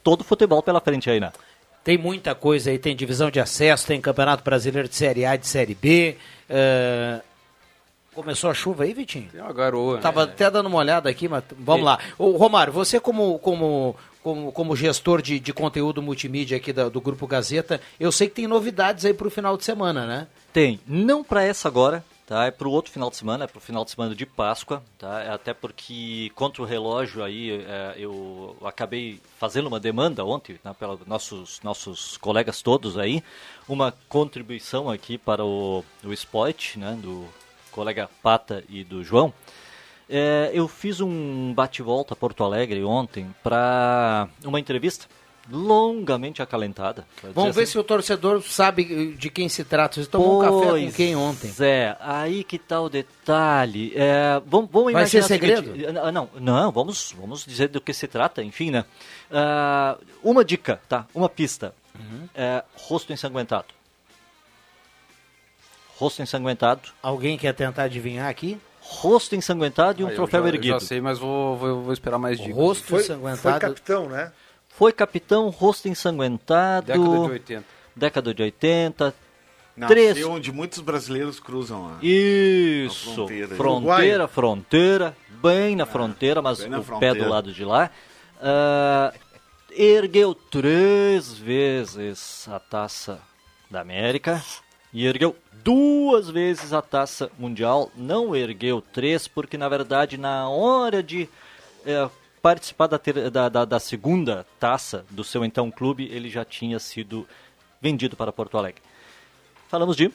todo 0.03 0.23
futebol 0.23 0.63
pela 0.63 0.81
frente 0.81 1.09
aí, 1.09 1.19
né? 1.19 1.31
Tem 1.83 1.97
muita 1.97 2.35
coisa 2.35 2.69
aí, 2.71 2.77
tem 2.79 2.95
divisão 2.95 3.31
de 3.31 3.39
acesso, 3.39 3.87
tem 3.87 4.01
Campeonato 4.01 4.43
Brasileiro 4.43 4.87
de 4.89 4.95
Série 4.95 5.25
A 5.25 5.35
e 5.35 5.37
de 5.37 5.47
Série 5.47 5.75
B. 5.75 6.17
eh, 6.49 7.21
Começou 8.13 8.49
a 8.49 8.53
chuva 8.53 8.83
aí, 8.83 8.93
Vitinho? 8.93 9.29
Tem 9.31 9.39
uma 9.39 9.53
garoa. 9.53 9.99
Tava 9.99 10.23
até 10.23 10.51
dando 10.51 10.65
uma 10.65 10.79
olhada 10.79 11.09
aqui, 11.09 11.29
mas 11.29 11.43
vamos 11.57 11.85
lá. 11.85 11.99
Ô, 12.17 12.31
Romário, 12.31 12.73
você 12.73 12.99
como, 12.99 13.39
como, 13.39 13.95
como, 14.23 14.51
como 14.51 14.75
gestor 14.75 15.21
de, 15.21 15.39
de 15.39 15.53
conteúdo 15.53 16.01
multimídia 16.01 16.57
aqui 16.57 16.71
da- 16.73 16.89
do 16.89 16.99
Grupo 17.01 17.25
Gazeta, 17.27 17.79
eu 17.99 18.11
sei 18.11 18.27
que 18.27 18.35
tem 18.35 18.47
novidades 18.47 19.05
aí 19.05 19.13
pro 19.13 19.29
final 19.29 19.55
de 19.57 19.63
semana, 19.63 20.05
né? 20.05 20.27
Tem, 20.51 20.79
não 20.87 21.23
para 21.23 21.43
essa 21.43 21.67
agora, 21.67 22.03
tá? 22.27 22.45
É 22.45 22.51
para 22.51 22.67
o 22.67 22.71
outro 22.71 22.91
final 22.91 23.09
de 23.09 23.15
semana, 23.15 23.43
é 23.45 23.47
para 23.47 23.57
o 23.57 23.61
final 23.61 23.85
de 23.85 23.91
semana 23.91 24.13
de 24.15 24.25
Páscoa, 24.25 24.83
tá? 24.97 25.21
É 25.23 25.29
Até 25.29 25.53
porque 25.53 26.31
contra 26.35 26.61
o 26.61 26.65
relógio 26.65 27.23
aí 27.23 27.51
é, 27.65 27.95
eu 27.97 28.57
acabei 28.65 29.19
fazendo 29.39 29.67
uma 29.67 29.79
demanda 29.79 30.25
ontem, 30.25 30.59
né, 30.63 30.75
pelos 30.77 30.99
nossos 31.05 31.59
nossos 31.63 32.17
colegas 32.17 32.61
todos 32.61 32.97
aí, 32.97 33.23
uma 33.67 33.93
contribuição 34.09 34.89
aqui 34.89 35.17
para 35.17 35.45
o, 35.45 35.83
o 36.03 36.11
esporte, 36.11 36.77
né? 36.79 36.97
Do 37.01 37.25
colega 37.71 38.09
Pata 38.21 38.63
e 38.67 38.83
do 38.83 39.03
João. 39.03 39.31
É, 40.09 40.49
eu 40.53 40.67
fiz 40.67 40.99
um 41.01 41.53
bate-volta 41.53 42.13
a 42.13 42.17
Porto 42.17 42.43
Alegre 42.43 42.83
ontem 42.83 43.33
para 43.43 44.27
uma 44.43 44.59
entrevista 44.59 45.05
longamente 45.51 46.41
acalentada. 46.41 47.05
Vamos 47.33 47.55
ver 47.55 47.63
assim, 47.63 47.71
se 47.73 47.79
o 47.79 47.83
torcedor 47.83 48.41
sabe 48.43 49.13
de 49.15 49.29
quem 49.29 49.49
se 49.49 49.63
trata. 49.63 50.01
Você 50.01 50.07
tomou 50.09 50.39
um 50.39 50.41
café 50.41 50.51
com 50.65 50.69
Pois 50.69 50.95
quem 50.95 51.15
ontem? 51.15 51.51
É, 51.59 51.95
aí 51.99 52.43
que 52.43 52.57
tá 52.59 52.79
o 52.81 52.89
detalhe. 52.89 53.91
É, 53.95 54.39
vamos, 54.45 54.69
vamos 54.71 54.93
Vai 54.93 55.07
ser 55.07 55.19
o 55.19 55.23
seguinte- 55.23 55.55
segredo? 55.55 55.99
Ah, 55.99 56.11
não, 56.11 56.29
não, 56.39 56.71
vamos, 56.71 57.13
vamos 57.17 57.45
dizer 57.45 57.67
do 57.69 57.81
que 57.81 57.93
se 57.93 58.07
trata, 58.07 58.43
enfim, 58.43 58.69
né? 58.71 58.85
Ah, 59.31 59.97
uma 60.23 60.43
dica, 60.45 60.79
tá? 60.87 61.05
Uma 61.15 61.29
pista. 61.29 61.73
Uhum. 61.99 62.29
É, 62.35 62.63
rosto 62.75 63.11
ensanguentado. 63.11 63.67
Rosto 65.97 66.21
ensanguentado. 66.21 66.81
Alguém 67.01 67.37
quer 67.37 67.53
tentar 67.53 67.83
adivinhar 67.83 68.29
aqui? 68.29 68.59
Rosto 68.81 69.35
ensanguentado 69.35 70.01
e 70.01 70.03
um 70.03 70.07
Ah, 70.07 70.11
eu 70.11 70.15
troféu 70.15 70.41
já- 70.41 70.47
eu 70.49 70.53
erguido. 70.53 70.79
já 70.79 70.85
sei, 70.85 70.99
mas 71.01 71.19
vou, 71.19 71.57
vou, 71.57 71.81
vou 71.83 71.93
esperar 71.93 72.17
mais 72.17 72.37
dicas. 72.39 72.55
Rosto 72.55 72.83
Foi, 72.85 73.01
ensanguentado. 73.01 73.41
foi 73.41 73.59
capitão, 73.59 74.09
né? 74.09 74.31
Foi 74.69 74.91
capitão, 74.93 75.49
rosto 75.49 75.87
ensanguentado. 75.87 76.87
Década 76.87 77.09
de 77.09 77.31
80. 77.31 77.65
Década 77.95 78.33
de 78.33 78.43
80. 78.43 79.13
Nasceu 79.75 79.95
Três. 79.95 80.25
onde 80.25 80.51
muitos 80.51 80.79
brasileiros 80.79 81.39
cruzam 81.39 81.87
a... 81.87 82.05
Isso, 82.05 83.09
A 83.11 83.13
fronteira. 83.13 83.55
fronteira, 83.55 84.27
fronteira, 84.27 85.17
bem 85.41 85.75
na 85.75 85.85
fronteira, 85.85 86.41
mas 86.41 86.59
na 86.67 86.77
o 86.79 86.81
pé 86.81 86.85
fronteira. 86.87 87.15
do 87.23 87.29
lado 87.29 87.53
de 87.53 87.63
lá. 87.63 87.89
Ah, 88.41 89.13
ergueu 89.71 90.33
três 90.35 91.33
vezes 91.37 92.47
a 92.49 92.59
taça 92.59 93.19
da 93.71 93.79
América 93.81 94.43
e 94.93 95.05
ergueu 95.05 95.35
duas 95.63 96.29
vezes 96.29 96.73
a 96.73 96.81
taça 96.81 97.29
mundial. 97.37 97.91
Não 97.95 98.35
ergueu 98.35 98.81
três, 98.81 99.27
porque 99.27 99.57
na 99.57 99.67
verdade, 99.69 100.17
na 100.17 100.49
hora 100.49 101.01
de 101.03 101.29
eh, 101.85 102.09
participar 102.41 102.87
da, 102.87 102.97
ter- 102.97 103.29
da- 103.29 103.49
da- 103.49 103.65
da 103.65 103.79
segunda 103.79 104.45
taça 104.59 105.05
do 105.09 105.23
seu 105.23 105.43
então 105.45 105.69
clube, 105.69 106.07
ele 106.11 106.29
já 106.29 106.43
tinha 106.45 106.79
sido 106.79 107.27
vendido 107.81 108.15
para 108.15 108.31
Porto 108.31 108.57
Alegre. 108.57 108.81
Falamos 109.67 109.95
de 109.95 110.11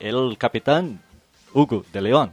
El 0.00 0.36
Capitão 0.36 0.98
Hugo 1.54 1.84
de 1.92 2.00
Leon. 2.00 2.28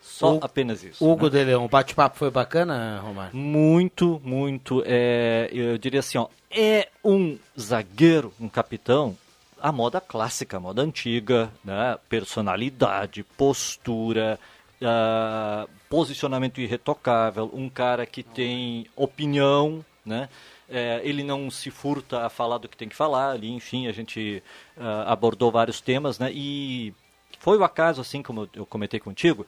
Só 0.00 0.34
Hugo- 0.34 0.44
apenas 0.44 0.82
isso. 0.82 1.04
Hugo 1.04 1.24
né? 1.26 1.30
de 1.30 1.44
Leão, 1.44 1.64
o 1.64 1.68
bate-papo 1.68 2.18
foi 2.18 2.30
bacana, 2.30 3.00
Romário? 3.00 3.34
Muito, 3.36 4.20
muito. 4.24 4.82
é, 4.86 5.48
eu 5.52 5.78
diria 5.78 6.00
assim, 6.00 6.18
ó, 6.18 6.28
é 6.50 6.88
um 7.04 7.38
zagueiro, 7.58 8.32
um 8.40 8.48
capitão, 8.48 9.16
a 9.60 9.70
moda 9.70 10.00
clássica, 10.00 10.56
a 10.56 10.60
moda 10.60 10.82
antiga, 10.82 11.50
né? 11.64 11.98
Personalidade, 12.08 13.22
postura, 13.22 14.38
ah, 14.82 15.66
posicionamento 15.88 16.60
irretocável, 16.60 17.50
um 17.52 17.68
cara 17.68 18.06
que 18.06 18.22
tem 18.22 18.86
opinião, 18.96 19.84
né? 20.04 20.28
É, 20.68 21.00
ele 21.04 21.22
não 21.24 21.50
se 21.50 21.70
furta 21.70 22.24
a 22.24 22.30
falar 22.30 22.58
do 22.58 22.68
que 22.68 22.76
tem 22.76 22.88
que 22.88 22.94
falar 22.94 23.32
ali, 23.32 23.50
enfim, 23.50 23.88
a 23.88 23.92
gente 23.92 24.42
ah, 24.78 25.12
abordou 25.12 25.50
vários 25.50 25.80
temas, 25.80 26.18
né? 26.18 26.30
E 26.32 26.94
foi 27.38 27.58
o 27.58 27.64
acaso, 27.64 28.00
assim 28.00 28.22
como 28.22 28.48
eu 28.54 28.64
comentei 28.66 28.98
contigo, 29.00 29.46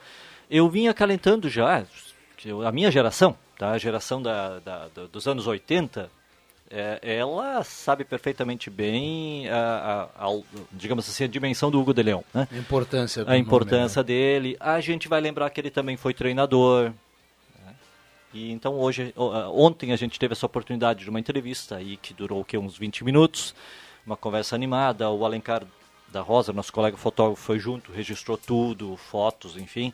eu 0.51 0.69
vinha 0.69 0.91
acalentando 0.91 1.49
já, 1.49 1.85
a 2.67 2.73
minha 2.73 2.91
geração, 2.91 3.37
tá? 3.57 3.71
a 3.71 3.79
geração 3.79 4.21
da- 4.21 4.59
da- 4.59 4.89
dos 5.11 5.27
anos 5.29 5.47
80, 5.47 6.11
é, 6.73 6.99
ela 7.19 7.63
sabe 7.63 8.03
perfeitamente 8.05 8.71
bem, 8.71 9.47
a, 9.51 10.09
a- 10.19 10.27
a- 10.27 10.41
digamos 10.73 11.09
assim, 11.09 11.25
a 11.25 11.29
dimensão 11.29 11.71
do 11.71 11.79
Hugo 11.79 11.93
de 11.93 12.03
Leão. 12.03 12.25
Né? 12.33 12.49
A 12.51 12.57
importância 12.57 13.25
A 13.29 13.37
importância 13.37 14.03
dele. 14.03 14.57
A 14.59 14.81
gente 14.81 15.07
vai 15.09 15.21
lembrar 15.21 15.51
que 15.51 15.61
ele 15.61 15.71
também 15.71 15.97
foi 15.99 16.15
treinador. 16.15 16.93
né? 17.65 17.75
E 18.33 18.51
então 18.51 18.75
hoje, 18.81 19.13
ontem 19.53 19.93
a 19.93 19.97
gente 19.97 20.19
teve 20.19 20.33
essa 20.33 20.47
oportunidade 20.47 21.05
de 21.05 21.11
uma 21.11 21.21
entrevista 21.21 21.77
aí 21.77 21.97
que 21.99 22.15
durou 22.15 22.41
o 22.41 22.45
quê? 22.45 22.57
uns 22.57 22.79
20 22.79 23.05
minutos, 23.05 23.55
uma 24.07 24.17
conversa 24.17 24.55
animada. 24.55 25.11
O 25.11 25.25
Alencar 25.27 25.63
da 26.09 26.21
Rosa, 26.23 26.53
nosso 26.53 26.73
colega 26.73 26.97
fotógrafo, 26.97 27.43
foi 27.43 27.59
junto, 27.59 27.93
registrou 27.93 28.37
tudo, 28.39 28.97
fotos, 28.97 29.57
enfim, 29.57 29.93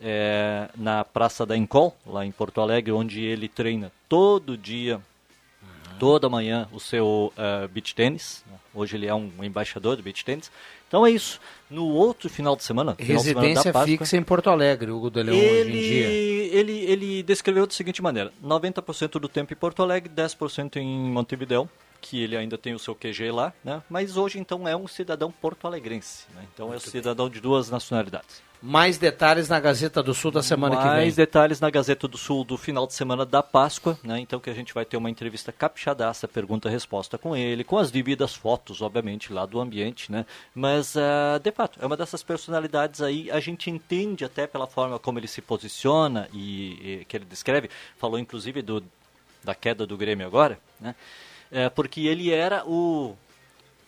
é, 0.00 0.68
na 0.76 1.04
Praça 1.04 1.44
da 1.46 1.56
Encol, 1.56 1.96
lá 2.06 2.24
em 2.26 2.32
Porto 2.32 2.60
Alegre, 2.60 2.90
onde 2.92 3.22
ele 3.24 3.48
treina 3.48 3.90
todo 4.08 4.56
dia, 4.56 5.00
toda 5.98 6.28
manhã, 6.28 6.68
o 6.72 6.80
seu 6.80 7.32
uh, 7.36 7.68
beach 7.68 7.94
tênis. 7.94 8.44
Hoje 8.74 8.96
ele 8.96 9.06
é 9.06 9.14
um 9.14 9.30
embaixador 9.42 9.96
do 9.96 10.02
beach 10.02 10.24
tênis. 10.24 10.50
Então 10.88 11.06
é 11.06 11.10
isso. 11.10 11.40
No 11.70 11.86
outro 11.86 12.28
final 12.28 12.54
de 12.54 12.64
semana, 12.64 12.94
final 12.94 13.16
de 13.16 13.28
semana 13.28 13.46
Residência 13.46 13.72
Páscoa, 13.72 13.98
fixa 13.98 14.16
em 14.16 14.22
Porto 14.22 14.50
Alegre, 14.50 14.90
Hugo 14.90 15.10
de 15.10 15.20
hoje 15.20 15.68
em 15.68 15.72
dia. 15.72 16.06
ele, 16.06 16.72
ele 16.80 17.22
descreveu 17.22 17.66
da 17.66 17.72
seguinte 17.72 18.02
maneira: 18.02 18.30
90% 18.44 19.18
do 19.18 19.28
tempo 19.28 19.52
em 19.52 19.56
Porto 19.56 19.82
Alegre, 19.82 20.12
10% 20.14 20.76
em 20.76 20.86
Montevidéu, 20.86 21.68
que 22.02 22.20
ele 22.20 22.36
ainda 22.36 22.58
tem 22.58 22.74
o 22.74 22.78
seu 22.78 22.94
QG 22.94 23.30
lá, 23.30 23.54
né? 23.64 23.80
Mas 23.88 24.16
hoje 24.16 24.38
então 24.38 24.66
é 24.66 24.76
um 24.76 24.88
cidadão 24.88 25.30
porto-alegrense, 25.30 26.26
né? 26.34 26.44
Então 26.52 26.72
é 26.72 26.76
um 26.76 26.80
cidadão 26.80 27.30
de 27.30 27.40
duas 27.40 27.70
nacionalidades. 27.70 28.42
Mais 28.60 28.96
detalhes 28.96 29.48
na 29.48 29.58
Gazeta 29.58 30.02
do 30.02 30.14
Sul 30.14 30.30
da 30.30 30.40
semana 30.40 30.76
que 30.76 30.82
vem. 30.82 30.92
Mais 30.92 31.16
detalhes 31.16 31.58
na 31.58 31.68
Gazeta 31.68 32.06
do 32.06 32.16
Sul 32.16 32.44
do 32.44 32.56
final 32.56 32.86
de 32.86 32.94
semana 32.94 33.26
da 33.26 33.42
Páscoa, 33.42 33.98
né? 34.04 34.20
Então 34.20 34.38
que 34.38 34.48
a 34.50 34.54
gente 34.54 34.72
vai 34.72 34.84
ter 34.84 34.96
uma 34.96 35.10
entrevista 35.10 35.50
capixadaça, 35.50 36.28
pergunta-resposta 36.28 37.18
com 37.18 37.36
ele, 37.36 37.64
com 37.64 37.76
as 37.76 37.90
devidas 37.90 38.34
fotos, 38.34 38.80
obviamente, 38.80 39.32
lá 39.32 39.46
do 39.46 39.60
ambiente, 39.60 40.12
né? 40.12 40.24
Mas, 40.54 40.96
ah, 40.96 41.40
de 41.42 41.50
fato, 41.50 41.80
é 41.82 41.86
uma 41.86 41.96
dessas 41.96 42.22
personalidades 42.22 43.00
aí, 43.00 43.28
a 43.32 43.40
gente 43.40 43.68
entende 43.68 44.24
até 44.24 44.46
pela 44.46 44.68
forma 44.68 44.96
como 44.96 45.18
ele 45.18 45.28
se 45.28 45.42
posiciona 45.42 46.28
e, 46.32 47.00
e 47.00 47.04
que 47.04 47.16
ele 47.16 47.24
descreve, 47.24 47.68
falou 47.96 48.16
inclusive 48.16 48.62
do, 48.62 48.84
da 49.42 49.56
queda 49.56 49.84
do 49.84 49.96
Grêmio 49.96 50.24
agora, 50.24 50.56
né? 50.80 50.94
É, 51.52 51.68
porque 51.68 52.06
ele 52.06 52.30
era 52.32 52.64
o 52.66 53.14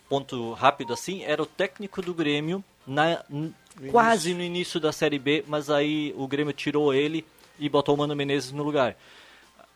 ponto 0.07 0.53
rápido 0.53 0.93
assim, 0.93 1.23
era 1.23 1.41
o 1.41 1.45
técnico 1.47 1.99
do 2.01 2.13
Grêmio 2.13 2.63
na, 2.85 3.23
n- 3.29 3.51
quase 3.89 4.33
no 4.35 4.43
início 4.43 4.79
da 4.79 4.91
Série 4.91 5.17
B, 5.17 5.43
mas 5.47 5.69
aí 5.69 6.13
o 6.15 6.27
Grêmio 6.27 6.53
tirou 6.53 6.93
ele 6.93 7.25
e 7.57 7.67
botou 7.67 7.95
o 7.95 7.97
Mano 7.97 8.15
Menezes 8.15 8.51
no 8.51 8.61
lugar. 8.63 8.95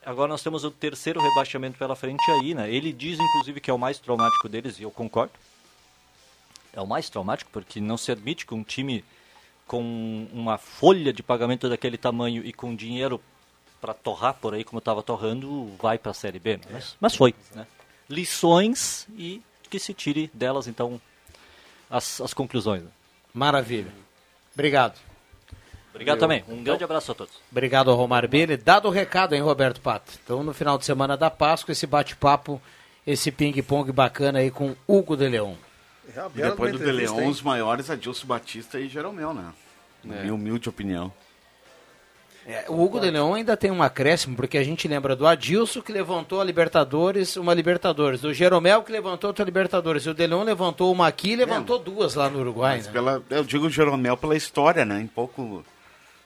Agora 0.06 0.28
nós 0.30 0.44
temos 0.44 0.64
o 0.64 0.70
terceiro 0.72 1.20
rebaixamento 1.20 1.78
pela 1.80 1.96
frente 1.96 2.24
aí, 2.32 2.54
né? 2.54 2.72
Ele 2.72 2.94
diz 2.94 3.20
inclusive 3.20 3.60
que 3.60 3.72
é 3.72 3.74
o 3.74 3.78
mais 3.80 3.98
traumático 3.98 4.48
deles 4.48 4.80
e 4.80 4.84
eu 4.84 4.92
concordo. 4.92 5.34
É 6.72 6.80
o 6.80 6.86
mais 6.88 7.10
traumático 7.10 7.50
porque 7.52 7.82
não 7.82 7.98
se 7.98 8.12
admite 8.12 8.46
que 8.46 8.54
um 8.54 8.64
time 8.64 9.04
com 9.66 10.28
uma 10.32 10.58
folha 10.58 11.12
de 11.12 11.22
pagamento 11.24 11.68
daquele 11.68 11.98
tamanho 11.98 12.46
e 12.46 12.54
com 12.54 12.76
dinheiro 12.76 13.20
para 13.82 13.94
torrar 13.94 14.36
por 14.36 14.54
aí 14.54 14.64
como 14.64 14.80
estava 14.80 15.02
torrando 15.02 15.72
vai 15.82 15.98
para 15.98 16.12
a 16.12 16.14
Série 16.14 16.40
B, 16.40 16.58
né? 16.58 16.64
mas, 16.72 16.96
mas 17.02 17.16
foi, 17.16 17.34
né? 17.56 17.66
Lições 18.10 19.08
e 19.18 19.42
que 19.70 19.80
se 19.80 19.94
tire 19.94 20.30
delas 20.34 20.68
então 20.68 21.00
as, 21.90 22.20
as 22.22 22.34
conclusões. 22.34 22.84
Maravilha. 23.34 23.92
Obrigado. 24.54 25.00
Obrigado 25.92 26.20
também. 26.20 26.44
Um 26.48 26.64
grande 26.64 26.84
abraço 26.84 27.12
a 27.12 27.16
todos. 27.16 27.34
Obrigado 27.52 27.90
ao 27.92 27.98
Romário 27.98 28.30
Bene. 28.30 28.56
Dado 28.58 28.88
o 28.88 28.92
recado, 28.92 29.34
hein, 29.36 29.42
Roberto 29.42 29.82
Pato? 29.82 30.14
Então, 30.24 30.44
no 30.44 30.54
final 30.54 30.78
de 30.78 30.86
semana 30.86 31.18
da 31.18 31.30
Páscoa, 31.30 31.72
esse 31.72 31.86
bate-papo, 31.86 32.62
esse 33.06 33.32
ping-pong 33.32 33.92
bacana 33.92 34.40
aí 34.40 34.50
com 34.50 34.76
Hugo 34.88 35.18
de 35.18 35.28
Leão. 35.28 35.58
E 36.36 36.42
depois 36.42 36.72
do 36.72 36.80
De 36.80 36.92
Leon, 36.92 37.28
os 37.28 37.42
maiores, 37.42 37.90
Adilson 37.90 38.26
Batista 38.26 38.80
e 38.80 38.88
Jeromel, 38.88 39.34
né? 39.34 39.54
Na 40.04 40.16
É. 40.16 40.22
Minha 40.22 40.34
humilde 40.34 40.68
opinião. 40.70 41.14
É, 42.48 42.66
o 42.68 42.82
Hugo 42.82 43.00
de 43.00 43.12
Leão 43.12 43.34
ainda 43.34 43.56
tem 43.56 43.70
um 43.70 43.84
acréscimo, 43.84 44.36
porque 44.36 44.58
a 44.58 44.64
gente 44.64 44.88
lembra 44.88 45.16
do 45.16 45.28
Adilson 45.28 45.82
que 45.82 45.92
levantou 45.92 46.42
a 46.42 46.44
Libertadores, 46.44 47.36
uma 47.36 47.54
Libertadores, 47.54 48.22
do 48.22 48.34
Jeromel 48.34 48.82
que 48.82 48.92
levantou 48.92 49.30
outra 49.30 49.46
Libertadores, 49.46 50.04
e 50.06 50.10
o 50.10 50.14
de 50.14 50.26
Leão 50.26 50.44
levantou 50.44 50.92
uma 50.92 51.08
aqui 51.08 51.32
e 51.32 51.36
levantou 51.36 51.78
duas 51.78 52.16
lá 52.16 52.30
no 52.30 52.40
Uruguai. 52.40 52.78
Mas 52.78 52.88
né? 52.88 52.94
pela, 52.94 53.24
eu 53.30 53.44
digo 53.44 53.70
Jeromel 53.70 54.18
pela 54.18 54.36
história, 54.36 54.86
né? 54.86 55.00
Em 55.02 55.08
pouco. 55.08 55.64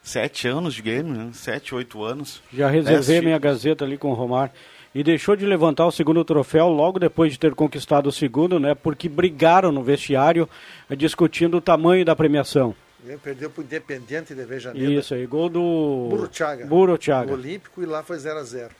Sete 0.01 0.49
anos 0.49 0.73
de 0.73 0.81
game, 0.81 1.09
né? 1.09 1.29
Sete, 1.31 1.73
oito 1.73 2.03
anos. 2.03 2.41
Já 2.53 2.69
reservei 2.69 3.15
Dez 3.15 3.23
minha 3.23 3.39
gazeta 3.39 3.85
ali 3.85 3.97
com 3.97 4.11
o 4.11 4.13
Romar. 4.13 4.51
E 4.93 5.01
deixou 5.01 5.35
de 5.35 5.45
levantar 5.45 5.87
o 5.87 5.91
segundo 5.91 6.23
troféu 6.25 6.67
logo 6.67 6.99
depois 6.99 7.31
de 7.31 7.39
ter 7.39 7.55
conquistado 7.55 8.07
o 8.07 8.11
segundo, 8.11 8.59
né? 8.59 8.75
Porque 8.75 9.07
brigaram 9.07 9.71
no 9.71 9.81
vestiário 9.81 10.47
eh, 10.89 10.95
discutindo 10.95 11.57
o 11.57 11.61
tamanho 11.61 12.03
da 12.05 12.15
premiação. 12.15 12.75
Ele 13.05 13.17
perdeu 13.17 13.49
para 13.49 13.61
o 13.61 13.63
Independente 13.63 14.33
de 14.33 14.45
Vejaneira. 14.45 14.91
Isso 14.99 15.13
aí, 15.13 15.25
gol 15.25 15.49
do 15.49 16.07
Buruchaga. 16.09 16.65
Buruchaga. 16.65 17.31
O 17.31 17.33
Olímpico 17.33 17.83
e 17.83 17.85
lá 17.85 18.01
foi 18.01 18.17
0 18.17 18.39
a 18.39 18.43
0 18.43 18.73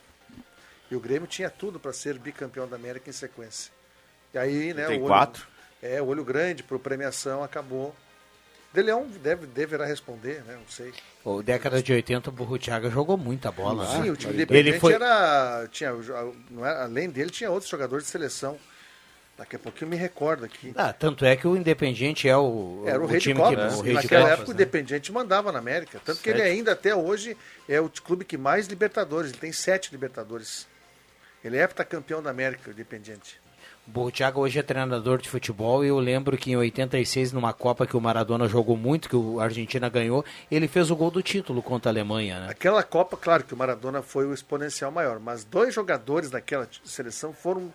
E 0.90 0.96
o 0.96 1.00
Grêmio 1.00 1.28
tinha 1.28 1.50
tudo 1.50 1.80
para 1.80 1.92
ser 1.92 2.18
bicampeão 2.18 2.68
da 2.68 2.78
América 2.78 3.10
em 3.10 3.14
sequência. 3.14 3.72
E 4.34 4.38
aí, 4.38 4.74
né, 4.74 4.88
Tem 4.88 4.98
o 4.98 5.02
olho, 5.02 5.08
quatro? 5.08 5.46
É, 5.82 6.02
o 6.02 6.06
olho 6.06 6.24
grande 6.24 6.64
por 6.64 6.80
premiação 6.80 7.44
acabou. 7.44 7.94
De 8.74 8.82
Leão 8.82 9.06
deve, 9.22 9.46
deverá 9.46 9.86
responder, 9.86 10.44
né? 10.46 10.56
Não 10.56 10.68
sei. 10.68 10.92
O 11.24 11.44
década 11.44 11.84
de 11.84 11.94
80, 11.94 12.30
o 12.30 12.34
Burrutiaga 12.34 12.90
jogou 12.90 13.16
muita 13.16 13.52
bola. 13.52 13.86
Sim, 13.86 14.02
né? 14.04 14.12
o 14.12 14.16
time 14.16 14.34
Ele 14.34 14.44
independente 14.44 14.80
foi... 14.80 14.94
era. 14.94 15.68
Tinha, 15.70 15.92
não 16.50 16.66
era, 16.66 16.86
além 16.86 17.10
dele, 17.10 17.30
tinha 17.30 17.52
outros 17.52 17.70
jogadores 17.70 18.06
de 18.06 18.12
seleção. 18.12 18.58
Daqui 19.38 19.56
a 19.56 19.60
pouquinho 19.60 19.88
eu 19.88 19.90
me 19.90 19.96
recordo 19.98 20.46
aqui. 20.46 20.72
Ah, 20.76 20.94
tanto 20.94 21.26
é 21.26 21.36
que 21.36 21.48
o 21.48 21.58
Independiente 21.58 22.30
é 22.30 22.38
o, 22.38 22.84
Era 22.86 23.00
o, 23.00 23.04
o 23.04 23.08
rei 23.08 23.20
time 23.20 23.34
de 23.34 23.40
Copas. 23.42 23.74
que 23.74 23.80
o 23.80 23.84
rei 23.84 23.94
Naquela 23.96 24.22
Copas, 24.22 24.34
época 24.34 24.52
o 24.52 24.54
né? 24.54 24.62
Independiente 24.62 25.12
mandava 25.12 25.52
na 25.52 25.58
América. 25.60 26.00
Tanto 26.06 26.22
que 26.22 26.30
ele 26.30 26.40
Sete. 26.40 26.52
ainda 26.52 26.72
até 26.74 26.96
hoje 26.96 27.36
é 27.68 27.82
o 27.82 27.90
clube 27.90 28.26
que 28.26 28.38
mais 28.38 28.68
Libertadores. 28.68 29.32
Ele 29.32 29.40
tem 29.40 29.52
sete 29.52 29.90
Libertadores. 29.92 30.68
Ele 31.44 31.58
é 31.58 31.64
heptacampeão 31.64 32.22
da 32.22 32.30
América, 32.30 32.70
o 32.70 32.74
Independiente. 32.74 33.42
O 33.88 33.92
Burrutiaga 33.92 34.40
hoje 34.40 34.60
é 34.60 34.64
treinador 34.64 35.18
de 35.18 35.28
futebol 35.28 35.84
e 35.84 35.90
eu 35.90 36.00
lembro 36.00 36.38
que 36.38 36.52
em 36.52 36.56
86, 36.56 37.34
numa 37.34 37.52
Copa 37.52 37.86
que 37.86 37.98
o 37.98 38.00
Maradona 38.02 38.48
jogou 38.48 38.78
muito, 38.78 39.10
que 39.10 39.16
o 39.16 39.42
Argentina 39.42 39.90
ganhou, 39.90 40.24
ele 40.50 40.70
fez 40.70 40.90
o 40.90 40.96
gol 40.96 41.12
do 41.12 41.22
título 41.22 41.62
contra 41.62 41.90
a 41.90 41.92
Alemanha, 41.92 42.40
né? 42.40 42.48
Aquela 42.50 42.82
Copa, 42.82 43.18
claro 43.18 43.44
que 43.44 43.54
o 43.54 43.58
Maradona 43.58 44.02
foi 44.02 44.26
o 44.26 44.34
exponencial 44.34 44.90
maior, 44.90 45.20
mas 45.20 45.44
dois 45.44 45.74
jogadores 45.74 46.30
daquela 46.30 46.66
seleção 46.86 47.34
foram 47.34 47.74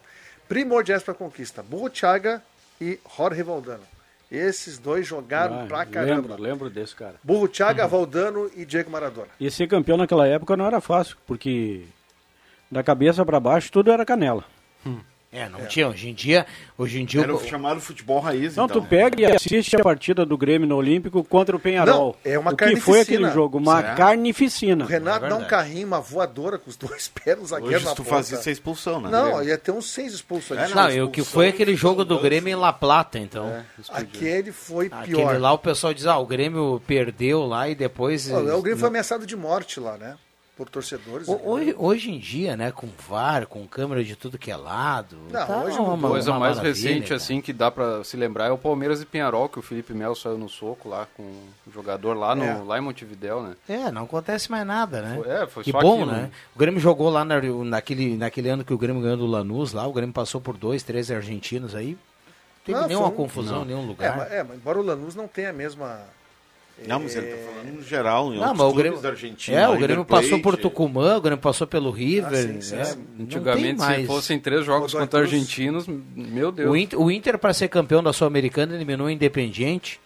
primordiais 0.49 1.03
para 1.03 1.13
a 1.13 1.17
conquista: 1.17 1.63
Burruchaga 1.63 2.43
e 2.81 2.99
Jorge 3.17 3.43
Valdano. 3.43 3.83
Esses 4.31 4.79
dois 4.79 5.07
jogaram 5.07 5.63
Ah, 5.63 5.67
pra 5.67 5.87
caramba. 5.87 6.29
lembro, 6.35 6.43
lembro 6.43 6.71
desse 6.71 6.95
cara. 6.95 7.15
Burruchaga, 7.25 7.87
Valdano 7.87 8.51
e 8.55 8.65
Diego 8.67 8.91
Maradona. 8.91 9.29
E 9.41 9.51
ser 9.51 9.67
campeão 9.67 9.97
naquela 9.97 10.27
época 10.27 10.55
não 10.57 10.67
era 10.67 10.81
fácil, 10.83 11.17
porque 11.27 11.85
da 12.71 12.83
cabeça 12.83 13.25
para 13.25 13.41
baixo 13.41 13.73
tudo 13.73 13.91
era 13.91 14.05
canela. 14.05 14.45
É, 15.31 15.47
não 15.47 15.67
tinha. 15.67 15.87
Hoje 15.87 16.09
em 16.09 16.15
dia, 16.15 16.47
hoje 16.79 17.03
em 17.03 17.05
dia 17.05 17.21
Era 17.21 17.35
o- 17.35 17.45
chamado 17.47 17.81
futebol 17.83 18.19
raiz, 18.19 18.53
Então, 18.53 18.65
então. 18.65 18.81
tu 18.81 18.87
pega 18.89 19.21
e 19.21 19.27
assiste 19.27 19.77
a 19.77 19.81
partida 19.81 20.25
do 20.25 20.39
Grêmio 20.39 20.67
no 20.67 20.75
Olímpico 20.77 21.23
contra 21.23 21.55
o 21.55 21.61
Penharol. 21.61 22.17
Não, 22.25 22.33
é 22.33 22.39
uma 22.39 22.53
o 22.53 22.57
que 22.57 22.77
foi 22.77 23.03
aquele 23.03 23.29
jogo? 23.31 23.59
Uma 23.59 23.83
Certo. 23.83 23.97
carnificina. 23.99 24.85
O 24.87 24.89
Renato 24.89 25.27
É 25.27 25.29
dá 25.29 25.37
um 25.37 25.45
carrinho, 25.45 25.87
uma 25.87 26.01
voadora 26.01 26.57
com 26.59 26.71
os 26.71 26.77
dois 26.79 27.09
pés 27.09 27.39
no 27.39 27.45
zagueiro 27.47 27.77
Hoje, 27.77 27.85
na 27.85 27.91
se 27.91 27.97
tu 27.97 28.03
ponta. 28.05 28.15
faz 28.17 28.33
isso, 28.33 28.49
é 28.49 28.53
expulsão, 28.53 29.03
né? 29.03 29.11
Não, 29.11 29.25
Grêmio? 29.33 29.49
ia 29.49 29.59
ter 29.59 29.71
uns 29.71 29.91
seis 29.91 30.15
expulsos 30.15 30.57
ali. 30.57 30.73
É, 30.73 30.75
Não, 30.75 30.91
e 30.91 31.03
o 31.03 31.11
que 31.11 31.23
foi 31.23 31.49
aquele 31.49 31.77
jogo 31.77 32.07
do 32.07 32.19
Grêmio 32.19 32.51
em 32.51 32.57
La 32.57 32.73
Plata, 32.73 33.19
então. 33.19 33.53
Aquele 33.91 34.51
foi 34.51 34.87
Aquele 34.91 35.15
pior. 35.17 35.39
lá 35.39 35.53
o 35.53 35.59
pessoal 35.59 35.93
diz, 35.93 36.07
ah, 36.07 36.17
o 36.17 36.25
Grêmio 36.27 36.81
perdeu 36.87 37.45
lá 37.45 37.69
e 37.69 37.75
depois... 37.75 38.31
O 38.31 38.63
Grêmio 38.63 38.79
foi 38.79 38.89
ameaçado 38.89 39.27
de 39.27 39.37
morte 39.37 39.79
lá, 39.79 39.99
né? 39.99 40.17
Por 40.59 40.69
torcedores. 40.69 41.29
Ho- 41.29 41.41
Hoje, 41.45 41.75
hoje 41.79 42.11
em 42.11 42.19
dia, 42.19 42.57
né, 42.57 42.73
com 42.73 42.89
VAR, 43.09 43.47
com 43.47 43.65
câmera 43.67 44.03
de 44.03 44.17
tudo 44.17 44.37
que 44.37 44.51
é 44.51 44.57
lado... 44.57 45.17
Não, 45.31 45.47
tá 45.47 45.59
hoje 45.65 45.79
uma, 45.79 45.95
mudou. 45.95 46.11
coisa 46.11 46.33
uma 46.33 46.41
mais 46.41 46.59
recente, 46.59 47.03
cara. 47.05 47.15
assim, 47.15 47.41
que 47.41 47.53
dá 47.53 47.71
pra 47.71 48.03
se 48.03 48.17
lembrar 48.17 48.47
é 48.47 48.51
o 48.51 48.59
Palmeiras 48.59 49.01
e 49.01 49.07
Penharol, 49.07 49.49
que 49.49 49.59
o 49.61 49.63
Felipe 49.63 49.95
Melo 49.95 50.17
saiu 50.17 50.37
no 50.37 50.49
soco 50.49 50.89
lá 50.89 51.07
com 51.17 51.23
o 51.23 51.73
jogador 51.73 52.13
lá, 52.15 52.35
no, 52.35 52.43
É. 52.43 52.55
lá 52.67 52.77
em 52.77 52.81
Montevidéu, 52.81 53.41
né? 53.41 53.55
É, 53.69 53.91
não 53.93 54.03
acontece 54.03 54.51
mais 54.51 54.67
nada, 54.67 55.01
né? 55.01 55.15
Foi- 55.23 55.33
é, 55.33 55.47
foi 55.47 55.63
que 55.63 55.71
só 55.71 55.81
bom, 55.81 55.95
aquilo, 56.03 56.11
né? 56.11 56.23
né? 56.23 56.31
O 56.55 56.59
Grêmio 56.59 56.81
jogou 56.81 57.09
lá 57.09 57.25
na- 57.25 57.41
naquele, 57.41 58.17
naquele 58.17 58.49
ano 58.49 58.65
que 58.65 58.75
o 58.75 58.79
Grêmio 58.79 59.01
ganhou 59.01 59.17
do 59.17 59.27
Lanús 59.27 59.73
lá, 59.73 59.87
o 59.87 59.93
Grêmio 59.93 60.13
passou 60.13 60.41
por 60.41 60.57
dois, 60.59 60.83
três 60.83 61.09
argentinos 61.09 61.75
aí. 61.77 61.93
Não 61.93 62.75
teve 62.75 62.81
Não, 62.81 62.89
nenhuma 62.89 63.07
foi 63.07 63.15
um- 63.15 63.17
confusão, 63.17 63.59
não. 63.61 63.65
nenhum 63.65 63.85
É, 63.85 63.87
lugar. 63.87 64.33
é, 64.33 64.43
mas 64.43 64.57
embora 64.59 64.79
o 64.79 64.83
Lanús 64.83 65.15
não 65.15 65.29
tenha 65.29 65.51
a 65.51 65.53
mesma. 65.53 66.01
Não, 66.87 67.01
mas 67.01 67.17
ele 67.17 67.27
tá 67.27 67.37
falando 67.37 67.75
no 67.75 67.83
geral, 67.83 68.33
em 68.33 68.37
Não, 68.39 68.43
outros 68.43 68.51
mas 68.51 68.61
o 68.61 68.65
clubes 68.67 68.77
Grêmio, 68.83 69.01
da 69.01 69.09
Argentina. 69.11 69.57
é, 69.59 69.67
o 69.69 69.73
River 69.73 69.87
Grêmio 69.89 70.05
Plate. 70.05 70.25
passou 70.25 70.41
por 70.43 70.57
Tucumã, 70.57 71.17
o 71.17 71.21
Grêmio 71.21 71.39
passou 71.43 71.67
pelo 71.67 71.91
River. 71.91 72.37
sim, 72.37 72.61
sim, 72.61 72.77
é, 72.77 72.85
sim. 72.85 73.07
Antigamente, 73.21 73.83
se 73.83 74.07
fossem 74.07 74.39
três 74.39 74.65
jogos 74.65 74.93
contra 74.93 75.21
Cruz. 75.21 75.33
argentinos, 75.33 75.87
meu 75.89 76.53
Deus. 76.53 76.71
O 76.71 76.77
Inter, 76.77 77.01
o 77.01 77.11
Inter 77.11 77.39
para 77.39 77.53
ser 77.53 77.69
campeão 77.69 78.03
da 78.03 78.13
Sul-Americana, 78.13 78.75
eliminou 78.75 79.07
o 79.09 79.11
Independiente 79.11 80.01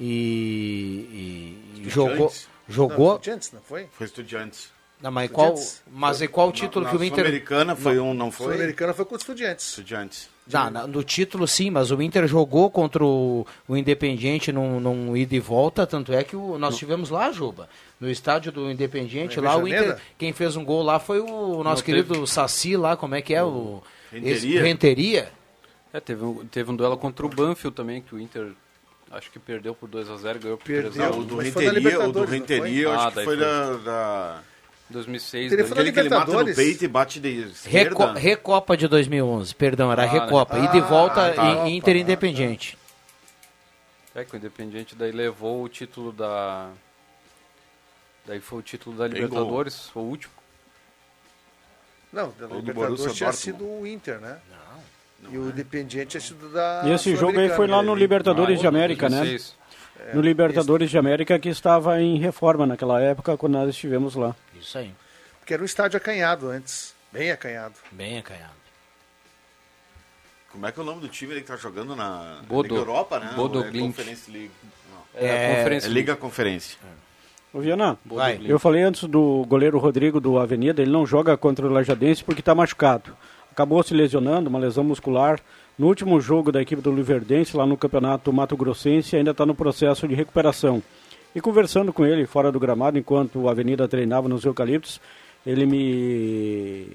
e, 0.00 1.56
e 1.84 1.90
jogou. 1.90 2.32
Jogou 2.68 3.08
Não, 3.08 3.14
Estudiantes, 3.16 3.52
não 3.52 3.60
foi? 3.60 3.86
Foi 3.92 4.06
Estudiantes. 4.06 4.70
Não, 5.02 5.10
mas 5.10 5.30
qual, 5.30 5.54
mas 5.90 6.22
e 6.22 6.28
qual 6.28 6.48
o 6.48 6.52
título 6.52 6.84
Na- 6.84 6.90
que 6.92 6.96
o 6.96 7.02
Inter. 7.02 7.16
Sul-Americana 7.24 7.74
foi 7.74 7.98
um, 7.98 8.14
não 8.14 8.30
foi? 8.30 8.46
Sul-Americana 8.46 8.94
foi 8.94 9.04
com 9.04 9.14
os 9.16 9.20
Estudiantes. 9.22 9.68
Estudiantes. 9.70 10.28
Não, 10.50 10.70
na- 10.70 10.86
no 10.86 11.02
título 11.02 11.46
sim, 11.48 11.70
mas 11.70 11.90
o 11.90 12.00
Inter 12.00 12.26
jogou 12.28 12.70
contra 12.70 13.04
o, 13.04 13.44
o 13.66 13.76
Independiente 13.76 14.52
num, 14.52 14.78
num 14.78 15.16
ida 15.16 15.34
e 15.34 15.40
volta, 15.40 15.86
tanto 15.86 16.12
é 16.12 16.22
que 16.22 16.36
o, 16.36 16.56
nós 16.56 16.76
tivemos 16.76 17.10
lá, 17.10 17.30
Juba, 17.32 17.68
no 18.00 18.08
estádio 18.08 18.52
do 18.52 18.70
Independiente, 18.70 19.40
lá 19.40 19.56
o? 19.56 19.66
Inter, 19.66 19.98
quem 20.16 20.32
fez 20.32 20.54
um 20.56 20.64
gol 20.64 20.82
lá 20.82 20.98
foi 21.00 21.18
o 21.20 21.62
nosso 21.64 21.82
Não, 21.82 21.86
querido 21.86 22.14
teve- 22.14 22.26
Saci 22.28 22.76
lá, 22.76 22.96
como 22.96 23.14
é 23.16 23.22
que 23.22 23.34
é 23.34 23.42
o... 23.42 23.82
Renteria. 24.12 24.62
Renteria? 24.62 25.32
É, 25.92 26.00
teve, 26.00 26.24
um, 26.24 26.44
teve 26.46 26.70
um 26.70 26.76
duelo 26.76 26.96
contra 26.96 27.26
o 27.26 27.28
Banfield 27.28 27.74
também, 27.76 28.00
que 28.02 28.14
o 28.14 28.20
Inter 28.20 28.52
acho 29.10 29.30
que 29.30 29.38
perdeu 29.38 29.74
por 29.74 29.88
2x0, 29.88 30.38
ganhou 30.38 30.56
por 30.58 30.64
Perdeu. 30.66 30.90
3x1. 31.12 31.18
O 31.18 31.22
do 31.24 31.36
Renteria, 31.38 32.00
o 32.08 32.12
do 32.12 32.20
não 32.20 32.26
Renteria, 32.26 32.82
eu 32.84 32.92
acho 32.92 33.08
Ah, 33.08 33.12
que 33.12 33.24
foi. 33.24 33.36
da... 33.36 34.42
da... 34.92 34.98
2006, 34.98 35.52
Ele 35.52 35.62
né? 35.62 35.68
que 35.68 35.80
ele 35.80 36.08
mata 36.08 36.32
no 36.32 36.38
Libertadores. 36.40 36.56
peito 36.56 36.84
e 36.84 36.88
bate 36.88 37.18
de 37.20 37.28
esquerda. 37.50 38.04
Reco 38.04 38.18
Recopa 38.18 38.76
de 38.76 38.86
2011, 38.86 39.54
perdão, 39.54 39.90
era 39.90 40.02
Ah, 40.02 40.06
né? 40.06 40.12
Recopa. 40.12 40.58
e 40.58 40.68
de 40.68 40.80
volta 40.80 41.26
Ah, 41.26 41.32
tá. 41.34 41.68
em 41.68 41.76
Inter 41.76 41.96
Independiente. 41.96 42.78
É 44.14 44.24
que 44.24 44.34
o 44.34 44.36
Independiente 44.36 44.94
daí 44.94 45.10
levou 45.10 45.62
o 45.64 45.68
título 45.68 46.12
da. 46.12 46.68
Daí 48.26 48.40
foi 48.40 48.58
o 48.58 48.62
título 48.62 48.96
da 48.96 49.08
Bem 49.08 49.22
Libertadores, 49.22 49.88
foi 49.88 50.02
o 50.02 50.06
último. 50.06 50.32
Não, 52.12 52.32
da 52.38 52.46
do 52.46 52.56
Libertadores 52.56 53.00
tinha 53.14 53.30
Dortmund. 53.30 53.36
sido 53.36 53.64
o 53.64 53.86
Inter, 53.86 54.20
né? 54.20 54.38
e 55.30 55.38
o 55.38 55.48
Independiente 55.48 56.08
tinha 56.08 56.20
sido 56.20 56.48
da. 56.52 56.82
E 56.84 56.90
esse 56.92 57.16
jogo 57.16 57.38
aí 57.38 57.48
foi 57.50 57.66
lá 57.66 57.82
no 57.82 57.94
Libertadores 57.94 58.60
de 58.60 58.66
América, 58.66 59.08
né? 59.08 59.18
2006. 59.18 59.62
No 60.14 60.20
Libertadores 60.20 60.90
de 60.90 60.98
América 60.98 61.38
que 61.38 61.48
estava 61.48 62.00
em 62.02 62.18
reforma 62.18 62.66
naquela 62.66 63.00
época 63.00 63.36
quando 63.36 63.52
nós 63.54 63.70
estivemos 63.70 64.14
lá. 64.16 64.34
Isso 64.62 64.78
aí, 64.78 64.92
Porque 65.40 65.52
era 65.54 65.62
um 65.62 65.66
estádio 65.66 65.96
acanhado 65.96 66.48
antes. 66.48 66.94
Bem 67.12 67.30
acanhado. 67.30 67.74
bem 67.90 68.18
acanhado. 68.18 68.52
Como 70.50 70.66
é 70.66 70.72
que 70.72 70.78
é 70.78 70.82
o 70.82 70.86
nome 70.86 71.00
do 71.00 71.08
time 71.08 71.32
ali 71.32 71.40
que 71.40 71.46
tá 71.46 71.56
jogando 71.56 71.96
na 71.96 72.40
Bodo- 72.46 72.68
Liga 72.68 72.80
Europa, 72.80 73.18
né? 73.18 73.32
Bodo 73.34 73.64
é. 73.64 73.70
Conference 73.70 74.30
League. 74.30 74.50
Não. 74.90 75.20
É, 75.20 75.26
É, 75.26 75.52
a 75.52 75.56
conferência. 75.56 75.86
É 75.86 75.90
Liga 75.90 76.16
Conferência. 76.16 76.78
Ô 77.52 77.60
Viana, 77.60 77.98
Vai. 78.04 78.40
eu 78.44 78.58
falei 78.58 78.82
antes 78.82 79.04
do 79.04 79.44
goleiro 79.46 79.78
Rodrigo 79.78 80.20
do 80.20 80.38
Avenida, 80.38 80.80
ele 80.80 80.90
não 80.90 81.06
joga 81.06 81.36
contra 81.36 81.66
o 81.66 81.70
Lajadense 81.70 82.24
porque 82.24 82.40
está 82.40 82.54
machucado. 82.54 83.14
Acabou 83.50 83.82
se 83.82 83.92
lesionando, 83.92 84.48
uma 84.48 84.58
lesão 84.58 84.82
muscular. 84.84 85.38
No 85.78 85.86
último 85.86 86.18
jogo 86.20 86.50
da 86.52 86.60
equipe 86.62 86.80
do 86.80 86.90
Luverdense, 86.90 87.56
lá 87.56 87.66
no 87.66 87.76
Campeonato 87.76 88.32
Mato 88.32 88.56
Grossense, 88.56 89.16
ainda 89.16 89.32
está 89.32 89.44
no 89.44 89.54
processo 89.54 90.06
de 90.08 90.14
recuperação. 90.14 90.82
E 91.34 91.40
conversando 91.40 91.92
com 91.92 92.04
ele 92.04 92.26
fora 92.26 92.52
do 92.52 92.60
gramado, 92.60 92.98
enquanto 92.98 93.40
o 93.40 93.48
Avenida 93.48 93.88
treinava 93.88 94.28
nos 94.28 94.44
Eucaliptos, 94.44 95.00
ele 95.46 95.64
me 95.66 96.88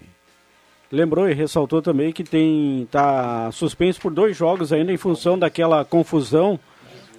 lembrou 0.92 1.30
e 1.30 1.34
ressaltou 1.34 1.82
também 1.82 2.14
que 2.14 2.24
tem 2.24 2.88
tá 2.92 3.52
suspenso 3.52 4.00
por 4.00 4.12
dois 4.12 4.38
jogos 4.38 4.72
ainda 4.72 4.92
em 4.92 4.98
função 4.98 5.38
daquela 5.38 5.84
confusão 5.84 6.60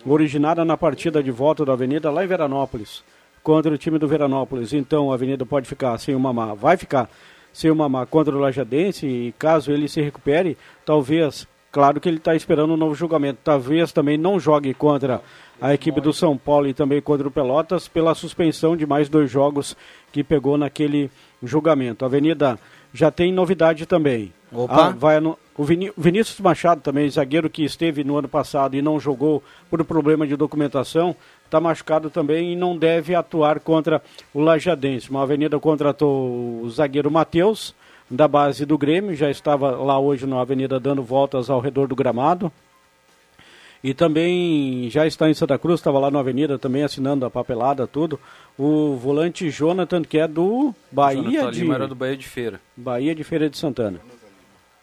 originada 0.07 0.65
na 0.65 0.77
partida 0.77 1.23
de 1.23 1.31
volta 1.31 1.65
da 1.65 1.73
Avenida 1.73 2.11
lá 2.11 2.25
em 2.25 2.29
Veranópolis, 2.29 3.03
contra 3.43 3.73
o 3.73 3.79
time 3.79 3.99
do 3.99 4.09
Veranópolis. 4.09 4.73
Então 4.73 5.11
a 5.11 5.15
Avenida 5.15 5.45
pode 5.45 5.69
ficar 5.69 5.99
sem 5.99 6.15
o 6.15 6.21
Mamá, 6.21 6.55
vai 6.55 6.77
ficar 6.77 7.11
sem 7.53 7.71
o 7.71 7.77
Mamá 7.77 8.07
contra 8.07 8.35
o 8.35 8.39
Lajadense 8.39 9.07
e 9.07 9.35
caso 9.39 9.73
ele 9.73 9.89
se 9.89 10.01
recupere, 10.01 10.57
talvez, 10.85 11.47
claro 11.71 12.01
que 12.01 12.09
ele 12.09 12.19
está 12.19 12.35
esperando 12.35 12.73
um 12.73 12.77
novo 12.77 12.95
julgamento, 12.95 13.41
talvez 13.45 13.93
também 13.93 14.17
não 14.19 14.39
jogue 14.41 14.73
contra 14.75 15.21
a 15.61 15.75
equipe 15.75 16.01
do 16.01 16.13
São 16.13 16.37
Paulo 16.37 16.69
e 16.69 16.75
também 16.75 17.01
contra 17.01 17.27
o 17.27 17.31
Pelotas 17.31 17.89
pela 17.89 18.15
suspensão 18.15 18.77
de 18.77 18.87
mais 18.87 19.09
dois 19.09 19.31
jogos 19.31 19.77
que 20.13 20.23
pegou 20.23 20.57
naquele 20.57 21.11
julgamento. 21.43 22.05
A 22.05 22.09
Avenida 22.09 22.59
já 22.95 23.11
tem 23.11 23.33
novidade 23.33 23.85
também. 23.87 24.33
Opa. 24.53 24.87
Ah, 24.87 24.91
vai 24.91 25.17
anu- 25.17 25.37
o 25.57 25.65
Viní- 25.65 25.93
Vinícius 25.97 26.41
Machado 26.41 26.81
também, 26.81 27.11
zagueiro 27.11 27.51
que 27.51 27.63
esteve 27.65 28.03
no 28.03 28.17
ano 28.17 28.29
passado 28.29 28.77
e 28.77 28.81
não 28.81 28.99
jogou 28.99 29.43
por 29.69 29.85
problema 29.85 30.27
de 30.27 30.37
documentação, 30.37 31.15
está 31.45 31.61
machucado 31.61 32.09
também 32.09 32.53
e 32.53 32.57
não 32.57 32.77
deve 32.77 33.15
atuar 33.15 33.61
contra 33.61 34.01
o 34.33 34.41
Lajadense. 34.41 35.11
Uma 35.11 35.23
Avenida 35.23 35.59
contratou 35.61 36.63
o 36.63 36.71
zagueiro 36.71 37.11
Matheus, 37.11 37.75
da 38.11 38.27
base 38.27 38.65
do 38.65 38.79
Grêmio, 38.79 39.15
já 39.15 39.31
estava 39.31 39.71
lá 39.71 39.99
hoje 39.99 40.27
na 40.27 40.41
Avenida 40.41 40.81
dando 40.81 41.03
voltas 41.03 41.51
ao 41.51 41.61
redor 41.61 41.87
do 41.87 41.97
gramado. 41.97 42.51
E 43.83 43.95
também 43.95 44.91
já 44.91 45.07
está 45.07 45.31
em 45.31 45.35
Santa 45.35 45.57
Cruz, 45.57 45.79
estava 45.79 45.99
lá 45.99 46.11
na 46.11 46.19
Avenida 46.19 46.59
também 46.59 46.83
assinando 46.83 47.25
a 47.25 47.31
papelada, 47.31 47.87
tudo. 47.87 48.19
O 48.59 48.97
volante 48.97 49.51
Jonathan, 49.51 50.03
que 50.03 50.19
é 50.19 50.27
do 50.27 50.75
Bahia 50.91 51.23
Jonathan 51.23 51.51
de. 51.53 51.61
Lima 51.61 51.75
era 51.75 51.87
do 51.87 51.95
Bahia 51.95 52.17
de 52.17 52.27
Feira. 52.27 52.61
Bahia 52.77 53.15
de 53.15 53.23
Feira 53.23 53.49
de 53.49 53.57
Santana. 53.57 54.01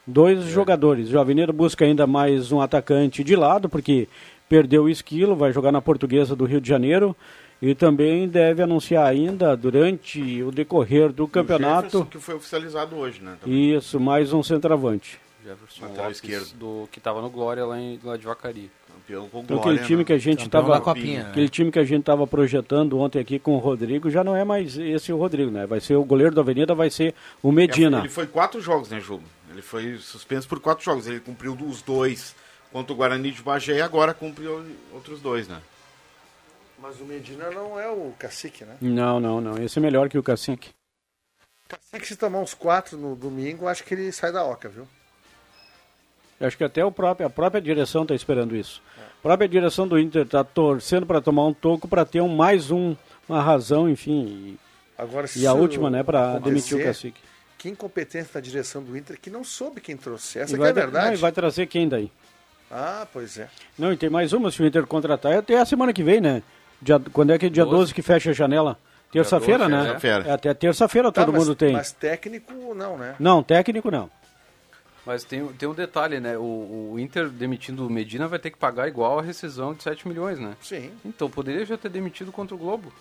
Dois 0.07 0.45
jogadores. 0.45 1.11
O 1.11 1.19
Avenida 1.19 1.51
busca 1.51 1.84
ainda 1.84 2.07
mais 2.07 2.51
um 2.51 2.61
atacante 2.61 3.23
de 3.23 3.36
lado, 3.36 3.67
porque 3.67 4.07
perdeu 4.47 4.84
o 4.84 4.89
esquilo, 4.89 5.36
vai 5.36 5.51
jogar 5.51 5.71
na 5.71 5.82
Portuguesa 5.82 6.36
do 6.36 6.45
Rio 6.45 6.61
de 6.61 6.69
Janeiro. 6.69 7.15
E 7.62 7.74
também 7.74 8.28
deve 8.28 8.62
anunciar 8.62 9.08
ainda, 9.08 9.56
durante 9.56 10.43
o 10.43 10.51
decorrer 10.51 11.12
do 11.12 11.28
campeonato. 11.28 11.84
Jefferson, 11.84 12.06
que 12.06 12.20
foi 12.20 12.36
oficializado 12.36 12.95
hoje, 12.95 13.22
né? 13.22 13.38
também. 13.39 13.76
Isso, 13.76 13.99
mais 13.99 14.34
um 14.34 14.43
centroavante. 14.43 15.20
Jefferson 15.43 15.84
Lateral 15.84 16.06
Lopes, 16.06 16.24
esquerdo. 16.24 16.58
do, 16.58 16.89
que 16.91 16.97
estava 16.97 17.22
no 17.22 17.30
Glória 17.30 17.66
lá, 17.66 17.80
em, 17.80 17.99
lá 18.03 18.18
de 18.18 18.26
Vacaria. 18.26 18.70
Campeão 18.91 19.30
com 19.30 19.39
Então, 19.41 19.58
glória, 19.58 19.74
aquele 19.74 19.88
time 19.88 19.99
né? 19.99 20.03
que 20.06 20.14
a 20.14 20.18
gente 20.18 20.43
Campeão 20.43 20.62
estava 20.62 20.74
da 20.74 20.82
Copinha, 20.82 21.24
né? 21.24 21.30
aquele 21.30 21.49
time 21.49 21.72
que 21.72 21.80
a 21.80 21.84
gente 21.84 21.99
estava 21.99 22.26
projetando 22.26 22.97
ontem 22.97 23.20
aqui 23.20 23.38
com 23.38 23.53
o 23.53 23.60
Rodrigo 23.60 24.10
já 24.10 24.24
não 24.24 24.36
é 24.36 24.43
mais 24.43 24.78
esse 24.78 25.14
o 25.14 25.18
Rodrigo, 25.18 25.51
né? 25.51 25.68
Vai 25.68 25.80
ser 25.80 25.95
o 25.95 26.03
goleiro 26.03 26.34
da 26.34 26.41
Avenida, 26.41 26.74
vai 26.74 26.89
ser 26.89 27.14
o 27.43 27.51
Medina. 27.51 27.99
Ele 27.99 28.10
foi 28.10 28.26
quatro 28.26 28.60
jogos, 28.60 28.89
né, 28.89 28.99
Juba? 28.99 29.24
Ele 29.51 29.62
foi 29.62 29.97
suspenso 29.97 30.47
por 30.47 30.60
quatro 30.60 30.84
jogos. 30.84 31.08
Ele 31.08 31.20
cumpriu 31.20 31.53
os 31.53 31.82
dois 31.82 32.36
contra 32.72 32.91
o 32.91 32.95
Guarani 32.95 33.32
de 33.32 33.41
Bagé 33.41 33.78
e 33.78 33.82
agora 33.82 34.14
cumpriu 34.14 34.66
outros 34.93 35.22
dois, 35.22 35.47
né? 35.47 35.60
Mas 36.80 36.99
o 36.99 37.05
Medina 37.05 37.49
não 37.51 37.80
é 37.80 37.89
o 37.89 38.13
cacique, 38.19 38.65
né? 38.65 38.76
Não, 38.82 39.19
não, 39.19 39.39
não. 39.41 39.63
Esse 39.63 39.80
é 39.80 39.82
melhor 39.82 40.09
que 40.09 40.17
o 40.17 40.23
Cacique. 40.23 40.71
Cacique, 41.67 42.05
se 42.07 42.15
tomar 42.15 42.39
uns 42.39 42.53
quatro 42.53 42.97
no 42.97 43.15
domingo, 43.15 43.67
acho 43.67 43.84
que 43.84 43.93
ele 43.93 44.11
sai 44.11 44.32
da 44.32 44.43
oca, 44.43 44.69
viu? 44.69 44.88
Eu 46.39 46.47
acho 46.47 46.57
que 46.57 46.63
até 46.63 46.84
o 46.84 46.91
próprio, 46.91 47.26
a 47.28 47.30
própria 47.30 47.61
direção 47.61 48.03
está 48.03 48.13
esperando 48.13 48.55
isso. 48.55 48.82
A 48.97 49.21
própria 49.23 49.47
direção 49.47 49.88
do 49.88 49.97
Inter 49.97 50.23
está 50.23 50.43
torcendo 50.43 51.05
para 51.05 51.21
tomar 51.21 51.45
um 51.47 51.53
toco 51.53 51.88
para 51.88 52.05
ter 52.05 52.21
um, 52.21 52.28
mais 52.28 52.69
um, 52.71 52.95
uma 53.28 53.41
razão, 53.41 53.89
enfim. 53.89 54.57
Agora, 54.97 55.28
E, 55.36 55.39
e 55.39 55.47
a 55.47 55.53
última, 55.53 55.89
né, 55.89 56.03
para 56.03 56.38
demitir 56.39 56.78
o 56.78 56.84
Cacique. 56.84 57.19
Que 57.57 57.69
incompetência 57.69 58.34
da 58.34 58.39
direção 58.41 58.84
do 58.84 58.95
Inter 58.95 59.17
que 59.19 59.30
não 59.30 59.43
soube 59.43 59.80
quem 59.82 59.95
trouxe. 59.97 60.38
Essa 60.39 60.51
E 60.51 60.55
que 60.55 60.59
vai, 60.59 60.67
é 60.67 60.71
a 60.71 60.73
verdade. 60.73 61.05
não, 61.07 61.13
e 61.13 61.17
vai 61.17 61.32
trazer 61.32 61.65
quem 61.67 61.88
daí? 61.88 62.11
Ah, 62.69 63.07
pois 63.11 63.38
é. 63.39 63.49
Não, 63.78 63.93
e 63.93 63.97
tem 63.97 64.09
mais 64.09 64.34
uma, 64.34 64.51
se 64.51 64.61
o 64.61 64.65
Inter 64.65 64.86
contratar, 64.86 65.32
é 65.32 65.38
até 65.38 65.57
a 65.57 65.65
semana 65.65 65.93
que 65.93 66.03
vem, 66.03 66.19
né? 66.19 66.43
Dia, 66.82 66.99
quando 67.13 67.32
é 67.32 67.38
que 67.39 67.45
é 67.47 67.49
dia 67.49 67.65
12, 67.65 67.93
que 67.93 68.01
fecha 68.01 68.30
a 68.30 68.34
janela? 68.34 68.78
Terça-feira, 69.11 69.59
12, 69.69 69.71
né? 69.71 69.84
terça-feira. 69.84 70.28
É, 70.28 70.32
até 70.32 70.53
terça-feira 70.53 71.11
Tá, 71.11 71.21
todo 71.23 71.34
mas- 71.34 71.43
mundo 71.43 71.55
tem. 71.55 71.73
Mas 71.73 71.91
técnico, 71.91 72.53
não, 72.76 72.97
né? 72.97 73.15
Não, 73.19 73.41
técnico 73.41 73.89
não. 73.89 74.09
Mas 75.05 75.23
tem, 75.23 75.45
tem 75.49 75.69
um 75.69 75.73
detalhe, 75.73 76.19
né? 76.19 76.36
O, 76.38 76.91
o 76.93 76.99
Inter 76.99 77.30
demitindo 77.30 77.86
o 77.86 77.89
Medina 77.89 78.28
vai 78.28 78.39
ter 78.39 78.49
que 78.49 78.57
pagar 78.57 78.88
igual 78.88 79.19
a 79.19 79.21
rescisão 79.21 79.73
de 79.73 79.84
7 79.84 80.07
milhões, 80.07 80.39
né? 80.39 80.55
Sim. 80.61 80.91
Então 81.05 81.30
poderia 81.30 81.63
já 81.65 81.78
ter 81.78 81.89
demitido 81.89 82.32
contra 82.32 82.55
o 82.55 82.57
Globo. 82.57 82.91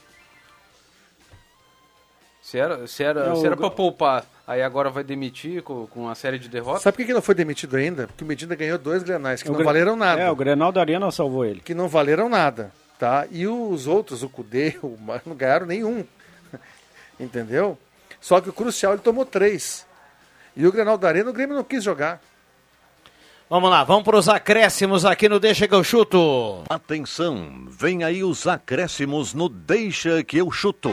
Se 2.42 2.58
era, 2.58 2.86
se 2.86 3.02
era, 3.02 3.28
Não, 3.30 3.36
se 3.36 3.46
era 3.46 3.54
o- 3.54 3.58
pra 3.58 3.70
poupar, 3.70 4.24
aí 4.46 4.62
agora 4.62 4.90
vai 4.90 5.02
demitir 5.02 5.62
com, 5.62 5.86
com 5.86 6.00
uma 6.02 6.14
série 6.14 6.38
de 6.38 6.46
derrotas. 6.48 6.82
Sabe 6.82 6.94
por 6.94 7.00
que 7.02 7.06
que 7.06 7.14
não 7.14 7.22
foi 7.22 7.34
demitido 7.34 7.74
ainda? 7.76 8.06
Porque 8.06 8.22
o 8.22 8.26
Medina 8.26 8.54
ganhou 8.54 8.76
dois 8.76 9.02
grenais 9.02 9.42
que 9.42 9.48
O 9.48 9.52
não 9.52 9.56
Gre- 9.58 9.64
valeram 9.64 9.96
nada. 9.96 10.20
É, 10.20 10.30
o 10.30 10.36
Grenal 10.36 10.70
da 10.70 10.80
Arena 10.82 11.10
salvou 11.10 11.44
ele. 11.46 11.60
Que 11.60 11.72
não 11.74 11.88
valeram 11.88 12.28
nada, 12.28 12.70
tá? 12.98 13.26
E 13.30 13.46
os 13.46 13.86
outros, 13.86 14.22
o 14.22 14.28
Cudê, 14.28 14.76
o 14.82 14.96
Mar, 14.98 15.22
não 15.24 15.34
ganharam 15.36 15.66
nenhum. 15.66 16.04
Entendeu? 17.18 17.78
Só 18.20 18.40
que 18.40 18.48
o 18.48 18.52
crucial 18.52 18.94
ele 18.94 19.02
tomou 19.02 19.24
três. 19.24 19.86
E 20.56 20.66
o 20.66 20.72
Grenal 20.72 20.96
da 20.96 21.08
Arena 21.08 21.30
o 21.30 21.32
Grêmio 21.32 21.56
não 21.56 21.64
quis 21.64 21.82
jogar. 21.82 22.20
Vamos 23.50 23.70
lá, 23.70 23.84
vamos 23.84 24.04
para 24.04 24.16
os 24.16 24.28
acréscimos 24.28 25.04
aqui 25.04 25.28
no 25.28 25.38
Deixa 25.38 25.68
que 25.68 25.74
eu 25.74 25.84
chuto. 25.84 26.64
Atenção, 26.68 27.66
vem 27.68 28.02
aí 28.02 28.24
os 28.24 28.46
acréscimos 28.46 29.34
no 29.34 29.48
Deixa 29.48 30.24
que 30.24 30.38
eu 30.38 30.50
chuto. 30.50 30.90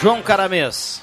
João 0.00 0.22
Caramês. 0.22 1.02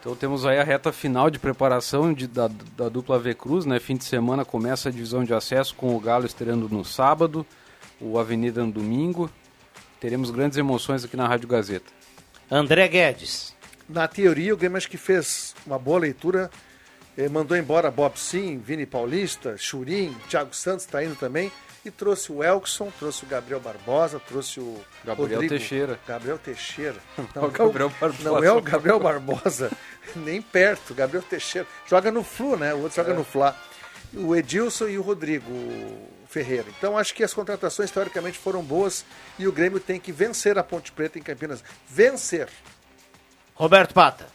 Então 0.00 0.14
temos 0.14 0.46
aí 0.46 0.58
a 0.58 0.64
reta 0.64 0.92
final 0.92 1.28
de 1.28 1.38
preparação 1.38 2.12
de- 2.12 2.26
da, 2.28 2.48
da 2.76 2.88
dupla 2.88 3.18
V 3.18 3.34
Cruz, 3.34 3.64
né? 3.66 3.80
Fim 3.80 3.96
de 3.96 4.04
semana 4.04 4.44
começa 4.44 4.88
a 4.88 4.92
divisão 4.92 5.24
de 5.24 5.34
acesso 5.34 5.74
com 5.74 5.94
o 5.96 6.00
Galo 6.00 6.24
estreando 6.26 6.68
no 6.68 6.84
sábado, 6.84 7.44
o 8.00 8.18
Avenida 8.18 8.64
no 8.64 8.70
domingo. 8.72 9.30
Teremos 10.00 10.30
grandes 10.30 10.56
emoções 10.56 11.04
aqui 11.04 11.16
na 11.16 11.26
Rádio 11.26 11.48
Gazeta. 11.48 11.90
André 12.50 12.86
Guedes. 12.86 13.54
Na 13.88 14.06
teoria, 14.06 14.54
o 14.54 14.56
Grêmio 14.56 14.76
acho 14.76 14.88
que 14.88 14.96
fez 14.96 15.54
uma 15.66 15.78
boa 15.78 15.98
leitura. 15.98 16.50
eh, 17.16 17.28
mandou 17.28 17.56
embora 17.56 17.90
Bob 17.90 18.16
Sim, 18.16 18.58
Vini 18.58 18.86
Paulista, 18.86 19.56
Churim, 19.58 20.14
Thiago 20.28 20.54
Santos 20.54 20.84
está 20.84 21.02
indo 21.04 21.16
também. 21.16 21.50
E 21.88 21.90
trouxe 21.90 22.30
o 22.30 22.44
Elkson, 22.44 22.92
trouxe 22.98 23.24
o 23.24 23.26
Gabriel 23.26 23.58
Barbosa, 23.60 24.20
trouxe 24.20 24.60
o 24.60 24.78
Gabriel 25.02 25.30
Rodrigo, 25.30 25.54
Teixeira. 25.54 25.98
Gabriel 26.06 26.36
Teixeira. 26.38 26.96
Não, 27.34 27.44
o 27.44 27.50
Gabriel 27.50 27.88
Barbosa. 27.98 28.22
Não 28.30 28.44
é 28.44 28.52
o 28.52 28.60
Gabriel 28.60 29.00
Barbosa, 29.00 29.70
nem 30.14 30.42
perto. 30.42 30.92
Gabriel 30.92 31.22
Teixeira. 31.22 31.66
Joga 31.86 32.12
no 32.12 32.22
Flu, 32.22 32.56
né? 32.58 32.74
O 32.74 32.82
outro 32.82 33.00
É. 33.00 33.02
joga 33.04 33.16
no 33.16 33.24
Fla. 33.24 33.56
O 34.12 34.36
Edilson 34.36 34.88
e 34.88 34.98
o 34.98 35.02
Rodrigo 35.02 35.50
Ferreira. 36.28 36.66
Então 36.78 36.98
acho 36.98 37.14
que 37.14 37.24
as 37.24 37.32
contratações 37.32 37.90
teoricamente 37.90 38.38
foram 38.38 38.62
boas 38.62 39.02
e 39.38 39.48
o 39.48 39.52
Grêmio 39.52 39.80
tem 39.80 39.98
que 39.98 40.12
vencer 40.12 40.58
a 40.58 40.62
Ponte 40.62 40.92
Preta 40.92 41.18
em 41.18 41.22
Campinas. 41.22 41.64
Vencer. 41.88 42.48
Roberto 43.54 43.94
Pata. 43.94 44.26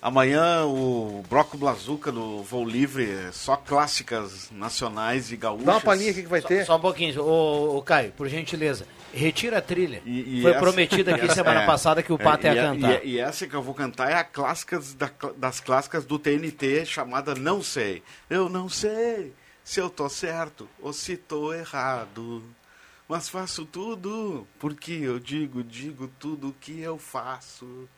Amanhã 0.00 0.64
o 0.64 1.24
Broco 1.28 1.58
Blazuca 1.58 2.12
do 2.12 2.40
Voo 2.44 2.64
Livre, 2.64 3.10
é 3.10 3.32
só 3.32 3.56
clássicas 3.56 4.48
nacionais 4.52 5.32
e 5.32 5.36
gaúchas. 5.36 5.66
Dá 5.66 5.72
uma 5.72 5.80
palhinha 5.80 6.12
aqui 6.12 6.22
que 6.22 6.28
vai 6.28 6.40
Só, 6.40 6.46
ter. 6.48 6.64
só 6.64 6.76
um 6.76 6.80
pouquinho, 6.80 7.20
ô, 7.20 7.76
ô, 7.76 7.82
Caio, 7.82 8.12
por 8.12 8.28
gentileza. 8.28 8.86
Retira 9.12 9.58
a 9.58 9.60
trilha. 9.60 10.00
E 10.06 10.40
Foi 10.42 10.52
essa- 10.52 10.60
prometido 10.60 11.10
aqui 11.10 11.24
essa- 11.26 11.34
semana 11.34 11.62
é, 11.62 11.66
passada 11.66 12.00
que 12.02 12.12
o 12.12 12.18
Pato 12.18 12.46
é, 12.46 12.54
ia 12.54 12.60
e, 12.60 12.64
cantar. 12.64 13.04
E, 13.04 13.08
e 13.08 13.18
essa 13.18 13.46
que 13.48 13.54
eu 13.54 13.62
vou 13.62 13.74
cantar 13.74 14.08
é 14.10 14.14
a 14.14 14.22
clássicas 14.22 14.94
da- 14.94 15.10
das 15.36 15.58
clássicas 15.58 16.04
do 16.04 16.16
TNT 16.16 16.86
chamada 16.86 17.34
Não 17.34 17.60
Sei. 17.60 18.00
Eu 18.30 18.48
não 18.48 18.68
sei 18.68 19.32
se 19.64 19.80
eu 19.80 19.90
tô 19.90 20.08
certo 20.08 20.68
ou 20.80 20.92
se 20.92 21.16
tô 21.16 21.52
errado. 21.52 22.42
Mas 23.08 23.28
faço 23.28 23.64
tudo 23.64 24.46
porque 24.60 24.92
eu 24.92 25.18
digo, 25.18 25.64
digo 25.64 26.08
tudo 26.20 26.54
que 26.60 26.78
eu 26.80 26.98
faço. 26.98 27.88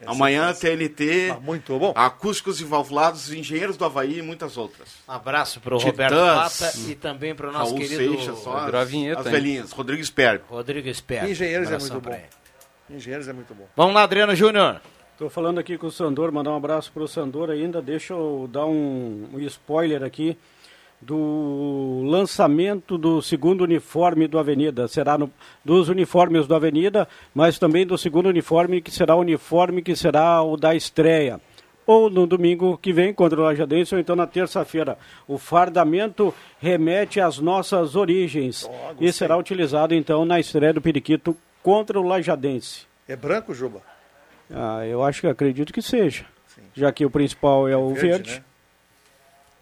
Essa 0.00 0.10
Amanhã 0.12 0.52
TNT, 0.54 1.30
Ah, 1.32 1.40
muito 1.40 1.76
bom. 1.76 1.92
Acústicos 1.94 2.60
e 2.60 2.64
Valvulados, 2.64 3.32
Engenheiros 3.32 3.76
do 3.76 3.84
Havaí 3.84 4.18
e 4.18 4.22
muitas 4.22 4.56
outras. 4.56 4.88
Um 5.08 5.12
abraço 5.12 5.60
pro 5.60 5.76
Titãs, 5.78 5.90
Roberto 5.92 6.14
Pata 6.14 6.72
e 6.88 6.94
também 6.94 7.34
pro 7.34 7.50
nosso 7.50 7.72
Raul 7.74 7.76
querido 7.76 8.14
Seixas, 8.14 8.38
só 8.38 8.56
as, 8.56 8.88
vinheta, 8.88 9.20
as 9.20 9.26
velhinhas. 9.26 9.72
Rodrigo 9.72 10.04
Sperber. 10.04 10.42
Rodrigo 10.48 10.88
Esperto. 10.88 11.28
Engenheiros 11.28 11.70
é 11.70 11.78
muito 11.78 12.00
bom. 12.00 12.20
Engenheiros 12.90 13.28
é 13.28 13.32
muito 13.32 13.54
bom. 13.54 13.66
Vamos 13.76 13.94
lá, 13.94 14.04
Adriano 14.04 14.34
Júnior. 14.36 14.80
Estou 15.12 15.28
falando 15.28 15.58
aqui 15.58 15.76
com 15.76 15.88
o 15.88 15.90
Sandor, 15.90 16.30
mandar 16.30 16.52
um 16.52 16.56
abraço 16.56 16.92
para 16.92 17.02
o 17.02 17.08
Sandor 17.08 17.50
ainda. 17.50 17.82
Deixa 17.82 18.14
eu 18.14 18.48
dar 18.52 18.66
um, 18.66 19.28
um 19.34 19.40
spoiler 19.40 20.04
aqui 20.04 20.38
do 21.00 22.02
lançamento 22.04 22.98
do 22.98 23.22
segundo 23.22 23.62
uniforme 23.62 24.26
do 24.26 24.38
Avenida. 24.38 24.88
Será 24.88 25.16
no, 25.16 25.30
dos 25.64 25.88
uniformes 25.88 26.46
do 26.46 26.54
Avenida, 26.54 27.08
mas 27.34 27.58
também 27.58 27.86
do 27.86 27.96
segundo 27.96 28.28
uniforme, 28.28 28.80
que 28.80 28.90
será 28.90 29.14
o 29.14 29.20
uniforme 29.20 29.82
que 29.82 29.94
será 29.94 30.42
o 30.42 30.56
da 30.56 30.74
estreia. 30.74 31.40
Ou 31.86 32.10
no 32.10 32.26
domingo 32.26 32.76
que 32.76 32.92
vem 32.92 33.14
contra 33.14 33.40
o 33.40 33.44
Lajadense, 33.44 33.94
ou 33.94 34.00
então 34.00 34.14
na 34.14 34.26
terça-feira. 34.26 34.98
O 35.26 35.38
fardamento 35.38 36.34
remete 36.60 37.18
às 37.20 37.38
nossas 37.38 37.96
origens 37.96 38.68
e 39.00 39.10
será 39.10 39.38
utilizado 39.38 39.94
então 39.94 40.24
na 40.24 40.38
estreia 40.38 40.74
do 40.74 40.82
Periquito 40.82 41.34
contra 41.62 41.98
o 41.98 42.02
Lajadense. 42.02 42.86
É 43.08 43.16
branco, 43.16 43.54
Juba? 43.54 43.80
Ah, 44.50 44.84
eu 44.86 45.02
acho 45.02 45.22
que 45.22 45.26
acredito 45.26 45.72
que 45.72 45.80
seja. 45.80 46.26
Já 46.74 46.92
que 46.92 47.06
o 47.06 47.10
principal 47.10 47.66
é 47.68 47.76
o 47.76 47.94
verde. 47.94 48.32
né? 48.34 48.44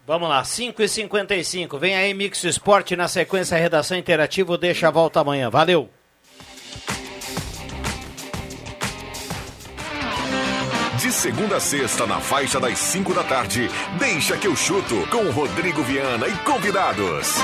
Vamos 0.07 0.29
lá, 0.29 0.41
5h55. 0.43 1.79
Vem 1.81 1.97
aí, 1.97 2.15
Mix 2.15 2.45
Esporte 2.45 2.95
na 2.95 3.09
sequência, 3.09 3.59
redação 3.59 3.99
interativa. 3.99 4.57
Deixa 4.57 4.87
a 4.87 4.91
volta 4.91 5.21
amanhã. 5.21 5.51
Valeu! 5.51 5.91
De 11.01 11.13
segunda 11.13 11.57
a 11.57 11.61
sexta, 11.61 12.07
na 12.07 12.21
faixa 12.21 12.59
das 12.61 12.79
5 12.79 13.15
da 13.15 13.25
tarde, 13.25 13.69
deixa 13.99 14.37
que 14.37 14.47
eu 14.47 14.57
chuto 14.57 15.07
com 15.09 15.31
Rodrigo 15.31 15.83
Viana 15.83 16.27
e 16.29 16.33
convidados. 16.39 17.35